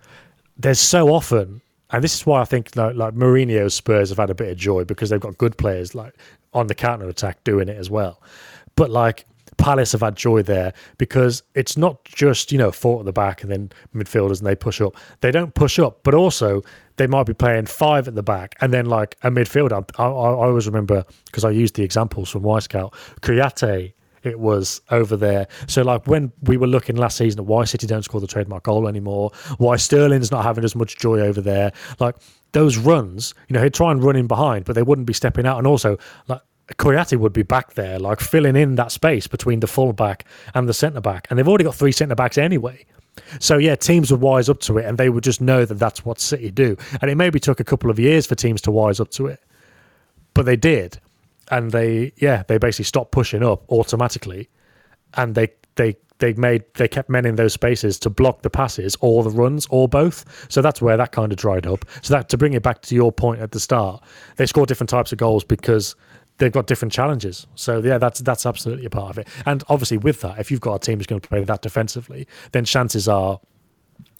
there's 0.57 0.79
so 0.79 1.09
often, 1.09 1.61
and 1.91 2.03
this 2.03 2.15
is 2.15 2.25
why 2.25 2.41
I 2.41 2.45
think 2.45 2.75
like, 2.75 2.95
like 2.95 3.13
Mourinho's 3.13 3.73
Spurs 3.73 4.09
have 4.09 4.17
had 4.17 4.29
a 4.29 4.35
bit 4.35 4.49
of 4.49 4.57
joy 4.57 4.83
because 4.83 5.09
they've 5.09 5.19
got 5.19 5.37
good 5.37 5.57
players 5.57 5.95
like 5.95 6.13
on 6.53 6.67
the 6.67 6.75
counter 6.75 7.07
attack 7.07 7.43
doing 7.43 7.69
it 7.69 7.77
as 7.77 7.89
well. 7.89 8.21
But 8.75 8.89
like 8.89 9.25
Palace 9.57 9.93
have 9.93 10.01
had 10.01 10.15
joy 10.15 10.41
there 10.43 10.73
because 10.97 11.43
it's 11.53 11.77
not 11.77 12.03
just 12.05 12.51
you 12.51 12.57
know 12.57 12.71
four 12.71 12.99
at 12.99 13.05
the 13.05 13.13
back 13.13 13.43
and 13.43 13.51
then 13.51 13.71
midfielders 13.93 14.39
and 14.39 14.47
they 14.47 14.55
push 14.55 14.81
up. 14.81 14.95
They 15.21 15.31
don't 15.31 15.53
push 15.53 15.79
up, 15.79 16.03
but 16.03 16.13
also 16.13 16.61
they 16.97 17.07
might 17.07 17.25
be 17.25 17.33
playing 17.33 17.65
five 17.65 18.07
at 18.07 18.15
the 18.15 18.23
back 18.23 18.55
and 18.61 18.73
then 18.73 18.85
like 18.85 19.17
a 19.23 19.31
midfielder. 19.31 19.85
I, 19.97 20.03
I, 20.03 20.07
I 20.07 20.47
always 20.47 20.67
remember 20.67 21.03
because 21.25 21.43
I 21.43 21.49
used 21.49 21.75
the 21.75 21.83
examples 21.83 22.29
from 22.29 22.43
Wyscout. 22.43 22.93
Kouyaté, 23.21 23.93
it 24.23 24.39
was 24.39 24.81
over 24.91 25.15
there. 25.15 25.47
So 25.67 25.83
like 25.83 26.07
when 26.07 26.31
we 26.43 26.57
were 26.57 26.67
looking 26.67 26.95
last 26.95 27.17
season 27.17 27.39
at 27.39 27.45
why 27.45 27.65
City 27.65 27.87
don't 27.87 28.03
score 28.03 28.21
the 28.21 28.27
trademark 28.27 28.63
goal 28.63 28.87
anymore, 28.87 29.31
why 29.57 29.75
Sterling's 29.75 30.31
not 30.31 30.43
having 30.43 30.63
as 30.63 30.75
much 30.75 30.97
joy 30.97 31.19
over 31.19 31.41
there, 31.41 31.71
like 31.99 32.15
those 32.51 32.77
runs, 32.77 33.33
you 33.47 33.53
know, 33.53 33.63
he'd 33.63 33.73
try 33.73 33.91
and 33.91 34.03
run 34.03 34.15
in 34.15 34.27
behind, 34.27 34.65
but 34.65 34.73
they 34.73 34.81
wouldn't 34.81 35.07
be 35.07 35.13
stepping 35.13 35.45
out. 35.45 35.57
And 35.57 35.67
also 35.67 35.97
like 36.27 36.41
Kouyaté 36.73 37.17
would 37.17 37.33
be 37.33 37.43
back 37.43 37.73
there, 37.75 37.99
like 37.99 38.19
filling 38.19 38.55
in 38.55 38.75
that 38.75 38.91
space 38.91 39.27
between 39.27 39.59
the 39.59 39.67
fullback 39.67 40.25
and 40.53 40.67
the 40.67 40.73
centre 40.73 41.01
back, 41.01 41.27
and 41.29 41.37
they've 41.37 41.47
already 41.47 41.63
got 41.63 41.75
three 41.75 41.91
centre 41.91 42.15
backs 42.15 42.37
anyway. 42.37 42.85
So 43.39 43.57
yeah, 43.57 43.75
teams 43.75 44.11
would 44.11 44.21
wise 44.21 44.49
up 44.49 44.59
to 44.61 44.77
it, 44.77 44.85
and 44.85 44.97
they 44.97 45.09
would 45.09 45.23
just 45.23 45.41
know 45.41 45.65
that 45.65 45.75
that's 45.75 46.03
what 46.03 46.19
City 46.19 46.51
do. 46.51 46.75
And 47.01 47.11
it 47.11 47.15
maybe 47.15 47.39
took 47.39 47.59
a 47.59 47.63
couple 47.63 47.89
of 47.89 47.99
years 47.99 48.25
for 48.25 48.35
teams 48.35 48.61
to 48.61 48.71
wise 48.71 48.99
up 48.99 49.09
to 49.11 49.27
it, 49.27 49.41
but 50.33 50.45
they 50.45 50.55
did, 50.55 50.99
and 51.51 51.71
they 51.71 52.13
yeah 52.17 52.43
they 52.47 52.57
basically 52.57 52.85
stopped 52.85 53.11
pushing 53.11 53.43
up 53.43 53.63
automatically, 53.71 54.49
and 55.13 55.35
they 55.35 55.49
they 55.75 55.95
they 56.19 56.33
made 56.33 56.63
they 56.75 56.87
kept 56.87 57.09
men 57.09 57.25
in 57.25 57.35
those 57.35 57.53
spaces 57.53 57.99
to 57.99 58.09
block 58.09 58.41
the 58.41 58.49
passes 58.49 58.97
or 59.01 59.23
the 59.23 59.29
runs 59.29 59.67
or 59.69 59.87
both. 59.87 60.47
So 60.49 60.61
that's 60.61 60.81
where 60.81 60.97
that 60.97 61.11
kind 61.11 61.31
of 61.31 61.37
dried 61.37 61.67
up. 61.67 61.85
So 62.01 62.13
that 62.15 62.29
to 62.29 62.37
bring 62.37 62.53
it 62.53 62.63
back 62.63 62.81
to 62.83 62.95
your 62.95 63.11
point 63.11 63.41
at 63.41 63.51
the 63.51 63.59
start, 63.59 64.03
they 64.37 64.45
score 64.45 64.65
different 64.65 64.89
types 64.89 65.11
of 65.11 65.17
goals 65.17 65.43
because 65.43 65.95
they've 66.37 66.51
got 66.51 66.67
different 66.67 66.91
challenges. 66.91 67.47
So 67.55 67.79
yeah, 67.79 67.97
that's 67.97 68.19
that's 68.21 68.45
absolutely 68.45 68.85
a 68.85 68.89
part 68.89 69.11
of 69.11 69.17
it. 69.17 69.27
And 69.45 69.63
obviously, 69.69 69.97
with 69.97 70.21
that, 70.21 70.39
if 70.39 70.51
you've 70.51 70.61
got 70.61 70.75
a 70.75 70.79
team 70.79 70.99
who's 70.99 71.07
going 71.07 71.21
to 71.21 71.27
play 71.27 71.43
that 71.43 71.61
defensively, 71.61 72.27
then 72.51 72.65
chances 72.65 73.07
are 73.07 73.39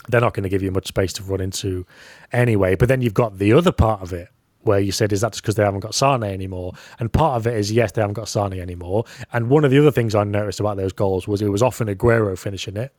they're 0.07 0.21
not 0.21 0.33
going 0.33 0.43
to 0.43 0.49
give 0.49 0.61
you 0.61 0.71
much 0.71 0.87
space 0.87 1.13
to 1.13 1.23
run 1.23 1.41
into 1.41 1.85
anyway. 2.31 2.75
But 2.75 2.89
then 2.89 3.01
you've 3.01 3.13
got 3.13 3.37
the 3.37 3.53
other 3.53 3.71
part 3.71 4.01
of 4.01 4.13
it 4.13 4.29
where 4.61 4.79
you 4.79 4.91
said, 4.91 5.13
is 5.13 5.21
that 5.21 5.31
just 5.31 5.43
because 5.43 5.55
they 5.55 5.63
haven't 5.63 5.81
got 5.81 5.93
Sane 5.93 6.23
anymore? 6.23 6.73
And 6.99 7.11
part 7.11 7.37
of 7.37 7.47
it 7.47 7.55
is, 7.55 7.71
yes, 7.71 7.91
they 7.91 8.01
haven't 8.01 8.15
got 8.15 8.27
Sane 8.27 8.53
anymore. 8.53 9.05
And 9.31 9.49
one 9.49 9.63
of 9.63 9.71
the 9.71 9.79
other 9.79 9.91
things 9.91 10.15
I 10.15 10.23
noticed 10.23 10.59
about 10.59 10.77
those 10.77 10.91
goals 10.91 11.27
was 11.27 11.41
it 11.41 11.49
was 11.49 11.61
often 11.61 11.87
Aguero 11.87 12.37
finishing 12.37 12.75
it. 12.75 12.93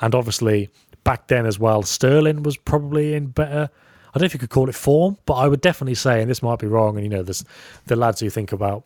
And 0.00 0.14
obviously, 0.14 0.68
back 1.04 1.28
then 1.28 1.46
as 1.46 1.58
well, 1.58 1.82
Sterling 1.82 2.42
was 2.42 2.56
probably 2.56 3.14
in 3.14 3.28
better 3.28 3.70
I 4.08 4.18
don't 4.18 4.22
know 4.22 4.26
if 4.26 4.34
you 4.34 4.40
could 4.40 4.50
call 4.50 4.68
it 4.68 4.74
form, 4.74 5.18
but 5.26 5.34
I 5.34 5.48
would 5.48 5.60
definitely 5.60 5.94
say, 5.94 6.20
and 6.20 6.30
this 6.30 6.42
might 6.42 6.58
be 6.58 6.66
wrong, 6.66 6.96
and 6.96 7.04
you 7.04 7.10
know, 7.10 7.22
there's 7.22 7.44
the 7.86 7.96
lads 7.96 8.20
who 8.20 8.30
think 8.30 8.52
about 8.52 8.84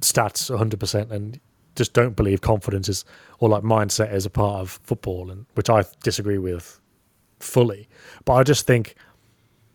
stats 0.00 0.50
100% 0.50 1.10
and 1.10 1.40
just 1.76 1.92
don't 1.92 2.16
believe 2.16 2.40
confidence 2.40 2.88
is 2.88 3.04
or 3.38 3.48
like 3.48 3.62
mindset 3.62 4.12
is 4.12 4.26
a 4.26 4.30
part 4.30 4.60
of 4.60 4.80
football, 4.82 5.30
and 5.30 5.46
which 5.54 5.70
I 5.70 5.84
disagree 6.02 6.38
with 6.38 6.80
fully. 7.38 7.88
But 8.24 8.34
I 8.34 8.42
just 8.42 8.66
think 8.66 8.94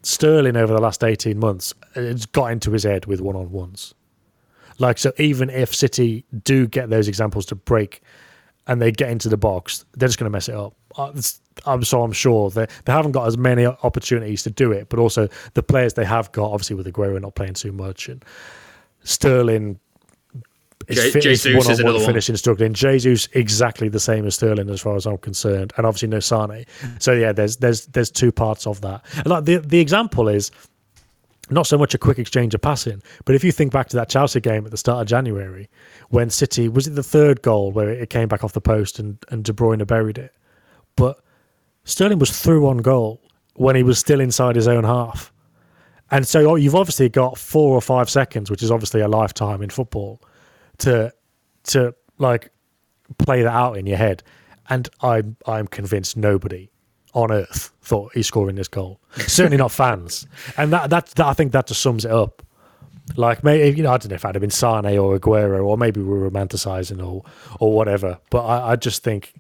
Sterling 0.04 0.56
over 0.56 0.72
the 0.72 0.82
last 0.82 1.04
18 1.04 1.40
months 1.40 1.74
it's 1.96 2.28
got 2.28 2.52
into 2.52 2.72
his 2.72 2.84
head 2.84 3.06
with 3.06 3.22
one 3.22 3.36
on 3.36 3.52
ones. 3.52 3.96
Like, 4.78 4.98
so 4.98 5.14
even 5.18 5.50
if 5.50 5.74
City 5.74 6.26
do 6.44 6.68
get 6.68 6.90
those 6.90 7.08
examples 7.08 7.46
to 7.48 7.56
break 7.56 8.02
and 8.68 8.82
they 8.82 8.92
get 8.92 9.10
into 9.10 9.30
the 9.30 9.38
box, 9.38 9.86
they're 9.96 10.08
just 10.08 10.20
going 10.20 10.30
to 10.30 10.36
mess 10.36 10.50
it 10.50 10.56
up. 10.56 10.76
Uh, 10.98 11.12
I'm 11.66 11.84
so 11.84 12.04
I'm 12.04 12.12
sure 12.12 12.50
they 12.50 12.68
they 12.86 12.92
haven't 12.92 13.14
got 13.14 13.28
as 13.28 13.38
many 13.38 13.66
opportunities 13.66 14.44
to 14.44 14.50
do 14.50 14.72
it, 14.72 14.90
but 14.90 15.00
also 15.00 15.28
the 15.54 15.64
players 15.64 15.94
they 15.94 16.06
have 16.06 16.32
got, 16.32 16.52
obviously 16.52 16.76
with 16.76 16.86
Aguero 16.86 17.20
not 17.22 17.36
playing 17.36 17.54
too 17.54 17.72
much, 17.72 18.10
and 18.10 18.24
Sterling 19.04 19.80
is, 20.88 21.14
J- 21.14 21.20
Jesus 21.20 21.70
is 21.70 21.84
one 21.84 22.00
finishing 22.06 22.36
struggling. 22.36 22.74
Jesus 22.74 23.28
exactly 23.34 23.90
the 23.90 24.00
same 24.00 24.26
as 24.26 24.36
Sterling 24.36 24.70
as 24.70 24.82
far 24.82 24.96
as 24.96 25.06
I'm 25.06 25.18
concerned, 25.18 25.74
and 25.78 25.86
obviously 25.86 26.10
no 26.10 26.20
Sane. 26.20 26.66
So 27.00 27.14
yeah, 27.14 27.32
there's 27.32 27.58
there's 27.58 27.86
there's 27.88 28.12
two 28.12 28.32
parts 28.32 28.68
of 28.68 28.82
that. 28.82 29.04
And 29.18 29.28
like 29.28 29.46
the 29.46 29.58
the 29.58 29.80
example 29.80 30.28
is 30.28 30.52
not 31.50 31.68
so 31.68 31.78
much 31.78 31.94
a 31.94 31.98
quick 31.98 32.18
exchange 32.20 32.54
of 32.56 32.62
passing, 32.62 33.02
but 33.24 33.36
if 33.36 33.44
you 33.44 33.52
think 33.52 33.72
back 33.72 33.88
to 33.90 33.96
that 33.96 34.10
Chelsea 34.10 34.42
game 34.42 34.66
at 34.66 34.72
the 34.72 34.78
start 34.78 35.02
of 35.02 35.08
January, 35.08 35.70
when 36.10 36.30
City 36.30 36.68
was 36.68 36.88
it 36.88 36.92
the 36.92 37.04
third 37.04 37.42
goal 37.42 37.72
where 37.72 37.90
it 37.90 38.10
came 38.10 38.28
back 38.28 38.44
off 38.44 38.54
the 38.54 38.62
post 38.62 39.00
and 39.00 39.18
and 39.30 39.44
De 39.44 39.54
Bruyne 39.54 39.86
buried 39.88 40.18
it, 40.18 40.34
but 40.96 41.20
Sterling 41.84 42.20
was 42.20 42.38
through 42.38 42.68
on 42.68 42.78
goal 42.78 43.22
when 43.56 43.76
he 43.76 43.84
was 43.84 44.00
still 44.00 44.20
inside 44.20 44.56
his 44.56 44.68
own 44.68 44.84
half. 44.84 45.32
And 46.12 46.28
so 46.28 46.52
oh, 46.52 46.56
you've 46.56 46.76
obviously 46.76 47.10
got 47.10 47.38
four 47.38 47.76
or 47.76 47.82
five 47.82 48.10
seconds, 48.10 48.52
which 48.52 48.62
is 48.62 48.72
obviously 48.72 49.02
a 49.02 49.08
lifetime 49.08 49.62
in 49.62 49.70
football, 49.70 50.22
to 50.80 51.12
to 51.64 51.96
like 52.18 52.52
play 53.18 53.42
that 53.42 53.54
out 53.54 53.78
in 53.78 53.86
your 53.86 53.98
head. 53.98 54.24
And 54.70 54.88
I'm 55.02 55.38
I'm 55.48 55.68
convinced 55.68 56.18
nobody 56.18 56.70
on 57.14 57.32
earth 57.32 57.72
thought 57.82 58.14
he's 58.14 58.28
scoring 58.28 58.56
this 58.56 58.68
goal. 58.68 59.00
Certainly 59.16 59.58
not 59.58 59.72
fans. 59.72 60.28
And 60.58 60.72
that, 60.74 60.90
that 60.90 61.08
that 61.08 61.26
I 61.26 61.34
think 61.34 61.54
that 61.54 61.68
just 61.68 61.82
sums 61.82 62.06
it 62.06 62.12
up. 62.12 62.44
Like 63.16 63.44
maybe 63.44 63.78
you 63.78 63.84
know 63.84 63.92
I 63.92 63.98
don't 63.98 64.10
know 64.10 64.16
if 64.16 64.26
I'd 64.26 64.36
have 64.36 64.42
been 64.42 64.50
Sane 64.52 64.98
or 64.98 65.18
Aguero 65.18 65.66
or 65.66 65.78
maybe 65.78 66.02
we're 66.02 66.30
romanticizing 66.30 67.04
or 67.04 67.24
or 67.60 67.74
whatever. 67.74 68.20
But 68.30 68.46
I, 68.46 68.72
I 68.72 68.76
just 68.76 69.04
think 69.04 69.34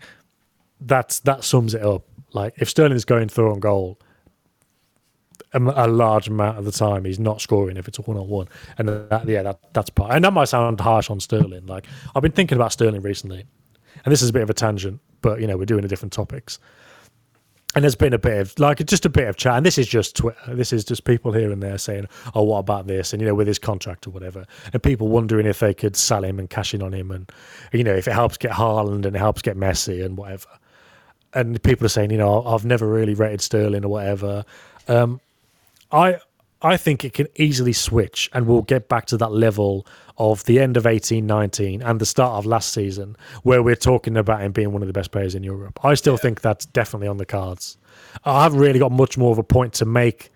that's 0.79 1.19
that 1.21 1.43
sums 1.43 1.73
it 1.73 1.81
up. 1.81 2.03
Like 2.33 2.53
if 2.57 2.69
Sterling 2.69 2.95
is 2.95 3.05
going 3.05 3.29
through 3.29 3.51
on 3.51 3.59
goal, 3.59 3.99
a, 5.53 5.59
a, 5.59 5.87
large 5.87 6.27
amount 6.27 6.57
of 6.57 6.65
the 6.65 6.71
time 6.71 7.05
he's 7.05 7.19
not 7.19 7.41
scoring 7.41 7.77
if 7.77 7.87
it's 7.87 7.97
a 7.97 8.01
one 8.01 8.17
on 8.17 8.27
one, 8.27 8.47
and 8.77 8.89
that, 8.89 9.27
yeah, 9.27 9.43
that 9.43 9.59
that's 9.73 9.89
part. 9.89 10.11
And 10.13 10.23
that 10.23 10.33
might 10.33 10.45
sound 10.45 10.79
harsh 10.79 11.09
on 11.09 11.19
Sterling. 11.19 11.65
Like 11.65 11.87
I've 12.15 12.21
been 12.21 12.31
thinking 12.31 12.57
about 12.57 12.71
Sterling 12.71 13.01
recently, 13.01 13.45
and 14.03 14.11
this 14.11 14.21
is 14.21 14.29
a 14.29 14.33
bit 14.33 14.43
of 14.43 14.49
a 14.49 14.53
tangent, 14.53 14.99
but 15.21 15.39
you 15.39 15.47
know 15.47 15.57
we're 15.57 15.65
doing 15.65 15.85
different 15.87 16.13
topics. 16.13 16.59
And 17.73 17.83
there's 17.83 17.95
been 17.95 18.13
a 18.13 18.17
bit 18.17 18.39
of 18.39 18.57
like 18.57 18.85
just 18.85 19.05
a 19.05 19.09
bit 19.09 19.27
of 19.27 19.35
chat, 19.35 19.57
and 19.57 19.65
this 19.65 19.77
is 19.77 19.87
just 19.87 20.15
Twitter. 20.15 20.55
This 20.55 20.71
is 20.71 20.85
just 20.85 21.03
people 21.03 21.33
here 21.33 21.51
and 21.51 21.61
there 21.61 21.77
saying, 21.77 22.07
"Oh, 22.33 22.43
what 22.43 22.59
about 22.59 22.87
this?" 22.87 23.11
And 23.11 23.21
you 23.21 23.27
know, 23.27 23.35
with 23.35 23.47
his 23.47 23.59
contract 23.59 24.07
or 24.07 24.11
whatever, 24.11 24.45
and 24.71 24.81
people 24.81 25.09
wondering 25.09 25.45
if 25.45 25.59
they 25.59 25.73
could 25.73 25.97
sell 25.97 26.23
him 26.23 26.39
and 26.39 26.49
cash 26.49 26.73
in 26.73 26.81
on 26.81 26.93
him, 26.93 27.11
and 27.11 27.29
you 27.73 27.83
know, 27.83 27.93
if 27.93 28.07
it 28.07 28.13
helps 28.13 28.37
get 28.37 28.51
Haaland 28.51 29.05
and 29.05 29.13
it 29.15 29.19
helps 29.19 29.41
get 29.41 29.57
Messi 29.57 30.05
and 30.05 30.17
whatever 30.17 30.47
and 31.35 31.61
people 31.61 31.85
are 31.85 31.89
saying, 31.89 32.09
you 32.11 32.17
know, 32.17 32.43
I've 32.43 32.65
never 32.65 32.87
really 32.87 33.13
rated 33.13 33.41
Sterling 33.41 33.85
or 33.85 33.89
whatever. 33.89 34.45
Um, 34.87 35.19
I 35.91 36.17
I 36.61 36.77
think 36.77 37.05
it 37.05 37.13
can 37.13 37.27
easily 37.35 37.73
switch, 37.73 38.29
and 38.33 38.47
we'll 38.47 38.63
get 38.63 38.87
back 38.87 39.05
to 39.07 39.17
that 39.17 39.31
level 39.31 39.85
of 40.17 40.43
the 40.45 40.59
end 40.59 40.77
of 40.77 40.87
eighteen 40.87 41.27
nineteen 41.27 41.81
and 41.83 41.99
the 41.99 42.05
start 42.05 42.33
of 42.33 42.45
last 42.45 42.73
season, 42.73 43.15
where 43.43 43.61
we're 43.61 43.75
talking 43.75 44.17
about 44.17 44.41
him 44.41 44.51
being 44.51 44.71
one 44.71 44.81
of 44.81 44.87
the 44.87 44.93
best 44.93 45.11
players 45.11 45.35
in 45.35 45.43
Europe. 45.43 45.83
I 45.85 45.93
still 45.93 46.13
yeah. 46.13 46.19
think 46.19 46.41
that's 46.41 46.65
definitely 46.65 47.07
on 47.09 47.17
the 47.17 47.25
cards. 47.25 47.77
I 48.23 48.43
haven't 48.43 48.59
really 48.59 48.79
got 48.79 48.91
much 48.91 49.17
more 49.17 49.31
of 49.31 49.37
a 49.37 49.43
point 49.43 49.73
to 49.73 49.85
make 49.85 50.31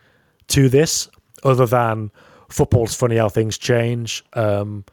to 0.50 0.70
this, 0.70 1.10
other 1.43 1.66
than 1.66 2.12
football's 2.50 2.93
funny 2.93 3.18
how 3.18 3.30
things 3.30 3.58
change. 3.58 4.24
Um, 4.34 4.84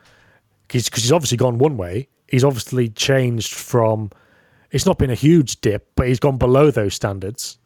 because 0.69 1.03
he's 1.03 1.13
obviously 1.13 1.37
gone 1.37 1.59
one 1.59 1.77
way. 1.77 2.09
He's 2.29 2.45
obviously 2.45 2.89
changed 2.89 3.55
from 3.55 4.11
it's 4.71 4.87
not 4.87 4.99
been 4.99 5.11
a 5.11 5.15
huge 5.15 5.61
dip, 5.61 5.89
but 5.95 6.09
he's 6.09 6.21
gone 6.21 6.39
below 6.39 6.71
those 6.71 6.95
standards. 6.95 7.59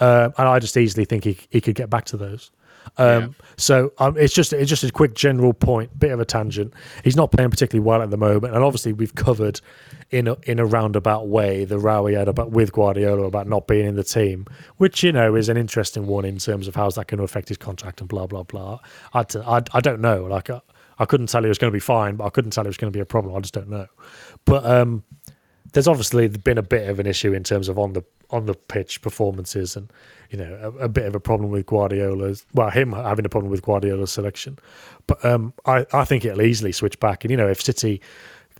Um, 0.00 0.32
and 0.38 0.48
I 0.48 0.58
just 0.58 0.76
easily 0.76 1.04
think 1.04 1.24
he 1.24 1.38
he 1.50 1.60
could 1.60 1.74
get 1.74 1.90
back 1.90 2.04
to 2.06 2.16
those. 2.16 2.50
Um, 2.96 3.22
Yeah. 3.22 3.28
So 3.56 3.92
um, 3.98 4.16
it's 4.16 4.32
just 4.32 4.52
it's 4.52 4.68
just 4.68 4.84
a 4.84 4.90
quick 4.92 5.14
general 5.14 5.52
point, 5.52 5.98
bit 5.98 6.12
of 6.12 6.20
a 6.20 6.24
tangent. 6.24 6.72
He's 7.04 7.16
not 7.16 7.32
playing 7.32 7.50
particularly 7.50 7.84
well 7.84 8.02
at 8.02 8.10
the 8.10 8.16
moment, 8.16 8.54
and 8.54 8.62
obviously 8.62 8.92
we've 8.92 9.14
covered 9.14 9.60
in 10.10 10.28
a, 10.28 10.36
in 10.44 10.58
a 10.58 10.64
roundabout 10.64 11.28
way 11.28 11.64
the 11.64 11.78
row 11.78 12.06
he 12.06 12.14
had 12.14 12.28
about 12.28 12.52
with 12.52 12.72
Guardiola 12.72 13.24
about 13.24 13.46
not 13.46 13.66
being 13.66 13.86
in 13.86 13.96
the 13.96 14.04
team, 14.04 14.46
which 14.76 15.02
you 15.02 15.12
know 15.12 15.34
is 15.34 15.48
an 15.48 15.56
interesting 15.56 16.06
one 16.06 16.24
in 16.24 16.38
terms 16.38 16.68
of 16.68 16.76
how's 16.76 16.94
that 16.94 17.08
going 17.08 17.18
to 17.18 17.24
affect 17.24 17.48
his 17.48 17.58
contract 17.58 18.00
and 18.00 18.08
blah 18.08 18.26
blah 18.26 18.44
blah. 18.44 18.78
I 19.12 19.24
I, 19.44 19.62
I 19.72 19.80
don't 19.80 20.00
know. 20.00 20.24
Like 20.24 20.48
I, 20.48 20.60
I 20.98 21.04
couldn't 21.04 21.28
tell 21.28 21.42
you 21.42 21.46
it 21.46 21.50
was 21.50 21.58
going 21.58 21.72
to 21.72 21.76
be 21.76 21.80
fine, 21.80 22.16
but 22.16 22.24
I 22.24 22.30
couldn't 22.30 22.52
tell 22.52 22.64
you 22.64 22.68
it 22.68 22.70
was 22.70 22.76
going 22.76 22.92
to 22.92 22.96
be 22.96 23.02
a 23.02 23.06
problem. 23.06 23.34
I 23.34 23.40
just 23.40 23.54
don't 23.54 23.68
know. 23.68 23.86
But 24.44 24.64
um, 24.64 25.04
there's 25.72 25.88
obviously 25.88 26.28
been 26.28 26.58
a 26.58 26.62
bit 26.62 26.88
of 26.88 26.98
an 26.98 27.06
issue 27.06 27.32
in 27.32 27.44
terms 27.44 27.68
of 27.68 27.78
on 27.78 27.92
the 27.92 28.04
on 28.30 28.46
the 28.46 28.54
pitch 28.54 29.00
performances 29.00 29.76
and 29.76 29.90
you 30.30 30.38
know 30.38 30.74
a, 30.78 30.84
a 30.84 30.88
bit 30.88 31.06
of 31.06 31.14
a 31.14 31.20
problem 31.20 31.50
with 31.50 31.66
Guardiola's 31.66 32.44
well 32.54 32.70
him 32.70 32.92
having 32.92 33.24
a 33.24 33.28
problem 33.28 33.50
with 33.50 33.62
Guardiola's 33.62 34.10
selection. 34.12 34.58
But 35.06 35.24
um 35.24 35.52
I, 35.66 35.86
I 35.92 36.04
think 36.04 36.24
it'll 36.24 36.42
easily 36.42 36.72
switch 36.72 36.98
back. 37.00 37.24
And 37.24 37.30
you 37.30 37.36
know 37.36 37.48
if 37.48 37.60
City 37.60 38.00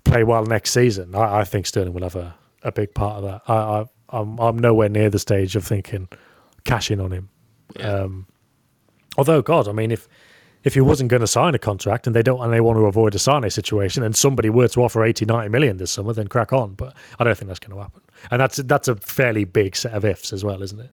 play 0.04 0.24
well 0.24 0.44
next 0.44 0.72
season 0.72 1.14
I, 1.14 1.40
I 1.40 1.44
think 1.44 1.66
Sterling 1.66 1.92
will 1.92 2.02
have 2.02 2.16
a, 2.16 2.34
a 2.62 2.72
big 2.72 2.94
part 2.94 3.16
of 3.16 3.22
that. 3.24 3.42
I, 3.48 3.54
I 3.54 3.84
I'm, 4.10 4.38
I'm 4.38 4.58
nowhere 4.58 4.88
near 4.88 5.10
the 5.10 5.18
stage 5.18 5.54
of 5.56 5.64
thinking 5.64 6.08
cash 6.64 6.90
in 6.90 7.00
on 7.00 7.12
him. 7.12 7.28
Um 7.80 8.26
although 9.16 9.42
God 9.42 9.68
I 9.68 9.72
mean 9.72 9.90
if 9.90 10.08
if 10.68 10.74
he 10.74 10.80
wasn't 10.82 11.10
going 11.10 11.22
to 11.22 11.26
sign 11.26 11.54
a 11.54 11.58
contract 11.58 12.06
and 12.06 12.14
they 12.14 12.22
don't 12.22 12.40
and 12.40 12.52
they 12.52 12.60
want 12.60 12.76
to 12.76 12.84
avoid 12.84 13.14
a 13.14 13.18
Sane 13.18 13.48
situation 13.48 14.02
and 14.02 14.14
somebody 14.14 14.50
were 14.50 14.68
to 14.68 14.82
offer 14.82 15.02
80 15.02 15.24
90 15.24 15.48
million 15.48 15.78
this 15.78 15.90
summer 15.90 16.12
then 16.12 16.28
crack 16.28 16.52
on. 16.52 16.74
But 16.74 16.94
I 17.18 17.24
don't 17.24 17.36
think 17.36 17.48
that's 17.48 17.58
going 17.58 17.74
to 17.74 17.82
happen. 17.82 18.02
And 18.30 18.40
that's 18.40 18.58
that's 18.58 18.86
a 18.86 18.96
fairly 18.96 19.44
big 19.44 19.74
set 19.74 19.94
of 19.94 20.04
ifs 20.04 20.32
as 20.32 20.44
well 20.44 20.62
isn't 20.62 20.78
it 20.78 20.92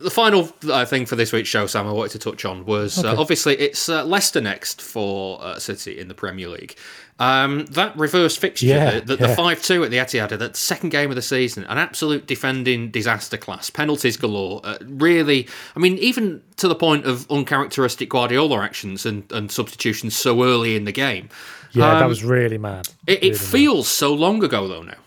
The 0.00 0.10
final 0.10 0.48
uh, 0.70 0.84
thing 0.84 1.06
for 1.06 1.16
this 1.16 1.32
week's 1.32 1.48
show, 1.48 1.66
Sam, 1.66 1.88
I 1.88 1.90
wanted 1.92 2.12
to 2.12 2.30
touch 2.30 2.44
on 2.44 2.64
was 2.64 3.02
uh, 3.04 3.16
obviously 3.18 3.56
it's 3.56 3.88
uh, 3.88 4.04
Leicester 4.04 4.40
next 4.40 4.80
for 4.80 5.42
uh, 5.42 5.58
City 5.58 5.98
in 5.98 6.06
the 6.06 6.14
Premier 6.14 6.48
League. 6.48 6.76
Um, 7.18 7.66
that 7.72 7.96
reverse 7.98 8.36
fixture, 8.36 8.66
Yeah, 8.66 9.00
the, 9.00 9.16
the, 9.16 9.28
yeah. 9.30 9.34
5 9.34 9.60
2 9.60 9.82
at 9.82 9.90
the 9.90 9.96
Etihad, 9.96 10.38
that 10.38 10.56
second 10.56 10.90
game 10.90 11.10
of 11.10 11.16
the 11.16 11.22
season, 11.22 11.64
an 11.64 11.76
absolute 11.78 12.28
defending 12.28 12.92
disaster 12.92 13.36
class, 13.36 13.70
penalties 13.70 14.16
galore. 14.16 14.60
Uh, 14.62 14.78
really, 14.86 15.48
I 15.74 15.80
mean, 15.80 15.98
even 15.98 16.42
to 16.58 16.68
the 16.68 16.76
point 16.76 17.04
of 17.04 17.28
uncharacteristic 17.28 18.08
Guardiola 18.08 18.60
actions 18.60 19.04
and, 19.04 19.24
and 19.32 19.50
substitutions 19.50 20.16
so 20.16 20.44
early 20.44 20.76
in 20.76 20.84
the 20.84 20.92
game. 20.92 21.28
yeah 21.72 21.94
that 21.94 22.02
Um, 22.04 22.08
was 22.08 22.22
really 22.22 22.56
mad 22.58 22.86
It, 23.08 23.14
it 23.14 23.20
Really 23.22 23.30
mad. 23.32 23.40
feels 23.40 23.88
so 23.88 24.14
long 24.14 24.44
ago, 24.44 24.68
though, 24.68 24.82
now. 24.82 24.98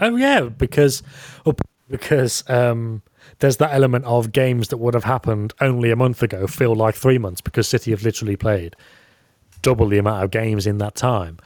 Oh 0.00 0.14
yeah, 0.14 0.42
because 0.42 1.02
well, 1.44 1.56
because 1.90 2.48
um, 2.48 3.02
there's 3.38 3.58
that 3.58 3.72
element 3.72 4.04
of 4.04 4.32
games 4.32 4.68
that 4.68 4.78
would 4.78 4.94
have 4.94 5.04
happened 5.04 5.52
only 5.60 5.90
a 5.90 5.96
month 5.96 6.22
ago 6.22 6.46
feel 6.46 6.74
like 6.74 6.94
three 6.94 7.18
months 7.18 7.40
because 7.40 7.68
City 7.68 7.90
have 7.90 8.02
literally 8.02 8.36
played 8.36 8.74
double 9.62 9.88
the 9.88 9.98
amount 9.98 10.22
of 10.22 10.30
games 10.30 10.66
in 10.66 10.78
that 10.78 10.94
time. 10.94 11.38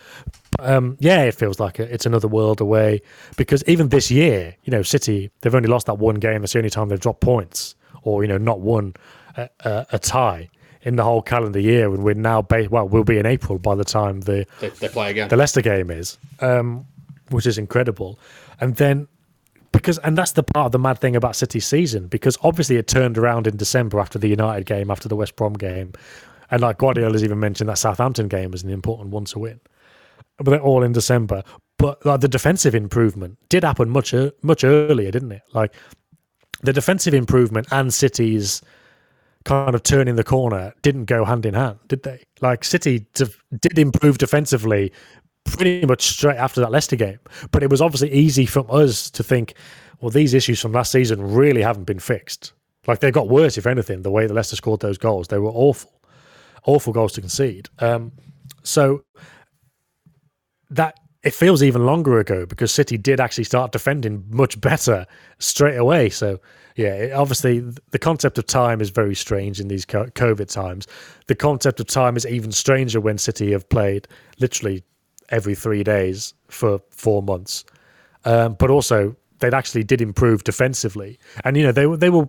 Um, 0.58 0.96
yeah, 1.00 1.22
it 1.22 1.34
feels 1.34 1.58
like 1.58 1.80
it's 1.80 2.04
another 2.06 2.28
world 2.28 2.60
away 2.60 3.00
because 3.36 3.64
even 3.66 3.88
this 3.88 4.10
year, 4.10 4.56
you 4.64 4.70
know, 4.70 4.82
City 4.82 5.30
they've 5.40 5.54
only 5.54 5.68
lost 5.68 5.86
that 5.86 5.98
one 5.98 6.16
game. 6.16 6.40
That's 6.40 6.52
the 6.52 6.58
only 6.58 6.70
time 6.70 6.88
they've 6.88 7.00
dropped 7.00 7.20
points 7.20 7.74
or 8.02 8.22
you 8.22 8.28
know 8.28 8.38
not 8.38 8.60
won 8.60 8.94
a, 9.36 9.48
a, 9.60 9.86
a 9.92 9.98
tie 9.98 10.48
in 10.82 10.96
the 10.96 11.04
whole 11.04 11.22
calendar 11.22 11.60
year. 11.60 11.92
And 11.94 12.02
we're 12.02 12.14
now 12.14 12.42
ba- 12.42 12.68
well, 12.70 12.88
we'll 12.88 13.04
be 13.04 13.18
in 13.18 13.26
April 13.26 13.58
by 13.58 13.74
the 13.74 13.84
time 13.84 14.20
the 14.22 14.46
They, 14.60 14.68
they 14.68 14.88
play 14.88 15.10
again. 15.10 15.28
the 15.28 15.36
Leicester 15.36 15.62
game 15.62 15.90
is, 15.90 16.18
um, 16.40 16.86
which 17.30 17.46
is 17.46 17.58
incredible. 17.58 18.18
And 18.60 18.76
then 18.76 19.08
because 19.72 19.98
and 19.98 20.16
that's 20.16 20.32
the 20.32 20.42
part 20.42 20.66
of 20.66 20.72
the 20.72 20.78
mad 20.78 20.98
thing 20.98 21.16
about 21.16 21.36
City's 21.36 21.66
season 21.66 22.06
because 22.08 22.36
obviously 22.42 22.76
it 22.76 22.86
turned 22.86 23.16
around 23.18 23.46
in 23.46 23.56
December 23.56 24.00
after 24.00 24.18
the 24.18 24.28
United 24.28 24.66
game, 24.66 24.90
after 24.90 25.08
the 25.08 25.16
West 25.16 25.36
Brom 25.36 25.54
game, 25.54 25.92
and 26.50 26.62
like 26.62 26.78
Guardiola's 26.78 27.24
even 27.24 27.38
mentioned 27.38 27.68
that 27.68 27.78
Southampton 27.78 28.28
game 28.28 28.50
was 28.50 28.62
an 28.62 28.70
important 28.70 29.10
one 29.10 29.24
to 29.26 29.38
win. 29.38 29.60
But 30.38 30.50
they're 30.50 30.60
all 30.60 30.82
in 30.82 30.92
December. 30.92 31.42
But 31.78 32.04
like 32.04 32.20
the 32.20 32.28
defensive 32.28 32.74
improvement 32.74 33.38
did 33.48 33.64
happen 33.64 33.90
much 33.90 34.12
uh, 34.12 34.30
much 34.42 34.64
earlier, 34.64 35.10
didn't 35.10 35.32
it? 35.32 35.42
Like 35.52 35.74
the 36.62 36.72
defensive 36.72 37.14
improvement 37.14 37.68
and 37.70 37.92
City's 37.92 38.62
kind 39.44 39.74
of 39.74 39.82
turning 39.82 40.16
the 40.16 40.24
corner 40.24 40.74
didn't 40.82 41.06
go 41.06 41.24
hand 41.24 41.46
in 41.46 41.54
hand, 41.54 41.78
did 41.88 42.02
they? 42.02 42.22
Like 42.40 42.64
City 42.64 43.06
did 43.14 43.78
improve 43.78 44.18
defensively 44.18 44.92
pretty 45.44 45.86
much 45.86 46.08
straight 46.08 46.36
after 46.36 46.60
that 46.60 46.70
Leicester 46.70 46.96
game, 46.96 47.18
but 47.50 47.62
it 47.62 47.70
was 47.70 47.80
obviously 47.80 48.12
easy 48.12 48.46
from 48.46 48.66
us 48.70 49.10
to 49.10 49.22
think, 49.22 49.54
well, 50.00 50.10
these 50.10 50.34
issues 50.34 50.60
from 50.60 50.72
last 50.72 50.92
season 50.92 51.32
really 51.34 51.62
haven't 51.62 51.84
been 51.84 51.98
fixed. 51.98 52.52
Like 52.86 53.00
they 53.00 53.10
got 53.10 53.28
worse, 53.28 53.58
if 53.58 53.66
anything, 53.66 54.02
the 54.02 54.10
way 54.10 54.26
that 54.26 54.32
Leicester 54.32 54.56
scored 54.56 54.80
those 54.80 54.98
goals. 54.98 55.28
They 55.28 55.38
were 55.38 55.50
awful, 55.50 55.92
awful 56.64 56.92
goals 56.92 57.12
to 57.12 57.20
concede. 57.20 57.68
Um, 57.78 58.12
so 58.62 59.04
that 60.70 60.98
it 61.22 61.34
feels 61.34 61.62
even 61.62 61.84
longer 61.84 62.18
ago 62.18 62.46
because 62.46 62.72
City 62.72 62.96
did 62.96 63.20
actually 63.20 63.44
start 63.44 63.72
defending 63.72 64.24
much 64.30 64.58
better 64.60 65.06
straight 65.38 65.76
away. 65.76 66.08
So 66.08 66.40
yeah, 66.76 67.12
obviously 67.14 67.60
the 67.90 67.98
concept 67.98 68.38
of 68.38 68.46
time 68.46 68.80
is 68.80 68.88
very 68.88 69.14
strange 69.14 69.60
in 69.60 69.68
these 69.68 69.84
COVID 69.84 70.50
times. 70.50 70.86
The 71.26 71.34
concept 71.34 71.80
of 71.80 71.86
time 71.86 72.16
is 72.16 72.24
even 72.26 72.52
stranger 72.52 73.00
when 73.00 73.18
City 73.18 73.52
have 73.52 73.68
played 73.68 74.08
literally 74.38 74.82
every 75.30 75.54
three 75.54 75.82
days 75.82 76.34
for 76.48 76.80
four 76.90 77.22
months. 77.22 77.64
Um, 78.24 78.54
but 78.54 78.70
also 78.70 79.16
they 79.38 79.50
actually 79.50 79.84
did 79.84 80.00
improve 80.00 80.44
defensively, 80.44 81.18
and 81.44 81.56
you 81.56 81.62
know 81.62 81.72
they 81.72 81.86
were 81.86 81.96
they 81.96 82.10
were 82.10 82.28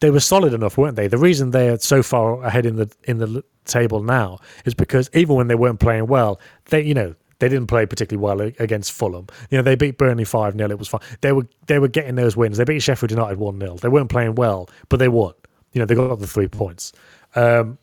they 0.00 0.10
were 0.10 0.20
solid 0.20 0.52
enough, 0.52 0.78
weren't 0.78 0.96
they? 0.96 1.08
The 1.08 1.18
reason 1.18 1.50
they 1.50 1.68
are 1.68 1.78
so 1.78 2.02
far 2.02 2.42
ahead 2.42 2.66
in 2.66 2.76
the 2.76 2.90
in 3.04 3.18
the 3.18 3.44
table 3.64 4.02
now 4.02 4.38
is 4.64 4.74
because 4.74 5.10
even 5.14 5.36
when 5.36 5.48
they 5.48 5.54
weren't 5.54 5.80
playing 5.80 6.06
well, 6.06 6.40
they 6.66 6.82
you 6.82 6.94
know 6.94 7.14
they 7.38 7.48
didn't 7.48 7.68
play 7.68 7.86
particularly 7.86 8.22
well 8.22 8.40
against 8.58 8.92
Fulham. 8.92 9.26
You 9.50 9.58
know 9.58 9.62
they 9.62 9.76
beat 9.76 9.98
Burnley 9.98 10.24
five 10.24 10.56
0 10.56 10.70
It 10.70 10.78
was 10.78 10.88
fine. 10.88 11.00
They 11.20 11.32
were 11.32 11.46
they 11.66 11.78
were 11.78 11.88
getting 11.88 12.16
those 12.16 12.36
wins. 12.36 12.58
They 12.58 12.64
beat 12.64 12.82
Sheffield 12.82 13.10
United 13.10 13.38
one 13.38 13.60
0 13.60 13.76
They 13.76 13.88
weren't 13.88 14.10
playing 14.10 14.34
well, 14.34 14.68
but 14.88 14.98
they 14.98 15.08
won. 15.08 15.34
You 15.72 15.80
know 15.80 15.86
they 15.86 15.94
got 15.94 16.18
the 16.18 16.26
three 16.26 16.48
points. 16.48 16.92
Um, 17.34 17.78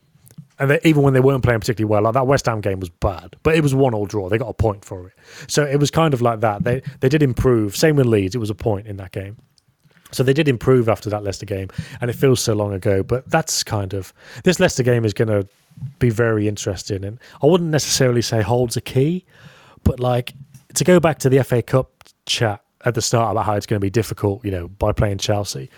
and 0.59 0.71
they, 0.71 0.79
even 0.83 1.01
when 1.01 1.13
they 1.13 1.19
weren't 1.19 1.43
playing 1.43 1.59
particularly 1.59 1.89
well, 1.89 2.03
like 2.03 2.13
that 2.13 2.27
West 2.27 2.45
Ham 2.45 2.61
game 2.61 2.79
was 2.79 2.89
bad, 2.89 3.35
but 3.43 3.55
it 3.55 3.61
was 3.61 3.75
one 3.75 3.93
all 3.93 4.05
draw. 4.05 4.29
They 4.29 4.37
got 4.37 4.49
a 4.49 4.53
point 4.53 4.85
for 4.85 5.07
it, 5.07 5.13
so 5.47 5.63
it 5.65 5.79
was 5.79 5.91
kind 5.91 6.13
of 6.13 6.21
like 6.21 6.39
that. 6.41 6.63
They 6.63 6.81
they 7.01 7.09
did 7.09 7.21
improve. 7.21 7.75
Same 7.75 7.95
with 7.95 8.05
Leeds, 8.05 8.35
it 8.35 8.39
was 8.39 8.49
a 8.49 8.55
point 8.55 8.87
in 8.87 8.97
that 8.97 9.11
game. 9.11 9.37
So 10.11 10.23
they 10.23 10.33
did 10.33 10.47
improve 10.47 10.87
after 10.87 11.09
that 11.09 11.23
Leicester 11.23 11.45
game, 11.45 11.69
and 11.99 12.09
it 12.09 12.13
feels 12.13 12.39
so 12.39 12.53
long 12.53 12.73
ago. 12.73 13.03
But 13.03 13.29
that's 13.29 13.63
kind 13.63 13.93
of 13.93 14.13
this 14.43 14.59
Leicester 14.59 14.83
game 14.83 15.03
is 15.03 15.13
going 15.13 15.27
to 15.27 15.47
be 15.99 16.09
very 16.09 16.47
interesting, 16.47 17.03
and 17.03 17.19
I 17.43 17.47
wouldn't 17.47 17.71
necessarily 17.71 18.21
say 18.21 18.41
holds 18.41 18.77
a 18.77 18.81
key, 18.81 19.25
but 19.83 19.99
like 19.99 20.33
to 20.75 20.83
go 20.83 20.99
back 20.99 21.19
to 21.19 21.29
the 21.29 21.43
FA 21.43 21.61
Cup 21.61 21.91
chat 22.25 22.61
at 22.85 22.93
the 22.93 23.01
start 23.01 23.31
about 23.31 23.45
how 23.45 23.53
it's 23.53 23.65
going 23.65 23.79
to 23.79 23.85
be 23.85 23.89
difficult, 23.89 24.45
you 24.45 24.51
know, 24.51 24.67
by 24.67 24.93
playing 24.93 25.17
Chelsea. 25.17 25.69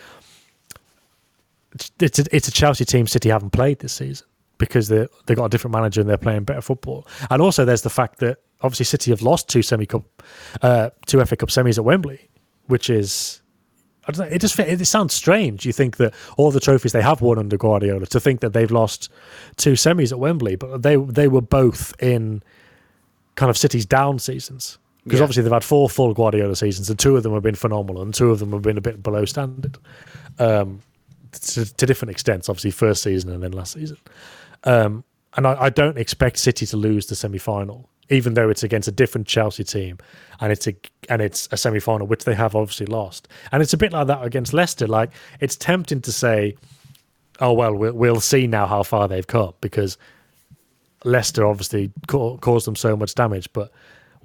It's 2.00 2.20
a, 2.20 2.26
it's 2.36 2.48
a 2.48 2.52
Chelsea 2.52 2.86
team 2.86 3.08
City 3.08 3.30
haven't 3.30 3.52
played 3.52 3.80
this 3.80 3.94
season 3.94 4.26
because 4.58 4.88
they 4.88 5.08
they 5.26 5.36
got 5.36 5.46
a 5.46 5.50
different 5.50 5.74
manager 5.74 6.02
and 6.02 6.10
they're 6.10 6.18
playing 6.18 6.44
better 6.44 6.62
football. 6.62 7.08
And 7.30 7.42
also 7.42 7.66
there's 7.66 7.82
the 7.84 7.90
fact 7.90 8.20
that 8.20 8.40
obviously 8.62 8.86
City 8.86 9.12
have 9.12 9.22
lost 9.22 9.48
two 9.50 9.62
semi 9.62 9.86
cup, 9.86 10.04
uh, 10.62 10.90
two 11.06 11.24
FA 11.26 11.36
Cup 11.36 11.50
semis 11.50 11.78
at 11.78 11.86
Wembley, 11.86 12.30
which 12.68 12.90
is 12.90 13.42
I 14.08 14.12
don't 14.12 14.28
know. 14.30 14.34
It 14.36 14.40
just 14.40 14.58
it 14.60 14.86
sounds 14.86 15.14
strange. 15.14 15.66
You 15.66 15.74
think 15.74 15.98
that 15.98 16.14
all 16.38 16.50
the 16.52 16.60
trophies 16.62 16.94
they 16.94 17.02
have 17.02 17.22
won 17.22 17.38
under 17.38 17.58
Guardiola, 17.58 18.06
to 18.08 18.20
think 18.20 18.40
that 18.40 18.54
they've 18.54 18.72
lost 18.72 19.12
two 19.58 19.74
semis 19.74 20.12
at 20.12 20.20
Wembley, 20.20 20.56
but 20.56 20.82
they 20.82 20.96
they 20.96 21.28
were 21.28 21.42
both 21.42 21.94
in 22.02 22.42
kind 23.36 23.50
of 23.50 23.58
City's 23.58 23.86
down 23.86 24.18
seasons 24.18 24.80
because 25.04 25.20
Yeah. 25.20 25.24
obviously 25.24 25.44
they've 25.44 25.52
had 25.54 25.64
four 25.64 25.90
full 25.90 26.14
Guardiola 26.14 26.56
seasons, 26.56 26.90
and 26.90 26.98
two 26.98 27.16
of 27.18 27.24
them 27.24 27.34
have 27.34 27.44
been 27.44 27.56
phenomenal, 27.56 28.02
and 28.02 28.14
two 28.14 28.32
of 28.32 28.40
them 28.40 28.52
have 28.54 28.62
been 28.62 28.78
a 28.78 28.82
bit 28.82 29.04
below 29.04 29.26
standard, 29.26 29.78
um, 30.40 30.82
to, 31.34 31.66
to 31.76 31.86
different 31.86 32.12
extents. 32.12 32.50
Obviously, 32.50 32.72
first 32.72 33.04
season 33.04 33.32
and 33.32 33.44
then 33.44 33.52
last 33.52 33.74
season. 33.74 33.98
Um, 34.64 35.04
and 35.36 35.46
I, 35.46 35.64
I 35.64 35.70
don't 35.70 35.98
expect 35.98 36.40
City 36.40 36.66
to 36.68 36.78
lose 36.78 37.06
the 37.08 37.16
semi 37.16 37.38
final 37.38 37.90
even 38.10 38.34
though 38.34 38.50
it's 38.50 38.64
against 38.64 38.88
a 38.88 38.92
different 38.92 39.28
Chelsea 39.28 39.64
team, 39.64 39.98
and 40.40 40.52
it's 40.52 40.68
a 40.68 40.76
and 41.10 41.22
it's 41.22 41.48
a 41.52 41.58
semi 41.58 41.80
final 41.80 42.08
which 42.08 42.24
they 42.24 42.36
have 42.36 42.56
obviously 42.56 42.86
lost. 42.86 43.28
And 43.52 43.62
it's 43.62 43.74
a 43.74 43.78
bit 43.78 43.92
like 43.92 44.08
that 44.08 44.24
against 44.24 44.54
Leicester. 44.54 44.88
Like 44.88 45.12
it's 45.40 45.56
tempting 45.56 46.02
to 46.02 46.12
say, 46.12 46.56
"Oh 47.40 47.54
well, 47.54 47.74
we'll, 47.74 47.94
we'll 47.94 48.22
see 48.22 48.48
now 48.48 48.66
how 48.66 48.84
far 48.84 49.08
they've 49.08 49.28
come," 49.28 49.54
because 49.62 49.98
Leicester 51.04 51.46
obviously 51.46 51.92
ca- 52.08 52.38
caused 52.38 52.68
them 52.68 52.76
so 52.76 52.96
much 52.96 53.14
damage, 53.16 53.52
but 53.54 53.72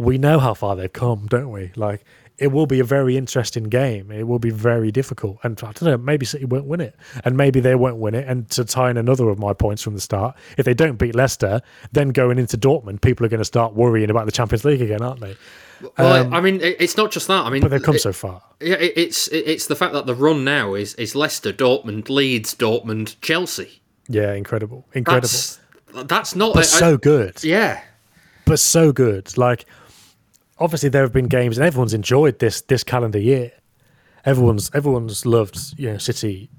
we 0.03 0.19
know 0.19 0.39
how 0.39 0.55
far 0.55 0.77
they've 0.77 0.93
come, 0.93 1.27
don't 1.29 1.51
we? 1.51 1.73
Like 1.77 2.05
it 2.39 2.49
will 2.51 2.67
be 2.67 2.81
a 2.81 2.85
very 2.85 3.17
interesting 3.17 3.65
game. 3.65 4.11
It 4.11 4.27
will 4.27 4.39
be 4.39 4.51
very 4.51 4.91
difficult, 4.91 5.39
and 5.45 5.57
I 5.63 5.67
don't 5.73 5.83
know. 5.83 5.97
Maybe 5.99 6.27
City 6.27 6.45
won't 6.45 6.65
win 6.65 6.81
it, 6.81 6.97
and 7.25 7.37
maybe 7.37 7.61
they 7.61 7.75
won't 7.75 7.99
win 7.99 8.15
it. 8.15 8.27
And 8.27 8.49
to 8.51 8.65
tie 8.65 8.91
in 8.91 8.97
another 8.97 9.29
of 9.29 9.39
my 9.39 9.53
points 9.53 9.83
from 9.83 9.95
the 9.95 10.01
start, 10.01 10.35
if 10.59 10.65
they 10.65 10.75
don't 10.75 10.97
beat 10.99 11.15
Leicester, 11.15 11.61
then 11.93 12.09
going 12.09 12.39
into 12.39 12.57
Dortmund, 12.59 13.01
people 13.03 13.25
are 13.27 13.29
going 13.29 13.39
to 13.39 13.45
start 13.45 13.75
worrying 13.75 14.11
about 14.11 14.27
the 14.27 14.33
Champions 14.33 14.65
League 14.65 14.83
again, 14.83 15.03
aren't 15.03 15.21
they? 15.21 15.37
Well, 15.99 16.27
Um, 16.27 16.35
I 16.35 16.41
mean, 16.41 16.61
it's 16.63 16.97
not 16.97 17.11
just 17.13 17.27
that. 17.29 17.45
I 17.45 17.51
mean, 17.51 17.61
But 17.61 17.71
they've 17.71 17.83
come 17.83 17.97
it- 17.97 18.01
so 18.03 18.13
far. 18.13 18.41
Yeah, 18.61 18.75
it- 18.77 18.95
it's 18.97 19.29
it's 19.29 19.67
the 19.67 19.77
fact 19.77 19.93
that 19.93 20.07
the 20.07 20.15
run 20.15 20.43
now 20.45 20.75
is 20.75 20.95
is 20.95 21.15
Leicester, 21.15 21.53
Dortmund, 21.53 22.09
Leeds, 22.09 22.55
Dortmund, 22.55 23.17
Chelsea. 23.21 23.83
Yeah, 24.09 24.33
incredible, 24.33 24.87
incredible, 24.95 25.29
That's 25.29 25.59
that's 26.07 26.35
not 26.35 26.55
but 26.55 26.65
I- 26.65 26.67
so 26.67 26.97
good. 26.97 27.43
yeah. 27.45 27.83
but 28.47 28.59
so 28.59 28.91
good. 28.93 29.37
Like, 29.39 29.67
obviously, 30.59 30.89
there 30.89 31.03
have 31.03 31.13
been 31.13 31.29
games, 31.29 31.59
and 31.59 31.67
everyone's 31.67 31.95
enjoyed 31.95 32.39
this 32.39 32.63
this 32.63 32.85
calendar 32.85 33.19
year. 33.19 33.53
Everyone's 34.25 34.71
everyone's 34.75 35.27
loved, 35.27 35.59
you 35.79 35.91
know, 35.93 35.99
City. 35.99 36.51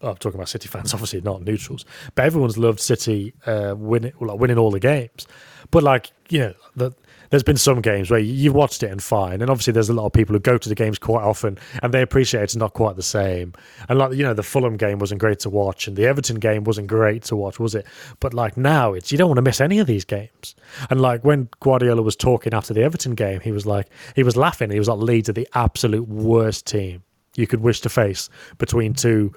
Oh, 0.00 0.10
I'm 0.10 0.16
talking 0.16 0.38
about 0.38 0.48
City 0.48 0.68
fans, 0.68 0.94
obviously 0.94 1.20
not 1.20 1.42
neutrals, 1.42 1.84
but 2.14 2.24
everyone's 2.24 2.58
loved 2.58 2.80
City 2.80 3.34
uh, 3.46 3.74
winning, 3.76 4.12
like 4.20 4.38
winning 4.38 4.58
all 4.58 4.70
the 4.70 4.80
games. 4.80 5.26
But 5.70 5.82
like, 5.82 6.12
you 6.28 6.38
know, 6.40 6.54
the, 6.76 6.92
there's 7.30 7.42
been 7.42 7.56
some 7.56 7.80
games 7.80 8.10
where 8.10 8.20
you've 8.20 8.54
watched 8.54 8.82
it 8.82 8.90
and 8.90 9.02
fine, 9.02 9.40
and 9.40 9.50
obviously 9.50 9.72
there's 9.72 9.88
a 9.88 9.94
lot 9.94 10.06
of 10.06 10.12
people 10.12 10.34
who 10.34 10.40
go 10.40 10.58
to 10.58 10.68
the 10.68 10.74
games 10.74 10.98
quite 10.98 11.22
often 11.22 11.58
and 11.82 11.92
they 11.92 12.02
appreciate 12.02 12.42
it's 12.42 12.56
not 12.56 12.72
quite 12.72 12.96
the 12.96 13.02
same. 13.02 13.52
And 13.88 13.98
like, 13.98 14.14
you 14.14 14.22
know, 14.22 14.34
the 14.34 14.42
Fulham 14.42 14.76
game 14.76 14.98
wasn't 14.98 15.20
great 15.20 15.40
to 15.40 15.50
watch, 15.50 15.86
and 15.86 15.96
the 15.96 16.06
Everton 16.06 16.38
game 16.38 16.64
wasn't 16.64 16.86
great 16.86 17.22
to 17.24 17.36
watch, 17.36 17.58
was 17.58 17.74
it? 17.74 17.86
But 18.20 18.34
like 18.34 18.56
now, 18.56 18.92
it's 18.92 19.12
you 19.12 19.18
don't 19.18 19.28
want 19.28 19.38
to 19.38 19.42
miss 19.42 19.60
any 19.60 19.78
of 19.78 19.86
these 19.86 20.04
games. 20.04 20.54
And 20.90 21.00
like 21.00 21.24
when 21.24 21.48
Guardiola 21.60 22.02
was 22.02 22.16
talking 22.16 22.54
after 22.54 22.74
the 22.74 22.82
Everton 22.82 23.14
game, 23.14 23.40
he 23.40 23.52
was 23.52 23.66
like, 23.66 23.88
he 24.14 24.22
was 24.22 24.36
laughing. 24.36 24.70
He 24.70 24.78
was 24.78 24.88
like, 24.88 24.98
Leeds 24.98 25.28
are 25.28 25.34
the 25.34 25.48
absolute 25.54 26.08
worst 26.08 26.66
team 26.66 27.02
you 27.38 27.46
could 27.46 27.60
wish 27.60 27.80
to 27.80 27.88
face 27.88 28.28
between 28.58 28.92
two 28.92 29.32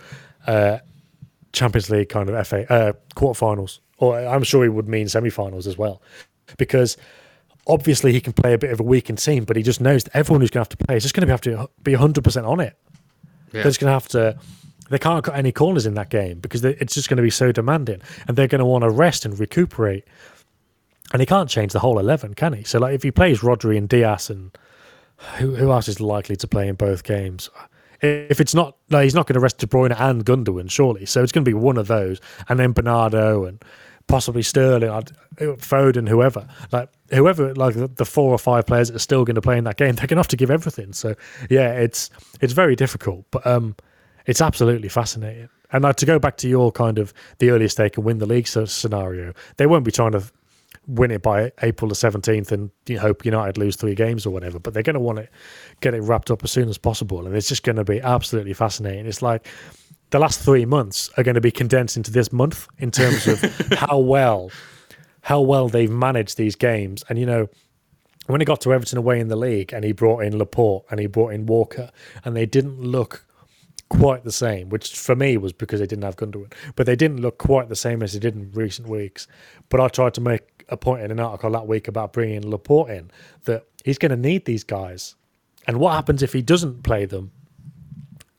uh, 0.48 0.80
Champions 1.54 1.90
League 1.90 2.10
kind 2.10 2.30
of 2.30 2.48
FA 2.48 2.72
uh, 2.72 2.94
quarterfinals, 3.16 3.80
or 3.98 4.18
I'm 4.18 4.44
sure 4.44 4.64
he 4.64 4.70
would 4.70 4.88
mean 4.88 5.08
semi-finals 5.08 5.68
as 5.68 5.78
well, 5.78 6.02
because 6.58 6.98
obviously 7.68 8.12
he 8.12 8.22
can 8.22 8.34
play 8.34 8.54
a 8.54 8.58
bit 8.58 8.72
of 8.72 8.80
a 8.80 8.84
weakened 8.84 9.20
team, 9.20 9.46
but 9.46 9.56
he 9.56 9.64
just 9.64 9.82
knows 9.82 10.04
that 10.04 10.16
everyone 10.16 10.42
who's 10.42 10.50
going 10.50 10.66
to 10.66 10.70
have 10.70 10.78
to 10.78 10.86
play 10.86 10.98
is 10.98 11.04
just 11.04 11.16
going 11.16 11.26
to 11.26 11.32
have 11.32 11.42
to 11.42 11.70
be 11.84 11.92
100 11.92 12.24
percent 12.24 12.46
on 12.46 12.60
it. 12.60 12.78
Yeah. 13.48 13.64
They're 13.64 13.64
just 13.64 13.80
going 13.80 13.90
to 13.90 13.94
have 13.94 14.08
to. 14.10 14.38
They 14.90 15.00
can't 15.00 15.24
cut 15.24 15.36
any 15.36 15.54
corners 15.54 15.86
in 15.86 15.94
that 15.94 16.10
game 16.10 16.40
because 16.40 16.62
they, 16.62 16.72
it's 16.76 16.94
just 16.94 17.08
going 17.08 17.18
to 17.18 17.24
be 17.24 17.30
so 17.30 17.52
demanding, 17.52 18.02
and 18.28 18.36
they're 18.36 18.48
going 18.48 18.60
to 18.60 18.66
want 18.66 18.84
to 18.84 18.90
rest 18.90 19.26
and 19.26 19.40
recuperate. 19.40 20.06
And 21.14 21.22
he 21.22 21.26
can't 21.26 21.50
change 21.50 21.74
the 21.74 21.80
whole 21.80 22.00
eleven, 22.00 22.34
can 22.34 22.54
he? 22.54 22.64
So, 22.64 22.80
like, 22.80 22.94
if 22.96 23.04
he 23.04 23.12
plays 23.12 23.40
Rodri 23.40 23.78
and 23.78 23.88
Dias, 23.88 24.30
and 24.30 24.58
who 25.38 25.56
who 25.56 25.72
else 25.72 25.88
is 25.88 26.02
likely 26.02 26.36
to 26.38 26.48
play 26.48 26.68
in 26.68 26.76
both 26.76 27.04
games? 27.04 27.50
If 28.02 28.42
it's 28.42 28.56
not, 28.56 28.78
no, 28.90 29.00
he's 29.00 29.14
not 29.14 29.28
going 29.28 29.36
to 29.36 29.40
rest 29.40 29.60
De 29.60 29.68
Bruyne 29.68 29.96
and 29.98 30.26
Gundogan, 30.26 30.72
surely. 30.72 31.06
So 31.06 31.22
it's 31.22 31.32
going 31.32 31.46
to 31.46 31.50
be 31.50 31.54
one 31.54 31.78
of 31.78 31.88
those, 31.88 32.20
and 32.50 32.60
then 32.60 32.72
Bernardo 32.72 33.46
and 33.46 33.64
possibly 34.12 34.42
Sterling, 34.42 34.90
Foden, 35.40 36.08
whoever, 36.08 36.48
like 36.72 36.90
whoever, 37.12 37.56
like 37.56 37.76
the, 37.96 38.06
four 38.06 38.32
or 38.32 38.38
five 38.38 38.66
players 38.66 38.90
that 38.90 38.96
are 38.96 39.00
still 39.00 39.24
going 39.24 39.36
to 39.36 39.42
play 39.42 39.58
in 39.58 39.64
that 39.64 39.78
game, 39.78 39.96
they're 39.96 40.08
going 40.08 40.18
to 40.18 40.22
have 40.22 40.28
to 40.28 40.38
give 40.38 40.52
everything. 40.52 40.94
So 40.94 41.16
yeah, 41.50 41.72
it's 41.74 42.10
it's 42.42 42.54
very 42.54 42.76
difficult, 42.76 43.26
but 43.32 43.46
um, 43.48 43.76
it's 44.26 44.42
absolutely 44.42 44.90
fascinating. 44.90 45.50
And 45.72 45.98
to 45.98 46.06
go 46.06 46.20
back 46.20 46.36
to 46.38 46.50
your 46.50 46.72
kind 46.72 47.00
of 47.00 47.14
the 47.40 47.50
earliest 47.50 47.78
they 47.78 47.90
can 47.90 48.04
win 48.04 48.18
the 48.18 48.26
league 48.26 48.48
scenario, 48.48 49.34
they 49.56 49.66
won't 49.66 49.86
be 49.86 49.92
trying 49.92 50.12
to 50.12 50.24
win 50.88 51.12
it 51.12 51.22
by 51.22 51.52
April 51.62 51.88
the 51.88 51.96
17th 51.96 52.52
and 52.52 52.72
you 52.88 53.00
hope 53.00 53.24
United 53.24 53.58
lose 53.58 53.76
three 53.76 53.96
games 53.96 54.26
or 54.26 54.32
whatever, 54.32 54.60
but 54.60 54.74
they're 54.74 54.84
going 54.84 54.96
to 54.96 55.00
want 55.00 55.20
it, 55.20 55.30
get 55.80 55.94
it 55.94 56.02
wrapped 56.02 56.32
up 56.32 56.44
as 56.44 56.52
soon 56.52 56.68
as 56.68 56.78
possible. 56.78 57.26
And 57.26 57.36
it's 57.36 57.48
just 57.48 57.64
going 57.64 57.76
to 57.78 57.84
be 57.86 58.02
absolutely 58.02 58.54
fascinating. 58.54 59.06
It's 59.06 59.22
like 59.22 59.48
the 60.12 60.20
last 60.20 60.42
three 60.42 60.66
months 60.66 61.10
are 61.18 61.24
going 61.24 61.36
to 61.36 61.42
be 61.42 61.52
condensed 61.52 61.98
into 61.98 62.12
this 62.12 62.32
month 62.32 62.68
in 62.78 62.92
terms 62.92 63.28
of 63.28 63.42
how 63.72 63.98
well, 63.98 64.52
how 65.22 65.42
well 65.42 65.68
they've 65.68 65.92
managed 65.92 66.38
these 66.38 66.56
games. 66.56 67.04
And, 67.10 67.18
you 67.18 67.26
know, 67.26 67.50
when 68.28 68.42
he 68.42 68.46
got 68.46 68.62
to 68.62 68.74
Everton 68.74 68.98
away 68.98 69.20
in 69.20 69.30
the 69.30 69.36
league 69.36 69.74
and 69.74 69.84
he 69.84 69.94
brought 69.94 70.24
in 70.24 70.38
Laporte 70.38 70.86
and 70.92 71.00
he 71.00 71.08
brought 71.08 71.34
in 71.34 71.46
Walker 71.46 71.92
and 72.24 72.36
they 72.36 72.46
didn't 72.46 72.80
look 72.82 73.26
quite 73.90 74.24
the 74.24 74.32
same, 74.32 74.70
which 74.70 74.98
for 74.98 75.16
me 75.16 75.38
was 75.38 75.54
because 75.54 75.80
they 75.80 75.86
didn't 75.86 76.04
have 76.04 76.18
Gundogan, 76.18 76.54
but 76.76 76.86
they 76.86 76.96
didn't 76.96 77.22
look 77.22 77.38
quite 77.38 77.70
the 77.70 77.76
same 77.76 78.04
as 78.04 78.14
they 78.14 78.20
did 78.20 78.36
in 78.36 78.52
recent 78.52 78.88
weeks. 78.88 79.28
But 79.70 79.80
I 79.80 79.88
tried 79.88 80.14
to 80.16 80.22
make 80.22 80.66
a 80.70 80.78
point 80.78 81.04
in 81.04 81.12
an 81.12 81.20
article 81.20 81.52
that 81.52 81.68
week 81.68 81.88
about 81.88 82.14
bringing 82.14 82.50
Laporte 82.50 82.90
in 82.90 83.12
that 83.46 83.66
he's 83.84 83.98
going 83.98 84.12
to 84.12 84.18
need 84.18 84.46
these 84.46 84.64
guys. 84.64 85.16
And 85.68 85.80
what 85.80 85.94
happens 85.94 86.22
if 86.22 86.34
he 86.34 86.42
doesn't 86.42 86.84
play 86.84 87.06
them 87.06 87.32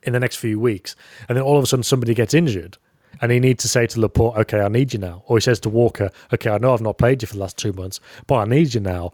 in 0.05 0.13
the 0.13 0.19
next 0.19 0.37
few 0.37 0.59
weeks? 0.59 0.95
And 1.27 1.37
then 1.37 1.43
all 1.43 1.57
of 1.57 1.63
a 1.63 1.67
sudden 1.67 1.83
somebody 1.83 2.13
gets 2.13 2.33
injured 2.33 2.77
and 3.21 3.31
he 3.31 3.39
needs 3.39 3.61
to 3.63 3.69
say 3.69 3.87
to 3.87 3.99
Laporte, 3.99 4.37
okay, 4.37 4.61
I 4.61 4.67
need 4.67 4.93
you 4.93 4.99
now. 4.99 5.23
Or 5.27 5.37
he 5.37 5.41
says 5.41 5.59
to 5.61 5.69
Walker, 5.69 6.09
okay, 6.33 6.49
I 6.49 6.57
know 6.57 6.73
I've 6.73 6.81
not 6.81 6.97
played 6.97 7.21
you 7.21 7.27
for 7.27 7.35
the 7.35 7.41
last 7.41 7.57
two 7.57 7.73
months, 7.73 7.99
but 8.27 8.35
I 8.35 8.45
need 8.45 8.73
you 8.73 8.81
now. 8.81 9.11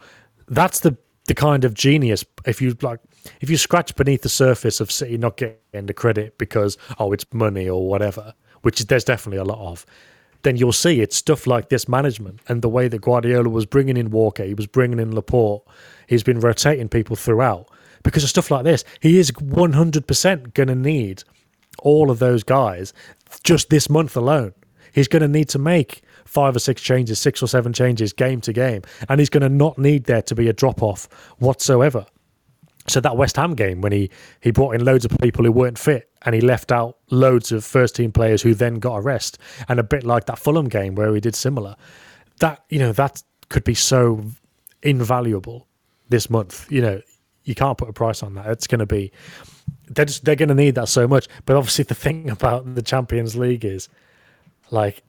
That's 0.47 0.79
the 0.79 0.97
the 1.25 1.35
kind 1.35 1.63
of 1.63 1.75
genius. 1.75 2.25
If 2.45 2.59
you 2.59 2.75
like, 2.81 2.99
if 3.39 3.49
you 3.51 3.57
scratch 3.57 3.95
beneath 3.95 4.23
the 4.23 4.29
surface 4.29 4.81
of 4.81 4.91
City 4.91 5.17
not 5.17 5.37
getting 5.37 5.85
the 5.85 5.93
credit 5.93 6.37
because 6.39 6.77
oh, 6.97 7.13
it's 7.13 7.25
money 7.31 7.69
or 7.69 7.87
whatever, 7.87 8.33
which 8.63 8.79
is, 8.79 8.87
there's 8.87 9.03
definitely 9.03 9.37
a 9.37 9.43
lot 9.43 9.59
of, 9.59 9.85
then 10.41 10.57
you'll 10.57 10.73
see 10.73 11.01
it's 11.01 11.15
stuff 11.15 11.45
like 11.45 11.69
this 11.69 11.87
management 11.87 12.39
and 12.47 12.61
the 12.61 12.69
way 12.69 12.87
that 12.87 13.01
Guardiola 13.01 13.47
was 13.47 13.67
bringing 13.67 13.95
in 13.95 14.09
Walker, 14.09 14.43
he 14.43 14.55
was 14.55 14.65
bringing 14.65 14.99
in 14.99 15.13
Laporte, 15.13 15.63
he's 16.07 16.23
been 16.23 16.39
rotating 16.39 16.89
people 16.89 17.15
throughout 17.15 17.69
because 18.04 18.24
of 18.24 18.30
stuff 18.30 18.52
like 18.52 18.64
this. 18.64 18.84
He 19.00 19.20
is 19.20 19.32
100% 19.32 20.54
going 20.54 20.68
to 20.68 20.76
need 20.76 21.24
all 21.80 22.12
of 22.12 22.20
those 22.20 22.43
guys 22.43 22.93
just 23.43 23.70
this 23.70 23.89
month 23.89 24.16
alone. 24.16 24.54
He's 24.93 25.08
going 25.08 25.22
to 25.22 25.28
need 25.28 25.50
to 25.50 25.60
make 25.60 26.02
five 26.26 26.56
or 26.56 26.60
six 26.60 26.82
changes, 26.82 27.20
six 27.20 27.41
or 27.41 27.47
seven 27.47 27.74
changes 27.74 28.14
game 28.14 28.41
to 28.41 28.54
game, 28.54 28.82
and 29.08 29.20
he's 29.20 29.30
going 29.30 29.41
to 29.41 29.50
not 29.50 29.78
need 29.78 30.06
there 30.06 30.22
to 30.24 30.36
be 30.36 30.47
a 30.47 30.54
drop 30.54 30.82
off 30.82 31.08
whatsoever. 31.39 32.06
So 32.88 33.00
that 33.02 33.18
West 33.18 33.36
Ham 33.36 33.54
game 33.54 33.82
when 33.82 33.91
he 33.91 34.10
he 34.41 34.50
brought 34.50 34.74
in 34.74 34.84
loads 34.84 35.06
of 35.06 35.12
people 35.22 35.45
who 35.45 35.52
weren't 35.52 35.78
fit 35.78 36.10
and 36.24 36.34
he 36.34 36.41
left 36.41 36.72
out 36.72 36.97
loads 37.12 37.52
of 37.52 37.64
first 37.64 37.95
team 37.95 38.12
players 38.12 38.41
who 38.41 38.56
then 38.56 38.76
got 38.76 38.95
a 38.95 39.02
rest 39.02 39.38
and 39.68 39.80
a 39.80 39.84
bit 39.84 40.04
like 40.04 40.26
that 40.26 40.39
Fulham 40.39 40.68
game 40.68 40.95
where 40.95 41.14
he 41.14 41.22
did 41.22 41.36
similar. 41.36 41.76
That 42.39 42.64
you 42.70 42.80
know 42.80 42.91
that 42.93 43.22
could 43.50 43.64
be 43.64 43.76
so 43.76 44.24
invaluable 44.82 45.68
this 46.08 46.32
month. 46.32 46.72
You 46.72 46.82
know 46.82 47.02
you 47.43 47.55
can't 47.55 47.77
put 47.77 47.89
a 47.89 47.93
price 47.93 48.23
on 48.23 48.35
that. 48.35 48.47
It's 48.47 48.67
going 48.67 48.79
to 48.79 48.85
be 48.85 49.11
they're 49.87 50.05
just 50.05 50.25
they're 50.25 50.35
going 50.35 50.49
to 50.49 50.55
need 50.55 50.75
that 50.75 50.89
so 50.89 51.07
much. 51.07 51.27
But 51.45 51.55
obviously 51.55 51.83
the 51.85 51.95
thing 51.95 52.29
about 52.37 52.75
the 52.75 52.81
Champions 52.81 53.35
League 53.35 53.65
is 53.65 53.89
like 54.71 55.03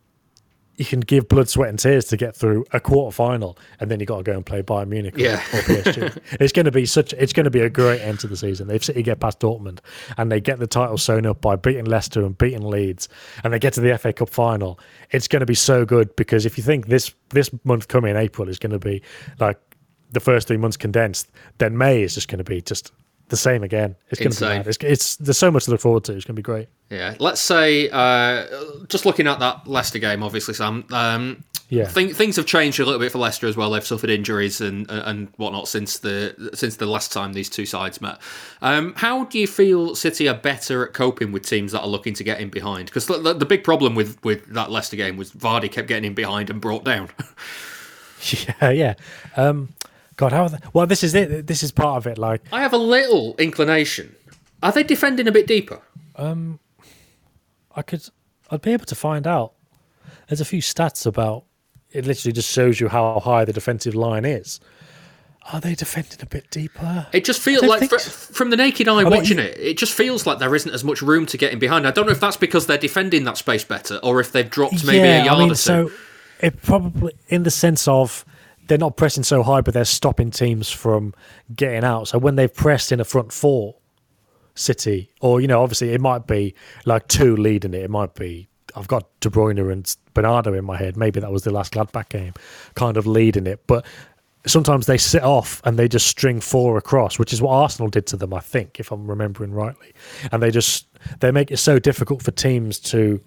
you 0.77 0.87
can 0.87 1.01
give 1.01 1.29
blood, 1.29 1.47
sweat, 1.47 1.69
and 1.69 1.79
tears 1.79 2.07
to 2.07 2.17
get 2.17 2.35
through 2.35 2.65
a 2.73 2.81
quarter 2.81 3.15
final, 3.15 3.59
and 3.81 3.91
then 3.91 4.01
you 4.01 4.07
got 4.07 4.17
to 4.17 4.23
go 4.23 4.33
and 4.33 4.47
play 4.47 4.63
Bayern 4.63 4.89
Munich 4.89 5.15
or, 5.15 5.21
Yeah. 5.21 5.35
or 5.53 5.61
PSG. 5.61 6.19
it's 6.41 6.55
going 6.55 6.65
to 6.65 6.71
be 6.71 6.87
such. 6.87 7.13
It's 7.13 7.35
going 7.35 7.45
to 7.45 7.51
be 7.51 7.61
a 7.61 7.69
great 7.69 8.01
end 8.01 8.19
to 8.21 8.27
the 8.27 8.37
season. 8.37 8.71
If 8.71 8.85
City 8.85 9.03
get 9.03 9.21
past 9.21 9.41
Dortmund 9.41 9.81
and 10.17 10.33
they 10.33 10.41
get 10.41 10.59
the 10.59 10.67
title 10.67 10.97
sewn 10.97 11.27
up 11.27 11.43
by 11.43 11.57
beating 11.57 11.85
Leicester 11.85 12.25
and 12.25 12.39
beating 12.39 12.63
Leeds, 12.63 13.11
and 13.45 13.53
they 13.53 13.59
get 13.59 13.75
to 13.75 13.83
the 13.83 13.99
FA 13.99 14.15
Cup 14.15 14.31
final, 14.31 14.81
it's 15.11 15.29
going 15.29 15.41
to 15.41 15.47
be 15.47 15.55
so 15.55 15.85
good 15.85 16.17
because 16.17 16.47
if 16.47 16.57
you 16.57 16.65
think 16.65 16.87
this 16.87 17.13
this 17.29 17.51
month 17.65 17.89
coming 17.89 18.17
April 18.17 18.49
is 18.49 18.59
going 18.59 18.73
to 18.73 18.79
be 18.79 19.03
like 19.39 19.61
the 20.11 20.21
first 20.21 20.49
three 20.49 20.57
months 20.57 20.77
condensed, 20.77 21.31
then 21.59 21.77
May 21.79 22.03
is 22.03 22.15
just 22.15 22.29
going 22.29 22.39
to 22.39 22.45
be 22.45 22.61
just 22.61 22.93
the 23.29 23.37
same 23.37 23.63
again. 23.63 23.95
It's 24.11 24.19
going 24.21 24.33
to 24.33 24.41
be 24.41 24.45
Insane. 24.47 24.65
It's, 24.69 24.79
it's 24.83 25.17
there's 25.17 25.39
so 25.39 25.51
much 25.53 25.67
to 25.67 25.71
look 25.71 25.81
forward 25.81 26.03
to. 26.05 26.13
It's 26.17 26.25
going 26.25 26.35
to 26.35 26.41
be 26.41 26.43
great. 26.43 26.69
Yeah, 26.91 27.15
let's 27.21 27.41
say 27.41 27.89
uh, 27.91 28.47
just 28.89 29.07
looking 29.07 29.29
at 29.29 29.39
that 29.39 29.67
Leicester 29.69 30.01
game, 30.01 30.23
obviously, 30.25 30.55
Sam. 30.55 30.85
Um, 30.91 31.45
Yeah. 31.69 31.87
think, 31.87 32.17
things 32.17 32.35
have 32.35 32.47
changed 32.47 32.81
a 32.81 32.85
little 32.85 32.99
bit 32.99 33.13
for 33.13 33.19
Leicester 33.19 33.47
as 33.47 33.57
well. 33.57 33.71
They've 33.71 33.87
suffered 33.87 34.11
injuries 34.11 34.61
and 34.61 34.91
and 34.91 35.29
whatnot 35.37 35.69
since 35.69 36.01
the 36.01 36.51
since 36.55 36.75
the 36.75 36.87
last 36.87 37.13
time 37.13 37.33
these 37.33 37.49
two 37.49 37.67
sides 37.67 38.01
met. 38.01 38.19
Um, 38.61 38.95
how 38.97 39.23
do 39.27 39.39
you 39.39 39.47
feel 39.47 39.95
City 39.95 40.29
are 40.29 40.35
better 40.35 40.85
at 40.85 40.93
coping 40.93 41.31
with 41.31 41.47
teams 41.47 41.71
that 41.71 41.83
are 41.83 41.87
looking 41.87 42.15
to 42.15 42.25
get 42.25 42.41
in 42.41 42.49
behind? 42.49 42.87
Because 42.87 43.07
the, 43.07 43.19
the, 43.19 43.35
the 43.35 43.47
big 43.47 43.63
problem 43.63 43.95
with 43.95 44.19
with 44.25 44.53
that 44.55 44.73
Leicester 44.73 44.97
game 44.97 45.17
was 45.17 45.31
Vardy 45.31 45.71
kept 45.71 45.87
getting 45.87 46.07
in 46.07 46.15
behind 46.15 46.51
and 46.51 46.61
brought 46.61 46.85
down. 46.85 47.11
Yeah, 48.61 48.71
yeah. 48.71 48.95
Um, 49.37 49.71
God, 50.21 50.33
how? 50.33 50.43
Are 50.43 50.49
they, 50.51 50.59
well, 50.75 50.87
this 50.87 51.03
is 51.03 51.15
it. 51.15 51.47
This 51.47 51.63
is 51.63 51.73
part 51.73 51.97
of 51.97 52.07
it. 52.07 52.19
Like, 52.19 52.43
I 52.53 52.61
have 52.61 52.75
a 52.75 52.79
little 52.79 53.35
inclination. 53.39 54.15
Are 54.63 54.71
they 54.71 54.83
defending 54.83 55.27
a 55.27 55.33
bit 55.33 55.47
deeper? 55.47 55.81
Um, 56.15 56.61
I 57.75 57.81
could, 57.81 58.07
I'd 58.51 58.61
be 58.61 58.75
able 58.75 58.85
to 58.85 58.95
find 58.95 59.27
out. 59.27 59.55
There's 60.29 60.43
a 60.43 60.45
few 60.45 60.61
stats 60.61 61.07
about, 61.07 61.45
it 61.91 62.05
literally 62.05 62.35
just 62.35 62.51
shows 62.53 62.79
you 62.81 62.89
how 62.89 63.19
high 63.21 63.47
the 63.47 63.55
defensive 63.55 63.95
line 63.95 64.27
is. 64.27 64.61
Are 65.55 65.59
they 65.59 65.75
defending 65.75 66.19
a 66.21 66.27
bit 66.27 66.51
deeper? 66.51 67.07
It 67.15 67.25
just 67.25 67.41
feels 67.41 67.63
like, 67.63 67.81
think 67.81 67.93
fr- 67.93 67.99
so. 67.99 68.35
from 68.35 68.51
the 68.51 68.59
naked 68.59 68.89
eye 68.89 69.03
mean, 69.03 69.11
watching 69.15 69.39
you- 69.39 69.45
it, 69.45 69.57
it 69.59 69.79
just 69.79 69.95
feels 69.95 70.27
like 70.27 70.39
there 70.39 70.55
isn't 70.55 70.71
as 70.71 70.85
much 70.85 71.01
room 71.01 71.25
to 71.25 71.39
get 71.39 71.51
in 71.55 71.59
behind. 71.59 71.87
I 71.87 71.93
don't 71.93 72.05
know 72.05 72.13
if 72.13 72.21
that's 72.21 72.37
because 72.37 72.67
they're 72.67 72.77
defending 72.77 73.25
that 73.25 73.39
space 73.39 73.65
better, 73.65 73.97
or 74.03 74.21
if 74.21 74.33
they've 74.33 74.51
dropped 74.51 74.85
maybe 74.85 74.99
a 74.99 75.25
yard 75.25 75.29
I 75.31 75.39
mean, 75.39 75.47
or 75.47 75.55
two. 75.55 75.57
so 75.57 75.91
it 76.41 76.61
probably 76.61 77.15
in 77.29 77.45
the 77.45 77.51
sense 77.51 77.89
of 77.89 78.27
they're 78.71 78.79
not 78.79 78.97
pressing 78.97 79.25
so 79.25 79.43
high, 79.43 79.61
but 79.61 79.75
they're 79.75 79.85
stopping 79.85 80.31
teams 80.31 80.71
from 80.71 81.13
getting 81.57 81.83
out. 81.83 82.07
So 82.07 82.19
when 82.19 82.37
they've 82.37 82.55
pressed 82.55 82.93
in 82.93 83.01
a 83.01 83.05
front 83.05 83.33
four, 83.33 83.75
City, 84.55 85.11
or 85.21 85.41
you 85.41 85.49
know, 85.49 85.61
obviously 85.61 85.93
it 85.93 86.01
might 86.01 86.29
be 86.29 86.55
like 86.85 87.09
two 87.09 87.37
leading 87.37 87.75
it. 87.75 87.83
It 87.83 87.91
might 87.91 88.15
be 88.15 88.49
I've 88.77 88.87
got 88.87 89.09
De 89.19 89.29
Bruyne 89.29 89.73
and 89.73 89.97
Bernardo 90.15 90.55
in 90.55 90.65
my 90.65 90.77
head. 90.77 90.97
Maybe 90.97 91.19
that 91.19 91.33
was 91.33 91.43
the 91.43 91.51
last 91.51 91.73
Gladbach 91.73 92.11
game, 92.11 92.33
kind 92.75 92.97
of 92.97 93.07
leading 93.07 93.47
it, 93.47 93.67
but. 93.67 93.85
Sometimes 94.47 94.87
they 94.87 94.97
sit 94.97 95.23
off 95.23 95.61
and 95.67 95.79
they 95.79 95.87
just 95.87 96.07
string 96.07 96.41
four 96.41 96.79
across, 96.79 97.19
which 97.19 97.31
is 97.31 97.43
what 97.43 97.51
Arsenal 97.51 97.91
did 97.91 98.07
to 98.07 98.17
them, 98.17 98.33
I 98.33 98.41
think, 98.41 98.81
if 98.81 98.91
I'm 98.91 99.07
remembering 99.07 99.53
rightly. 99.53 99.93
And 100.33 100.43
they 100.43 100.51
just 100.51 100.87
they 101.19 101.31
make 101.31 101.51
it 101.51 101.59
so 101.59 101.79
difficult 101.79 102.23
for 102.23 102.31
teams 102.31 102.81
to 102.81 103.21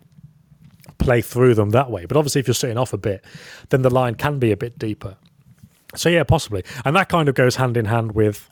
play 0.97 1.21
through 1.21 1.53
them 1.53 1.69
that 1.69 1.91
way. 1.91 2.07
But 2.07 2.17
obviously, 2.17 2.39
if 2.39 2.47
you're 2.47 2.55
sitting 2.55 2.79
off 2.79 2.93
a 2.93 2.97
bit, 2.97 3.23
then 3.69 3.83
the 3.83 3.91
line 3.91 4.15
can 4.15 4.39
be 4.39 4.51
a 4.51 4.57
bit 4.57 4.79
deeper. 4.79 5.15
So 5.95 6.09
yeah, 6.09 6.23
possibly, 6.23 6.63
and 6.85 6.95
that 6.95 7.09
kind 7.09 7.29
of 7.29 7.35
goes 7.35 7.55
hand 7.55 7.77
in 7.77 7.85
hand 7.85 8.13
with 8.13 8.49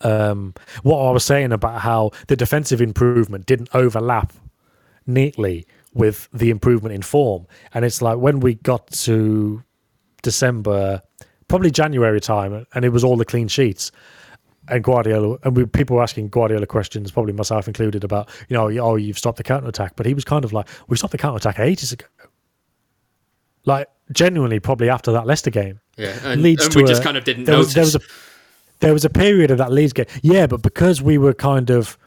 um, 0.00 0.54
what 0.82 0.98
I 0.98 1.10
was 1.10 1.24
saying 1.24 1.52
about 1.52 1.80
how 1.80 2.12
the 2.28 2.36
defensive 2.36 2.80
improvement 2.80 3.46
didn't 3.46 3.68
overlap 3.74 4.32
neatly 5.06 5.66
with 5.94 6.28
the 6.32 6.50
improvement 6.50 6.94
in 6.94 7.02
form. 7.02 7.46
And 7.74 7.84
it's 7.84 8.00
like 8.02 8.18
when 8.18 8.40
we 8.40 8.54
got 8.54 8.86
to 8.88 9.62
December, 10.22 11.02
probably 11.48 11.70
January 11.70 12.20
time, 12.20 12.66
and 12.74 12.84
it 12.84 12.90
was 12.90 13.02
all 13.02 13.16
the 13.16 13.24
clean 13.24 13.48
sheets. 13.48 13.90
And 14.70 14.84
Guardiola, 14.84 15.38
and 15.44 15.56
we, 15.56 15.64
people 15.64 15.96
were 15.96 16.02
asking 16.02 16.28
Guardiola 16.28 16.66
questions, 16.66 17.10
probably 17.10 17.32
myself 17.32 17.66
included, 17.66 18.04
about 18.04 18.28
you 18.48 18.54
know, 18.54 18.68
oh, 18.78 18.96
you've 18.96 19.16
stopped 19.16 19.38
the 19.38 19.42
counter 19.42 19.68
attack, 19.68 19.94
but 19.96 20.04
he 20.04 20.12
was 20.12 20.24
kind 20.24 20.44
of 20.44 20.52
like, 20.52 20.68
we 20.88 20.96
stopped 20.98 21.12
the 21.12 21.18
counter 21.18 21.38
attack 21.38 21.58
ages 21.58 21.90
ago. 21.90 22.04
Like 23.68 23.88
genuinely, 24.12 24.58
probably 24.60 24.88
after 24.88 25.12
that 25.12 25.26
Leicester 25.26 25.50
game, 25.50 25.80
yeah, 25.96 26.18
and, 26.24 26.42
leads 26.42 26.64
and 26.64 26.72
to 26.72 26.78
we 26.78 26.84
a- 26.84 26.88
just 26.88 27.02
kind 27.02 27.16
of 27.18 27.24
didn't 27.24 27.44
there 27.44 27.56
notice. 27.56 27.66
was, 27.66 27.74
there 27.74 27.84
was 27.84 27.94
a 27.96 28.00
there 28.80 28.92
was 28.92 29.04
a 29.04 29.10
period 29.10 29.50
of 29.50 29.58
that 29.58 29.70
Leeds 29.72 29.92
game. 29.92 30.06
Yeah, 30.22 30.46
but 30.46 30.62
because 30.62 31.02
we 31.02 31.18
were 31.18 31.34
kind 31.34 31.68
of 31.70 31.98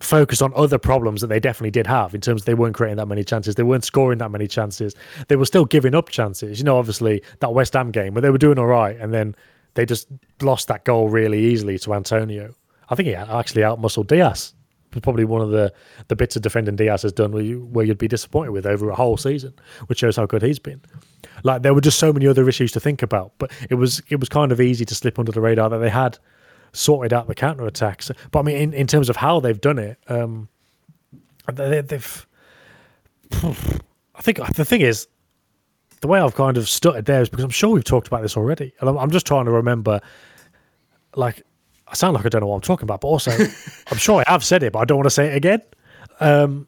focused 0.00 0.42
on 0.42 0.52
other 0.56 0.78
problems 0.78 1.20
that 1.20 1.28
they 1.28 1.38
definitely 1.40 1.70
did 1.70 1.86
have 1.86 2.14
in 2.14 2.20
terms 2.20 2.42
of 2.42 2.46
they 2.46 2.54
weren't 2.54 2.74
creating 2.74 2.96
that 2.96 3.06
many 3.06 3.24
chances, 3.24 3.54
they 3.54 3.62
weren't 3.62 3.84
scoring 3.84 4.18
that 4.18 4.30
many 4.30 4.48
chances, 4.48 4.94
they 5.28 5.36
were 5.36 5.46
still 5.46 5.64
giving 5.64 5.94
up 5.94 6.08
chances. 6.08 6.58
You 6.58 6.64
know, 6.64 6.76
obviously 6.76 7.22
that 7.40 7.54
West 7.54 7.72
Ham 7.74 7.90
game 7.90 8.14
where 8.14 8.20
they 8.22 8.30
were 8.30 8.38
doing 8.38 8.58
all 8.58 8.66
right 8.66 8.96
and 9.00 9.14
then 9.14 9.34
they 9.74 9.86
just 9.86 10.08
lost 10.40 10.68
that 10.68 10.84
goal 10.84 11.08
really 11.08 11.38
easily 11.38 11.78
to 11.78 11.94
Antonio. 11.94 12.54
I 12.90 12.94
think 12.94 13.06
he 13.06 13.14
actually 13.14 13.62
outmuscled 13.62 14.08
Dias. 14.08 14.54
Probably 15.00 15.24
one 15.24 15.40
of 15.40 15.50
the 15.50 15.72
the 16.08 16.16
bits 16.16 16.36
of 16.36 16.42
defending 16.42 16.76
Dias 16.76 17.02
has 17.02 17.12
done 17.12 17.32
where 17.32 17.42
you 17.42 17.64
where 17.72 17.84
you'd 17.84 17.98
be 17.98 18.08
disappointed 18.08 18.50
with 18.50 18.66
over 18.66 18.90
a 18.90 18.94
whole 18.94 19.16
season, 19.16 19.54
which 19.86 20.00
shows 20.00 20.16
how 20.16 20.26
good 20.26 20.42
he's 20.42 20.58
been. 20.58 20.82
Like 21.44 21.62
there 21.62 21.74
were 21.74 21.80
just 21.80 21.98
so 21.98 22.12
many 22.12 22.26
other 22.26 22.48
issues 22.48 22.72
to 22.72 22.80
think 22.80 23.02
about, 23.02 23.32
but 23.38 23.50
it 23.70 23.76
was 23.76 24.02
it 24.08 24.20
was 24.20 24.28
kind 24.28 24.52
of 24.52 24.60
easy 24.60 24.84
to 24.84 24.94
slip 24.94 25.18
under 25.18 25.32
the 25.32 25.40
radar 25.40 25.70
that 25.70 25.78
they 25.78 25.90
had 25.90 26.18
sorted 26.72 27.12
out 27.12 27.26
the 27.26 27.34
counter 27.34 27.66
attacks. 27.66 28.10
But 28.30 28.40
I 28.40 28.42
mean, 28.42 28.56
in, 28.56 28.74
in 28.74 28.86
terms 28.86 29.08
of 29.08 29.16
how 29.16 29.40
they've 29.40 29.60
done 29.60 29.78
it, 29.78 29.98
um, 30.08 30.48
they, 31.52 31.80
they've. 31.80 32.26
I 34.14 34.20
think 34.20 34.38
the 34.54 34.64
thing 34.64 34.82
is, 34.82 35.08
the 36.00 36.08
way 36.08 36.20
I've 36.20 36.34
kind 36.34 36.56
of 36.56 36.68
stuttered 36.68 37.06
there 37.06 37.22
is 37.22 37.28
because 37.28 37.44
I'm 37.44 37.50
sure 37.50 37.70
we've 37.70 37.84
talked 37.84 38.08
about 38.08 38.22
this 38.22 38.36
already, 38.36 38.74
and 38.80 38.88
I'm, 38.88 38.98
I'm 38.98 39.10
just 39.10 39.26
trying 39.26 39.46
to 39.46 39.50
remember. 39.50 40.00
Like, 41.14 41.42
I 41.92 41.94
sound 41.94 42.14
like 42.14 42.24
I 42.24 42.30
don't 42.30 42.40
know 42.40 42.46
what 42.48 42.56
I'm 42.56 42.62
talking 42.62 42.84
about, 42.84 43.02
but 43.02 43.08
also 43.08 43.30
I'm 43.90 43.98
sure 43.98 44.24
I 44.26 44.30
have 44.30 44.42
said 44.42 44.62
it, 44.62 44.72
but 44.72 44.80
I 44.80 44.84
don't 44.86 44.96
want 44.96 45.06
to 45.06 45.10
say 45.10 45.26
it 45.26 45.36
again. 45.36 45.62
Um, 46.20 46.66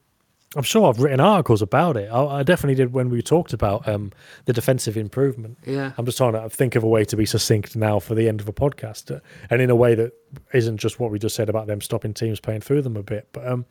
I'm 0.56 0.62
sure 0.62 0.88
I've 0.88 1.00
written 1.00 1.18
articles 1.18 1.62
about 1.62 1.96
it. 1.96 2.08
I, 2.12 2.24
I 2.26 2.42
definitely 2.42 2.76
did 2.76 2.92
when 2.92 3.08
we 3.08 3.22
talked 3.22 3.52
about 3.52 3.88
um, 3.88 4.12
the 4.44 4.52
defensive 4.52 4.96
improvement. 4.96 5.58
Yeah. 5.66 5.92
I'm 5.98 6.04
just 6.04 6.18
trying 6.18 6.34
to 6.34 6.48
think 6.48 6.76
of 6.76 6.84
a 6.84 6.88
way 6.88 7.04
to 7.06 7.16
be 7.16 7.26
succinct 7.26 7.74
now 7.74 7.98
for 7.98 8.14
the 8.14 8.28
end 8.28 8.40
of 8.40 8.48
a 8.48 8.52
podcast, 8.52 9.14
uh, 9.14 9.20
and 9.50 9.60
in 9.60 9.70
a 9.70 9.74
way 9.74 9.94
that 9.94 10.12
isn't 10.52 10.76
just 10.76 11.00
what 11.00 11.10
we 11.10 11.18
just 11.18 11.34
said 11.34 11.48
about 11.48 11.66
them 11.66 11.80
stopping 11.80 12.14
teams 12.14 12.38
playing 12.38 12.60
through 12.60 12.82
them 12.82 12.96
a 12.96 13.02
bit. 13.02 13.28
But 13.32 13.48
um, 13.48 13.64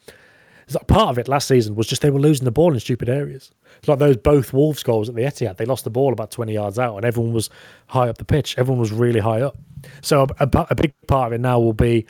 it's 0.66 0.78
part 0.88 1.10
of 1.10 1.18
it 1.18 1.28
last 1.28 1.48
season 1.48 1.76
was 1.76 1.88
just 1.88 2.02
they 2.02 2.10
were 2.10 2.20
losing 2.20 2.46
the 2.46 2.52
ball 2.52 2.74
in 2.74 2.80
stupid 2.80 3.10
areas. 3.10 3.52
It's 3.78 3.88
like 3.88 4.00
those 4.00 4.18
both 4.18 4.54
Wolves 4.54 4.84
goals 4.84 5.10
at 5.10 5.16
the 5.16 5.24
Etihad. 5.24 5.58
They 5.58 5.66
lost 5.66 5.84
the 5.84 5.90
ball 5.90 6.14
about 6.14 6.32
20 6.32 6.54
yards 6.54 6.80
out, 6.80 6.96
and 6.96 7.06
everyone 7.06 7.34
was 7.34 7.50
high 7.88 8.10
up 8.10 8.18
the 8.18 8.26
pitch. 8.26 8.58
Everyone 8.58 8.80
was 8.80 8.92
really 8.92 9.20
high 9.20 9.42
up. 9.42 9.58
So 10.02 10.24
a, 10.40 10.46
a, 10.46 10.68
a 10.70 10.76
big 10.76 10.94
part 11.08 11.28
of 11.28 11.34
it 11.34 11.42
now 11.42 11.60
will 11.60 11.74
be 11.74 12.06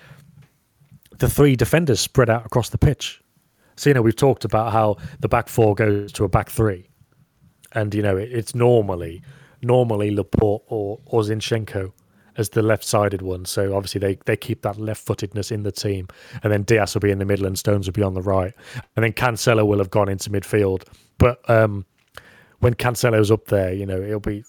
the 1.18 1.30
three 1.30 1.56
defenders 1.56 2.00
spread 2.00 2.30
out 2.30 2.46
across 2.46 2.70
the 2.70 2.78
pitch. 2.78 3.22
So 3.76 3.90
you 3.90 3.94
know 3.96 4.02
we've 4.02 4.16
talked 4.16 4.46
about 4.46 4.72
how 4.72 4.98
the 5.20 5.28
back 5.28 5.50
four 5.50 5.74
goes 5.74 6.12
to 6.14 6.24
a 6.24 6.30
back 6.30 6.50
three, 6.50 6.90
and 7.74 7.94
you 7.94 8.04
know 8.04 8.18
it, 8.18 8.32
it's 8.32 8.54
normally 8.54 9.24
normally 9.62 10.12
Laporte 10.12 10.64
or 10.68 11.00
or 11.06 11.22
Zinchenko 11.22 11.92
as 12.38 12.50
the 12.50 12.62
left-sided 12.62 13.22
one. 13.22 13.46
So 13.46 13.76
obviously 13.76 14.00
they 14.00 14.18
they 14.26 14.38
keep 14.38 14.62
that 14.62 14.78
left-footedness 14.78 15.52
in 15.52 15.64
the 15.64 15.72
team, 15.72 16.08
and 16.44 16.52
then 16.52 16.64
Dias 16.64 16.94
will 16.94 17.02
be 17.02 17.12
in 17.12 17.20
the 17.20 17.26
middle 17.26 17.46
and 17.46 17.58
Stones 17.58 17.88
will 17.88 17.94
be 17.94 18.04
on 18.04 18.14
the 18.14 18.22
right, 18.22 18.54
and 18.96 19.04
then 19.04 19.14
Cancelo 19.14 19.66
will 19.66 19.80
have 19.80 19.90
gone 19.90 20.10
into 20.10 20.30
midfield. 20.30 20.84
But 21.18 21.48
um, 21.50 21.86
when 22.60 22.74
Cancelo's 22.74 23.32
up 23.32 23.46
there, 23.46 23.74
you 23.74 23.86
know 23.86 24.02
it'll 24.02 24.20
be 24.20 24.44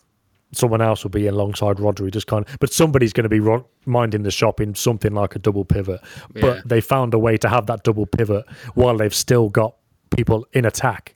someone 0.53 0.81
else 0.81 1.03
will 1.03 1.11
be 1.11 1.27
alongside 1.27 1.77
Rodri, 1.77 2.13
just 2.13 2.27
kind 2.27 2.47
of, 2.47 2.59
but 2.61 2.73
somebody's 2.73 3.13
going 3.13 3.25
to 3.25 3.29
be 3.29 3.41
ro- 3.41 3.67
minding 3.87 4.23
the 4.23 4.31
shop 4.31 4.61
in 4.61 4.75
something 4.75 5.13
like 5.13 5.35
a 5.35 5.39
double 5.39 5.65
pivot. 5.65 6.01
Yeah. 6.35 6.41
But 6.41 6.69
they 6.69 6.81
found 6.81 7.15
a 7.15 7.19
way 7.19 7.37
to 7.39 7.49
have 7.49 7.67
that 7.67 7.83
double 7.83 8.07
pivot 8.07 8.45
while 8.75 8.97
they've 8.97 9.15
still 9.15 9.49
got 9.49 9.75
people 10.11 10.47
in 10.53 10.65
attack, 10.65 11.15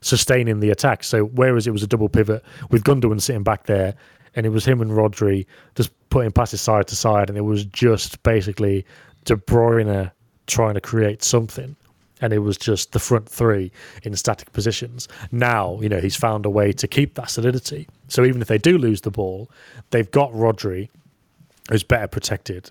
sustaining 0.00 0.60
the 0.60 0.70
attack. 0.70 1.04
So 1.04 1.24
whereas 1.24 1.66
it 1.66 1.72
was 1.72 1.82
a 1.82 1.86
double 1.86 2.08
pivot 2.08 2.44
with 2.70 2.84
Gundogan 2.84 3.20
sitting 3.20 3.42
back 3.42 3.64
there, 3.64 3.94
and 4.36 4.46
it 4.46 4.50
was 4.50 4.64
him 4.64 4.80
and 4.80 4.90
Rodri 4.90 5.46
just 5.74 5.90
putting 6.10 6.32
passes 6.32 6.60
side 6.60 6.86
to 6.88 6.96
side, 6.96 7.28
and 7.28 7.38
it 7.38 7.42
was 7.42 7.64
just 7.66 8.22
basically 8.22 8.84
De 9.24 9.36
Bruyne 9.36 10.10
trying 10.46 10.74
to 10.74 10.80
create 10.80 11.22
something 11.22 11.76
and 12.20 12.32
it 12.32 12.38
was 12.38 12.56
just 12.56 12.92
the 12.92 12.98
front 12.98 13.28
three 13.28 13.70
in 14.02 14.16
static 14.16 14.52
positions. 14.52 15.08
Now, 15.30 15.78
you 15.80 15.88
know, 15.90 16.00
he's 16.00 16.16
found 16.16 16.46
a 16.46 16.50
way 16.50 16.72
to 16.72 16.88
keep 16.88 17.14
that 17.14 17.28
solidity. 17.28 17.86
So 18.08 18.24
even 18.24 18.40
if 18.40 18.48
they 18.48 18.56
do 18.56 18.78
lose 18.78 19.02
the 19.02 19.10
ball, 19.10 19.50
they've 19.90 20.10
got 20.10 20.32
Rodri, 20.32 20.88
who's 21.70 21.82
better 21.82 22.06
protected. 22.06 22.70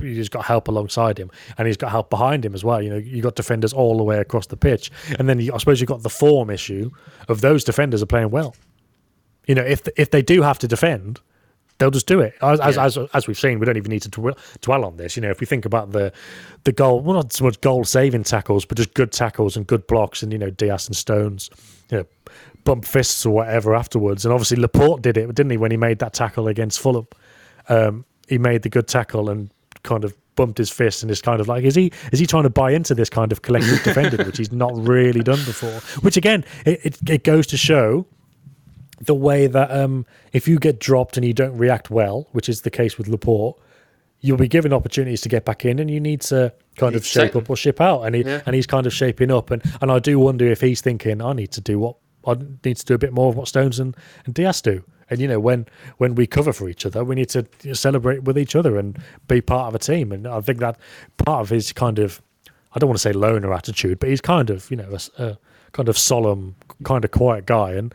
He's 0.00 0.28
got 0.28 0.44
help 0.44 0.68
alongside 0.68 1.16
him, 1.16 1.30
and 1.58 1.66
he's 1.66 1.76
got 1.76 1.90
help 1.90 2.10
behind 2.10 2.44
him 2.44 2.54
as 2.54 2.64
well. 2.64 2.82
You 2.82 2.90
know, 2.90 2.96
you 2.96 3.22
got 3.22 3.36
defenders 3.36 3.72
all 3.72 3.96
the 3.96 4.02
way 4.02 4.18
across 4.18 4.46
the 4.48 4.56
pitch, 4.56 4.90
and 5.18 5.28
then 5.28 5.38
you, 5.38 5.54
I 5.54 5.58
suppose 5.58 5.80
you've 5.80 5.88
got 5.88 6.02
the 6.02 6.10
form 6.10 6.50
issue 6.50 6.90
of 7.28 7.40
those 7.40 7.62
defenders 7.62 8.02
are 8.02 8.06
playing 8.06 8.30
well. 8.30 8.54
You 9.46 9.54
know, 9.54 9.62
if 9.62 9.86
if 9.96 10.10
they 10.10 10.22
do 10.22 10.42
have 10.42 10.58
to 10.60 10.68
defend, 10.68 11.20
they'll 11.78 11.90
just 11.90 12.06
do 12.06 12.20
it. 12.20 12.34
As, 12.40 12.60
as, 12.60 12.78
as 12.78 12.98
as 13.12 13.26
we've 13.26 13.38
seen, 13.38 13.58
we 13.58 13.66
don't 13.66 13.76
even 13.76 13.90
need 13.90 14.02
to 14.02 14.08
dwell, 14.08 14.36
dwell 14.60 14.84
on 14.84 14.96
this. 14.96 15.16
You 15.16 15.22
know, 15.22 15.30
if 15.30 15.40
we 15.40 15.46
think 15.46 15.64
about 15.64 15.92
the 15.92 16.12
the 16.64 16.72
goal, 16.72 17.00
well, 17.00 17.16
not 17.16 17.32
so 17.32 17.44
much 17.44 17.60
goal 17.60 17.84
saving 17.84 18.24
tackles, 18.24 18.64
but 18.64 18.76
just 18.76 18.94
good 18.94 19.12
tackles 19.12 19.56
and 19.56 19.66
good 19.66 19.86
blocks, 19.86 20.22
and 20.22 20.32
you 20.32 20.38
know, 20.38 20.50
Dias 20.50 20.86
and 20.86 20.96
Stones, 20.96 21.50
you 21.90 21.98
know, 21.98 22.06
bump 22.64 22.84
fists 22.84 23.26
or 23.26 23.34
whatever 23.34 23.74
afterwards. 23.74 24.24
And 24.24 24.32
obviously, 24.32 24.58
Laporte 24.58 25.02
did 25.02 25.16
it, 25.16 25.26
didn't 25.34 25.50
he, 25.50 25.56
when 25.56 25.70
he 25.70 25.76
made 25.76 25.98
that 25.98 26.12
tackle 26.12 26.48
against 26.48 26.80
Fulham? 26.80 27.06
Um, 27.68 28.04
he 28.28 28.38
made 28.38 28.62
the 28.62 28.68
good 28.68 28.86
tackle 28.86 29.28
and 29.28 29.50
kind 29.82 30.04
of 30.04 30.14
bumped 30.34 30.58
his 30.58 30.70
fist 30.70 31.02
and 31.02 31.10
is 31.10 31.20
kind 31.20 31.40
of 31.40 31.48
like, 31.48 31.64
is 31.64 31.74
he 31.74 31.92
is 32.12 32.18
he 32.18 32.26
trying 32.26 32.44
to 32.44 32.50
buy 32.50 32.70
into 32.70 32.94
this 32.94 33.10
kind 33.10 33.32
of 33.32 33.42
collective 33.42 33.82
defending, 33.82 34.24
which 34.26 34.38
he's 34.38 34.52
not 34.52 34.72
really 34.76 35.20
done 35.20 35.44
before? 35.44 35.80
Which 36.02 36.16
again, 36.16 36.44
it, 36.64 36.80
it, 36.84 37.10
it 37.10 37.24
goes 37.24 37.46
to 37.48 37.56
show 37.56 38.06
the 39.02 39.14
way 39.14 39.46
that 39.48 39.70
um, 39.70 40.06
if 40.32 40.46
you 40.46 40.58
get 40.58 40.78
dropped 40.78 41.16
and 41.16 41.26
you 41.26 41.32
don't 41.32 41.56
react 41.58 41.90
well, 41.90 42.28
which 42.32 42.48
is 42.48 42.62
the 42.62 42.70
case 42.70 42.96
with 42.96 43.08
Laporte, 43.08 43.58
you'll 44.20 44.36
be 44.36 44.48
given 44.48 44.72
opportunities 44.72 45.20
to 45.22 45.28
get 45.28 45.44
back 45.44 45.64
in, 45.64 45.78
and 45.80 45.90
you 45.90 46.00
need 46.00 46.20
to 46.22 46.52
kind 46.76 46.94
of 46.94 47.02
He's 47.02 47.10
shape 47.10 47.34
up 47.34 47.50
or 47.50 47.56
ship 47.56 47.80
out. 47.80 48.02
And 48.02 48.14
he 48.14 48.22
Yeah. 48.22 48.40
and 48.46 48.54
he's 48.54 48.66
kind 48.66 48.86
of 48.86 48.92
shaping 48.92 49.30
up, 49.30 49.50
and 49.50 49.60
and 49.80 49.90
I 49.90 49.98
do 49.98 50.18
wonder 50.18 50.46
if 50.46 50.60
he's 50.60 50.80
thinking, 50.80 51.20
I 51.20 51.32
need 51.32 51.50
to 51.52 51.60
do 51.60 51.78
what 51.78 51.96
I 52.26 52.36
need 52.64 52.76
to 52.76 52.84
do 52.84 52.94
a 52.94 52.98
bit 52.98 53.12
more 53.12 53.28
of 53.30 53.36
what 53.36 53.48
Stones 53.48 53.80
and, 53.80 53.96
and 54.24 54.34
Dias 54.34 54.62
do. 54.62 54.84
And 55.10 55.20
you 55.20 55.26
know, 55.26 55.40
when 55.40 55.66
when 55.98 56.14
we 56.14 56.26
cover 56.26 56.52
for 56.52 56.68
each 56.68 56.86
other, 56.86 57.02
we 57.04 57.16
need 57.16 57.28
to 57.30 57.44
celebrate 57.74 58.22
with 58.22 58.38
each 58.38 58.54
other 58.54 58.78
and 58.78 58.96
be 59.26 59.40
part 59.40 59.68
of 59.68 59.74
a 59.74 59.78
team. 59.80 60.12
And 60.12 60.26
I 60.28 60.40
think 60.40 60.60
that 60.60 60.78
part 61.18 61.40
of 61.40 61.50
his 61.50 61.72
kind 61.72 61.98
of 61.98 62.22
I 62.74 62.78
don't 62.78 62.88
want 62.88 62.96
to 62.98 63.02
say 63.02 63.12
loner 63.12 63.52
attitude, 63.52 63.98
but 63.98 64.08
he's 64.08 64.20
kind 64.20 64.48
of 64.48 64.70
you 64.70 64.76
know 64.76 64.96
a 65.18 65.36
kind 65.72 65.88
of 65.88 65.98
solemn, 65.98 66.54
kind 66.84 67.04
of 67.04 67.10
quiet 67.10 67.46
guy. 67.46 67.72
And 67.72 67.92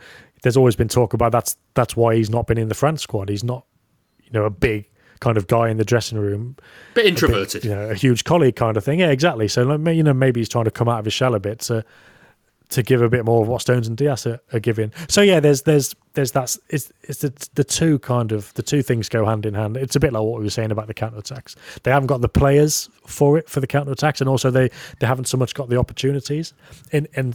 there's 0.48 0.56
always 0.56 0.76
been 0.76 0.88
talk 0.88 1.12
about 1.12 1.30
that's 1.30 1.56
that's 1.74 1.94
why 1.94 2.14
he's 2.14 2.30
not 2.30 2.46
been 2.46 2.56
in 2.56 2.68
the 2.68 2.74
France 2.74 3.02
squad. 3.02 3.28
He's 3.28 3.44
not 3.44 3.66
you 4.24 4.30
know 4.32 4.46
a 4.46 4.50
big 4.50 4.88
kind 5.20 5.36
of 5.36 5.46
guy 5.46 5.68
in 5.68 5.76
the 5.76 5.84
dressing 5.84 6.16
room, 6.16 6.56
bit 6.94 7.04
introverted. 7.04 7.64
you 7.64 7.70
know, 7.70 7.90
a 7.90 7.94
huge 7.94 8.24
colleague 8.24 8.56
kind 8.56 8.78
of 8.78 8.82
thing. 8.82 9.00
Yeah, 9.00 9.10
exactly. 9.10 9.46
So 9.46 9.62
like, 9.64 9.94
you 9.94 10.02
know, 10.02 10.14
maybe 10.14 10.40
he's 10.40 10.48
trying 10.48 10.64
to 10.64 10.70
come 10.70 10.88
out 10.88 11.00
of 11.00 11.04
his 11.04 11.12
shell 11.12 11.34
a 11.34 11.40
bit 11.40 11.60
to 11.60 11.84
to 12.70 12.82
give 12.82 13.02
a 13.02 13.10
bit 13.10 13.26
more 13.26 13.42
of 13.42 13.48
what 13.48 13.60
Stones 13.60 13.88
and 13.88 13.96
Dias 13.96 14.26
are, 14.26 14.40
are 14.54 14.58
giving. 14.58 14.90
So 15.08 15.20
yeah, 15.20 15.38
there's 15.38 15.62
there's 15.62 15.94
there's 16.14 16.32
that. 16.32 16.56
It's 16.70 16.90
it's 17.02 17.18
the, 17.18 17.48
the 17.54 17.64
two 17.64 17.98
kind 17.98 18.32
of 18.32 18.54
the 18.54 18.62
two 18.62 18.80
things 18.80 19.10
go 19.10 19.26
hand 19.26 19.44
in 19.44 19.52
hand. 19.52 19.76
It's 19.76 19.96
a 19.96 20.00
bit 20.00 20.14
like 20.14 20.22
what 20.22 20.38
we 20.38 20.44
were 20.44 20.50
saying 20.50 20.70
about 20.70 20.86
the 20.86 20.94
counter 20.94 21.18
attacks. 21.18 21.56
They 21.82 21.90
haven't 21.90 22.06
got 22.06 22.22
the 22.22 22.28
players 22.30 22.88
for 23.06 23.36
it 23.36 23.50
for 23.50 23.60
the 23.60 23.66
counter 23.66 23.92
attacks, 23.92 24.22
and 24.22 24.30
also 24.30 24.50
they 24.50 24.70
they 25.00 25.06
haven't 25.06 25.26
so 25.26 25.36
much 25.36 25.52
got 25.52 25.68
the 25.68 25.78
opportunities. 25.78 26.54
In 26.90 27.06
in 27.14 27.34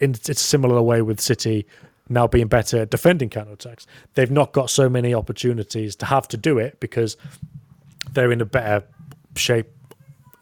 in 0.00 0.10
it's 0.10 0.28
a 0.28 0.34
similar 0.34 0.80
way 0.82 1.02
with 1.02 1.20
City 1.20 1.66
now 2.08 2.26
being 2.26 2.46
better 2.46 2.78
at 2.78 2.90
defending 2.90 3.28
counter 3.28 3.52
attacks. 3.52 3.86
They've 4.14 4.30
not 4.30 4.52
got 4.52 4.70
so 4.70 4.88
many 4.88 5.14
opportunities 5.14 5.96
to 5.96 6.06
have 6.06 6.28
to 6.28 6.36
do 6.36 6.58
it 6.58 6.80
because 6.80 7.16
they're 8.12 8.32
in 8.32 8.40
a 8.40 8.46
better 8.46 8.84
shape 9.36 9.68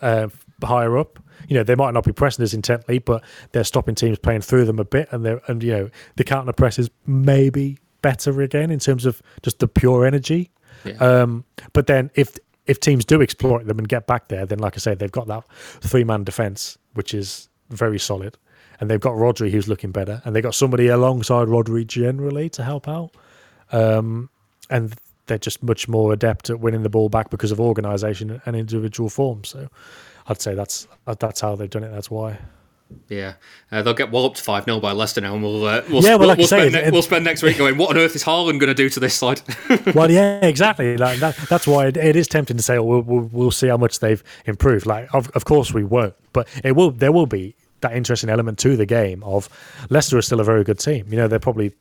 uh, 0.00 0.28
higher 0.62 0.96
up. 0.96 1.18
You 1.48 1.54
know, 1.54 1.62
they 1.62 1.74
might 1.74 1.94
not 1.94 2.04
be 2.04 2.12
pressing 2.12 2.42
as 2.42 2.54
intently, 2.54 2.98
but 2.98 3.22
they're 3.52 3.64
stopping 3.64 3.94
teams 3.94 4.18
playing 4.18 4.40
through 4.40 4.64
them 4.64 4.78
a 4.78 4.84
bit, 4.84 5.08
and 5.12 5.24
they're 5.24 5.40
and 5.46 5.62
you 5.62 5.72
know 5.72 5.90
the 6.16 6.24
counter 6.24 6.52
press 6.52 6.78
is 6.78 6.90
maybe 7.06 7.78
better 8.02 8.40
again 8.42 8.70
in 8.70 8.78
terms 8.78 9.06
of 9.06 9.22
just 9.42 9.58
the 9.58 9.68
pure 9.68 10.06
energy. 10.06 10.50
Yeah. 10.84 10.94
Um, 10.94 11.44
but 11.72 11.86
then 11.86 12.10
if 12.14 12.38
if 12.66 12.80
teams 12.80 13.04
do 13.04 13.22
exploit 13.22 13.66
them 13.66 13.78
and 13.78 13.88
get 13.88 14.06
back 14.06 14.28
there, 14.28 14.44
then 14.46 14.58
like 14.58 14.74
I 14.76 14.78
say, 14.78 14.94
they've 14.94 15.10
got 15.10 15.28
that 15.28 15.44
three 15.80 16.04
man 16.04 16.24
defense, 16.24 16.78
which 16.94 17.14
is 17.14 17.48
very 17.70 17.98
solid, 17.98 18.36
and 18.80 18.90
they've 18.90 19.00
got 19.00 19.14
Rodri 19.14 19.50
who's 19.50 19.68
looking 19.68 19.90
better, 19.90 20.22
and 20.24 20.34
they've 20.34 20.42
got 20.42 20.54
somebody 20.54 20.88
alongside 20.88 21.48
Rodri 21.48 21.86
generally 21.86 22.48
to 22.50 22.62
help 22.62 22.88
out, 22.88 23.10
um, 23.72 24.30
and 24.70 24.94
they're 25.26 25.38
just 25.38 25.62
much 25.62 25.88
more 25.88 26.12
adept 26.12 26.50
at 26.50 26.60
winning 26.60 26.82
the 26.82 26.88
ball 26.88 27.08
back 27.08 27.30
because 27.30 27.52
of 27.52 27.60
organisation 27.60 28.40
and 28.46 28.56
individual 28.56 29.08
form. 29.08 29.44
So 29.44 29.68
I'd 30.28 30.40
say 30.40 30.54
that's 30.54 30.86
that's 31.04 31.40
how 31.40 31.56
they've 31.56 31.70
done 31.70 31.84
it. 31.84 31.90
That's 31.90 32.10
why. 32.10 32.38
Yeah, 33.08 33.34
uh, 33.72 33.82
they'll 33.82 33.94
get 33.94 34.12
walloped 34.12 34.40
five 34.40 34.64
0 34.64 34.78
by 34.78 34.92
Leicester 34.92 35.20
now, 35.20 35.34
and 35.34 35.42
we'll 35.42 35.64
uh, 35.64 35.82
we'll, 35.90 36.04
Yeah, 36.04 36.14
well, 36.14 36.28
like 36.28 36.38
we'll, 36.38 36.46
say, 36.46 36.70
spend, 36.70 36.92
we'll 36.92 37.02
spend 37.02 37.24
next 37.24 37.42
week 37.42 37.58
going, 37.58 37.76
what 37.76 37.90
on 37.90 37.98
earth 37.98 38.14
is 38.14 38.22
Haaland 38.22 38.60
going 38.60 38.68
to 38.68 38.74
do 38.74 38.88
to 38.90 39.00
this 39.00 39.14
side? 39.14 39.42
well, 39.94 40.08
yeah, 40.08 40.44
exactly. 40.44 40.96
Like 40.96 41.18
that, 41.18 41.36
that's 41.50 41.66
why 41.66 41.86
it, 41.86 41.96
it 41.96 42.14
is 42.14 42.28
tempting 42.28 42.56
to 42.56 42.62
say, 42.62 42.78
oh, 42.78 42.84
we'll, 42.84 43.00
we'll, 43.00 43.28
we'll 43.32 43.50
see 43.50 43.66
how 43.66 43.76
much 43.76 43.98
they've 43.98 44.22
improved. 44.44 44.86
Like, 44.86 45.12
of, 45.12 45.30
of 45.30 45.44
course 45.44 45.74
we 45.74 45.82
won't, 45.82 46.14
but 46.32 46.46
it 46.62 46.76
will. 46.76 46.92
There 46.92 47.10
will 47.10 47.26
be 47.26 47.56
that 47.80 47.96
interesting 47.96 48.30
element 48.30 48.58
to 48.60 48.76
the 48.76 48.86
game 48.86 49.22
of 49.22 49.48
Leicester 49.90 50.16
are 50.18 50.22
still 50.22 50.40
a 50.40 50.44
very 50.44 50.64
good 50.64 50.78
team. 50.78 51.06
You 51.08 51.16
know, 51.16 51.28
they're 51.28 51.38
probably, 51.38 51.72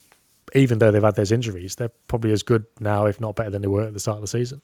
even 0.54 0.80
though 0.80 0.91
they've 0.91 1.04
had 1.04 1.16
those 1.16 1.32
injuries, 1.32 1.76
they're 1.76 1.91
probably 2.08 2.32
as 2.32 2.43
good 2.43 2.66
now, 2.80 3.06
if 3.06 3.20
not 3.20 3.36
better 3.36 3.50
than 3.50 3.62
they 3.62 3.68
were 3.68 3.84
at 3.84 3.93
the 3.93 4.00
start 4.00 4.18
of 4.18 4.22
the 4.22 4.28
season. 4.28 4.62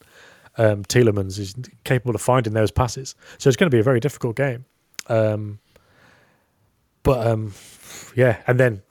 Um, 0.58 0.84
Tielemans 0.84 1.40
is 1.40 1.56
capable 1.86 2.14
of 2.14 2.22
finding 2.22 2.54
those 2.54 2.72
passes, 2.72 3.16
so 3.38 3.48
it's 3.48 3.56
going 3.56 3.70
to 3.70 3.76
be 3.76 3.80
a 3.80 3.84
very 3.84 4.02
difficult 4.02 4.36
game. 4.36 4.66
Um, 5.08 5.60
but 7.04 7.26
um, 7.26 7.54
yeah, 8.16 8.42
and 8.48 8.60
then 8.60 8.82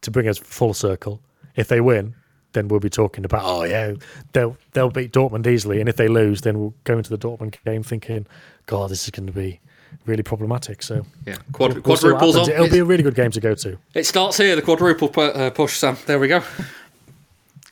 to 0.00 0.10
bring 0.10 0.28
us 0.28 0.38
full 0.38 0.72
circle, 0.72 1.20
if 1.56 1.68
they 1.68 1.80
win, 1.80 2.14
then 2.52 2.68
we'll 2.68 2.80
be 2.80 2.90
talking 2.90 3.24
about 3.24 3.42
oh 3.44 3.64
yeah, 3.64 3.92
they'll 4.32 4.56
they'll 4.72 4.90
beat 4.90 5.12
Dortmund 5.12 5.46
easily, 5.46 5.78
and 5.80 5.88
if 5.88 5.96
they 5.96 6.08
lose, 6.08 6.40
then 6.40 6.58
we'll 6.58 6.74
go 6.84 6.96
into 6.96 7.10
the 7.14 7.18
Dortmund 7.18 7.56
game 7.64 7.82
thinking, 7.82 8.26
God, 8.66 8.90
this 8.90 9.04
is 9.04 9.10
going 9.10 9.26
to 9.26 9.32
be 9.32 9.60
really 10.06 10.22
problematic. 10.22 10.82
So 10.82 11.04
yeah, 11.26 11.36
Quad, 11.52 11.74
we'll 11.86 11.96
see 11.96 12.08
what 12.08 12.18
quadruples 12.18 12.34
happens. 12.36 12.48
on. 12.48 12.54
It'll 12.54 12.70
be 12.72 12.78
a 12.78 12.84
really 12.84 13.02
good 13.02 13.14
game 13.14 13.30
to 13.32 13.40
go 13.40 13.54
to. 13.54 13.78
It 13.94 14.06
starts 14.06 14.36
here, 14.38 14.56
the 14.56 14.62
quadruple 14.62 15.08
pu- 15.08 15.20
uh, 15.22 15.50
push, 15.50 15.76
Sam. 15.76 15.96
There 16.06 16.18
we 16.18 16.28
go. 16.28 16.42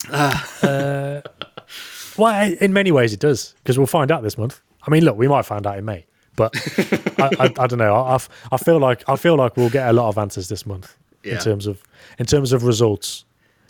Well, 2.17 2.53
in 2.59 2.73
many 2.73 2.91
ways 2.91 3.13
it 3.13 3.19
does 3.21 3.53
because 3.63 3.77
we'll 3.77 3.87
find 3.87 4.11
out 4.11 4.23
this 4.23 4.37
month. 4.37 4.59
I 4.85 4.91
mean, 4.91 5.05
look, 5.05 5.17
we 5.17 5.27
might 5.29 5.43
find 5.45 5.65
out 5.65 5.77
in 5.77 5.85
May, 5.85 6.05
but 6.35 6.53
I, 7.17 7.29
I, 7.39 7.53
I 7.59 7.67
don't 7.67 7.77
know. 7.77 7.95
I, 7.95 8.15
I've- 8.15 8.27
I 8.51 8.57
feel 8.57 8.77
like 8.77 9.07
I 9.07 9.15
feel 9.15 9.35
like 9.37 9.55
we'll 9.55 9.69
get 9.69 9.87
a 9.87 9.93
lot 9.93 10.09
of 10.09 10.17
answers 10.17 10.49
this 10.49 10.65
month 10.65 10.95
Yeah. 11.23 11.35
in 11.35 11.39
terms 11.39 11.65
of 11.65 11.81
in 12.17 12.25
terms 12.25 12.51
of 12.51 12.63
results, 12.63 13.23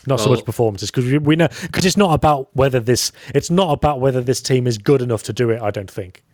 not 0.08 0.18
so 0.18 0.30
much 0.30 0.44
performances 0.44 0.90
because 0.90 1.04
we, 1.04 1.18
we 1.18 1.36
know 1.36 1.46
because 1.62 1.84
it's 1.84 1.96
not 1.96 2.12
about 2.12 2.48
whether 2.56 2.80
this 2.80 3.12
it's 3.36 3.50
not 3.50 3.70
about 3.72 4.00
whether 4.00 4.20
this 4.20 4.40
team 4.42 4.66
is 4.66 4.78
good 4.78 5.00
enough 5.02 5.22
to 5.24 5.32
do 5.32 5.50
it. 5.50 5.62
I 5.62 5.70
don't 5.70 5.90
think, 5.90 6.24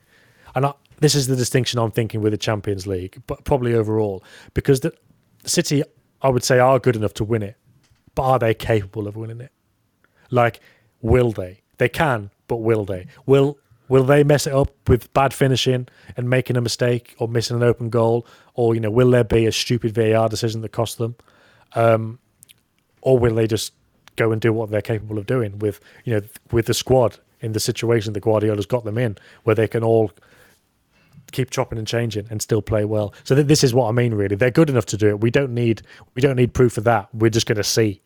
and 0.56 0.66
I, 0.66 0.72
this 0.98 1.14
is 1.14 1.28
the 1.28 1.36
distinction 1.36 1.78
I'm 1.78 1.90
thinking 1.92 2.22
with 2.22 2.32
the 2.32 2.38
Champions 2.38 2.86
League, 2.86 3.22
but 3.26 3.44
probably 3.44 3.74
overall 3.74 4.24
because 4.54 4.80
the 4.80 4.92
City, 5.44 5.84
I 6.22 6.28
would 6.28 6.42
say, 6.42 6.58
are 6.58 6.80
good 6.80 6.96
enough 6.96 7.14
to 7.14 7.24
win 7.24 7.42
it, 7.42 7.56
but 8.16 8.22
are 8.22 8.38
they 8.38 8.54
capable 8.54 9.06
of 9.06 9.14
winning 9.14 9.40
it? 9.40 9.52
Like, 10.30 10.60
will 11.00 11.30
they? 11.30 11.60
They 11.76 11.88
can, 11.88 12.30
but 12.48 12.56
will 12.56 12.84
they? 12.84 13.06
Will 13.26 13.58
will 13.88 14.02
they 14.02 14.24
mess 14.24 14.46
it 14.48 14.52
up 14.52 14.72
with 14.88 15.12
bad 15.12 15.32
finishing 15.32 15.86
and 16.16 16.28
making 16.28 16.56
a 16.56 16.60
mistake 16.60 17.14
or 17.18 17.28
missing 17.28 17.56
an 17.56 17.62
open 17.62 17.90
goal, 17.90 18.26
or 18.54 18.74
you 18.74 18.80
know, 18.80 18.90
will 18.90 19.10
there 19.10 19.22
be 19.22 19.46
a 19.46 19.52
stupid 19.52 19.94
VAR 19.94 20.28
decision 20.28 20.62
that 20.62 20.72
costs 20.72 20.96
them, 20.96 21.14
um, 21.74 22.18
or 23.02 23.18
will 23.18 23.34
they 23.34 23.46
just 23.46 23.72
go 24.16 24.32
and 24.32 24.40
do 24.40 24.52
what 24.52 24.70
they're 24.70 24.82
capable 24.82 25.18
of 25.18 25.26
doing 25.26 25.58
with 25.58 25.78
you 26.04 26.14
know 26.14 26.22
with 26.50 26.66
the 26.66 26.74
squad 26.74 27.18
in 27.40 27.52
the 27.52 27.60
situation 27.60 28.14
that 28.14 28.20
Guardiola's 28.20 28.66
got 28.66 28.84
them 28.84 28.96
in, 28.96 29.18
where 29.44 29.54
they 29.54 29.68
can 29.68 29.84
all 29.84 30.10
keep 31.32 31.50
chopping 31.50 31.78
and 31.78 31.86
changing 31.86 32.26
and 32.30 32.40
still 32.40 32.62
play 32.62 32.84
well. 32.84 33.14
So 33.24 33.34
th- 33.34 33.46
this 33.46 33.64
is 33.64 33.74
what 33.74 33.88
I 33.88 33.92
mean. 33.92 34.14
Really, 34.14 34.36
they're 34.36 34.50
good 34.50 34.70
enough 34.70 34.86
to 34.86 34.96
do 34.96 35.08
it. 35.08 35.20
We 35.20 35.30
don't 35.30 35.52
need 35.54 35.82
we 36.14 36.22
don't 36.22 36.36
need 36.36 36.54
proof 36.54 36.78
of 36.78 36.84
that. 36.84 37.08
We're 37.14 37.30
just 37.30 37.46
going 37.46 37.56
to 37.56 37.64
see 37.64 38.00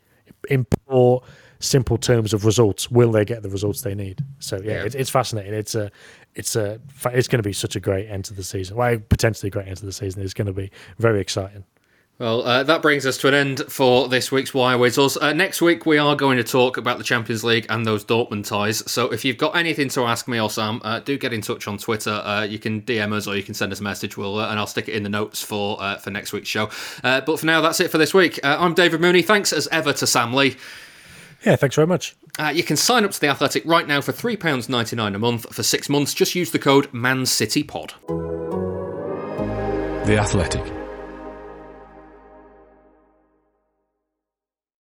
in 0.48 0.64
poor, 0.86 1.22
simple 1.58 1.98
terms 1.98 2.32
of 2.32 2.44
results. 2.44 2.90
Will 2.90 3.12
they 3.12 3.24
get 3.24 3.42
the 3.42 3.50
results 3.50 3.82
they 3.82 3.94
need? 3.94 4.24
So 4.38 4.56
yeah, 4.56 4.72
Yeah. 4.72 4.82
It's, 4.84 4.94
it's 4.94 5.10
fascinating. 5.10 5.54
It's 5.54 5.74
a 5.74 5.90
it's 6.34 6.56
a 6.56 6.80
it's 7.06 7.28
going 7.28 7.42
to 7.42 7.48
be 7.48 7.52
such 7.52 7.76
a 7.76 7.80
great 7.80 8.08
end 8.08 8.24
to 8.26 8.34
the 8.34 8.44
season. 8.44 8.76
Well, 8.76 8.98
potentially 8.98 9.48
a 9.48 9.50
great 9.50 9.68
end 9.68 9.76
to 9.78 9.86
the 9.86 9.92
season. 9.92 10.22
It's 10.22 10.34
going 10.34 10.46
to 10.46 10.52
be 10.52 10.70
very 10.98 11.20
exciting. 11.20 11.64
Well, 12.20 12.42
uh, 12.42 12.62
that 12.64 12.82
brings 12.82 13.06
us 13.06 13.16
to 13.16 13.28
an 13.28 13.34
end 13.34 13.60
for 13.70 14.06
this 14.06 14.30
week's 14.30 14.52
Why 14.52 14.74
Always 14.74 14.98
Us. 14.98 15.16
Uh, 15.16 15.32
next 15.32 15.62
week, 15.62 15.86
we 15.86 15.96
are 15.96 16.14
going 16.14 16.36
to 16.36 16.44
talk 16.44 16.76
about 16.76 16.98
the 16.98 17.04
Champions 17.04 17.42
League 17.42 17.64
and 17.70 17.86
those 17.86 18.04
Dortmund 18.04 18.46
ties. 18.46 18.88
So 18.92 19.10
if 19.10 19.24
you've 19.24 19.38
got 19.38 19.56
anything 19.56 19.88
to 19.88 20.02
ask 20.02 20.28
me 20.28 20.38
or 20.38 20.50
Sam, 20.50 20.82
uh, 20.84 21.00
do 21.00 21.16
get 21.16 21.32
in 21.32 21.40
touch 21.40 21.66
on 21.66 21.78
Twitter. 21.78 22.10
Uh, 22.10 22.42
you 22.42 22.58
can 22.58 22.82
DM 22.82 23.14
us 23.14 23.26
or 23.26 23.36
you 23.36 23.42
can 23.42 23.54
send 23.54 23.72
us 23.72 23.80
a 23.80 23.82
message, 23.82 24.18
we'll, 24.18 24.38
uh, 24.38 24.50
and 24.50 24.58
I'll 24.58 24.66
stick 24.66 24.86
it 24.86 24.92
in 24.92 25.02
the 25.02 25.08
notes 25.08 25.42
for 25.42 25.82
uh, 25.82 25.96
for 25.96 26.10
next 26.10 26.34
week's 26.34 26.50
show. 26.50 26.68
Uh, 27.02 27.22
but 27.22 27.40
for 27.40 27.46
now, 27.46 27.62
that's 27.62 27.80
it 27.80 27.90
for 27.90 27.96
this 27.96 28.12
week. 28.12 28.38
Uh, 28.44 28.54
I'm 28.60 28.74
David 28.74 29.00
Mooney. 29.00 29.22
Thanks 29.22 29.50
as 29.50 29.66
ever 29.68 29.94
to 29.94 30.06
Sam 30.06 30.34
Lee. 30.34 30.58
Yeah, 31.42 31.56
thanks 31.56 31.74
very 31.74 31.86
much. 31.86 32.16
Uh, 32.38 32.52
you 32.54 32.62
can 32.62 32.76
sign 32.76 33.06
up 33.06 33.12
to 33.12 33.20
The 33.20 33.28
Athletic 33.28 33.64
right 33.64 33.88
now 33.88 34.02
for 34.02 34.12
£3.99 34.12 35.14
a 35.14 35.18
month 35.18 35.54
for 35.54 35.62
six 35.62 35.88
months. 35.88 36.12
Just 36.12 36.34
use 36.34 36.50
the 36.50 36.58
code 36.58 36.92
ManCityPod. 36.92 37.94
The 40.04 40.18
Athletic. 40.18 40.79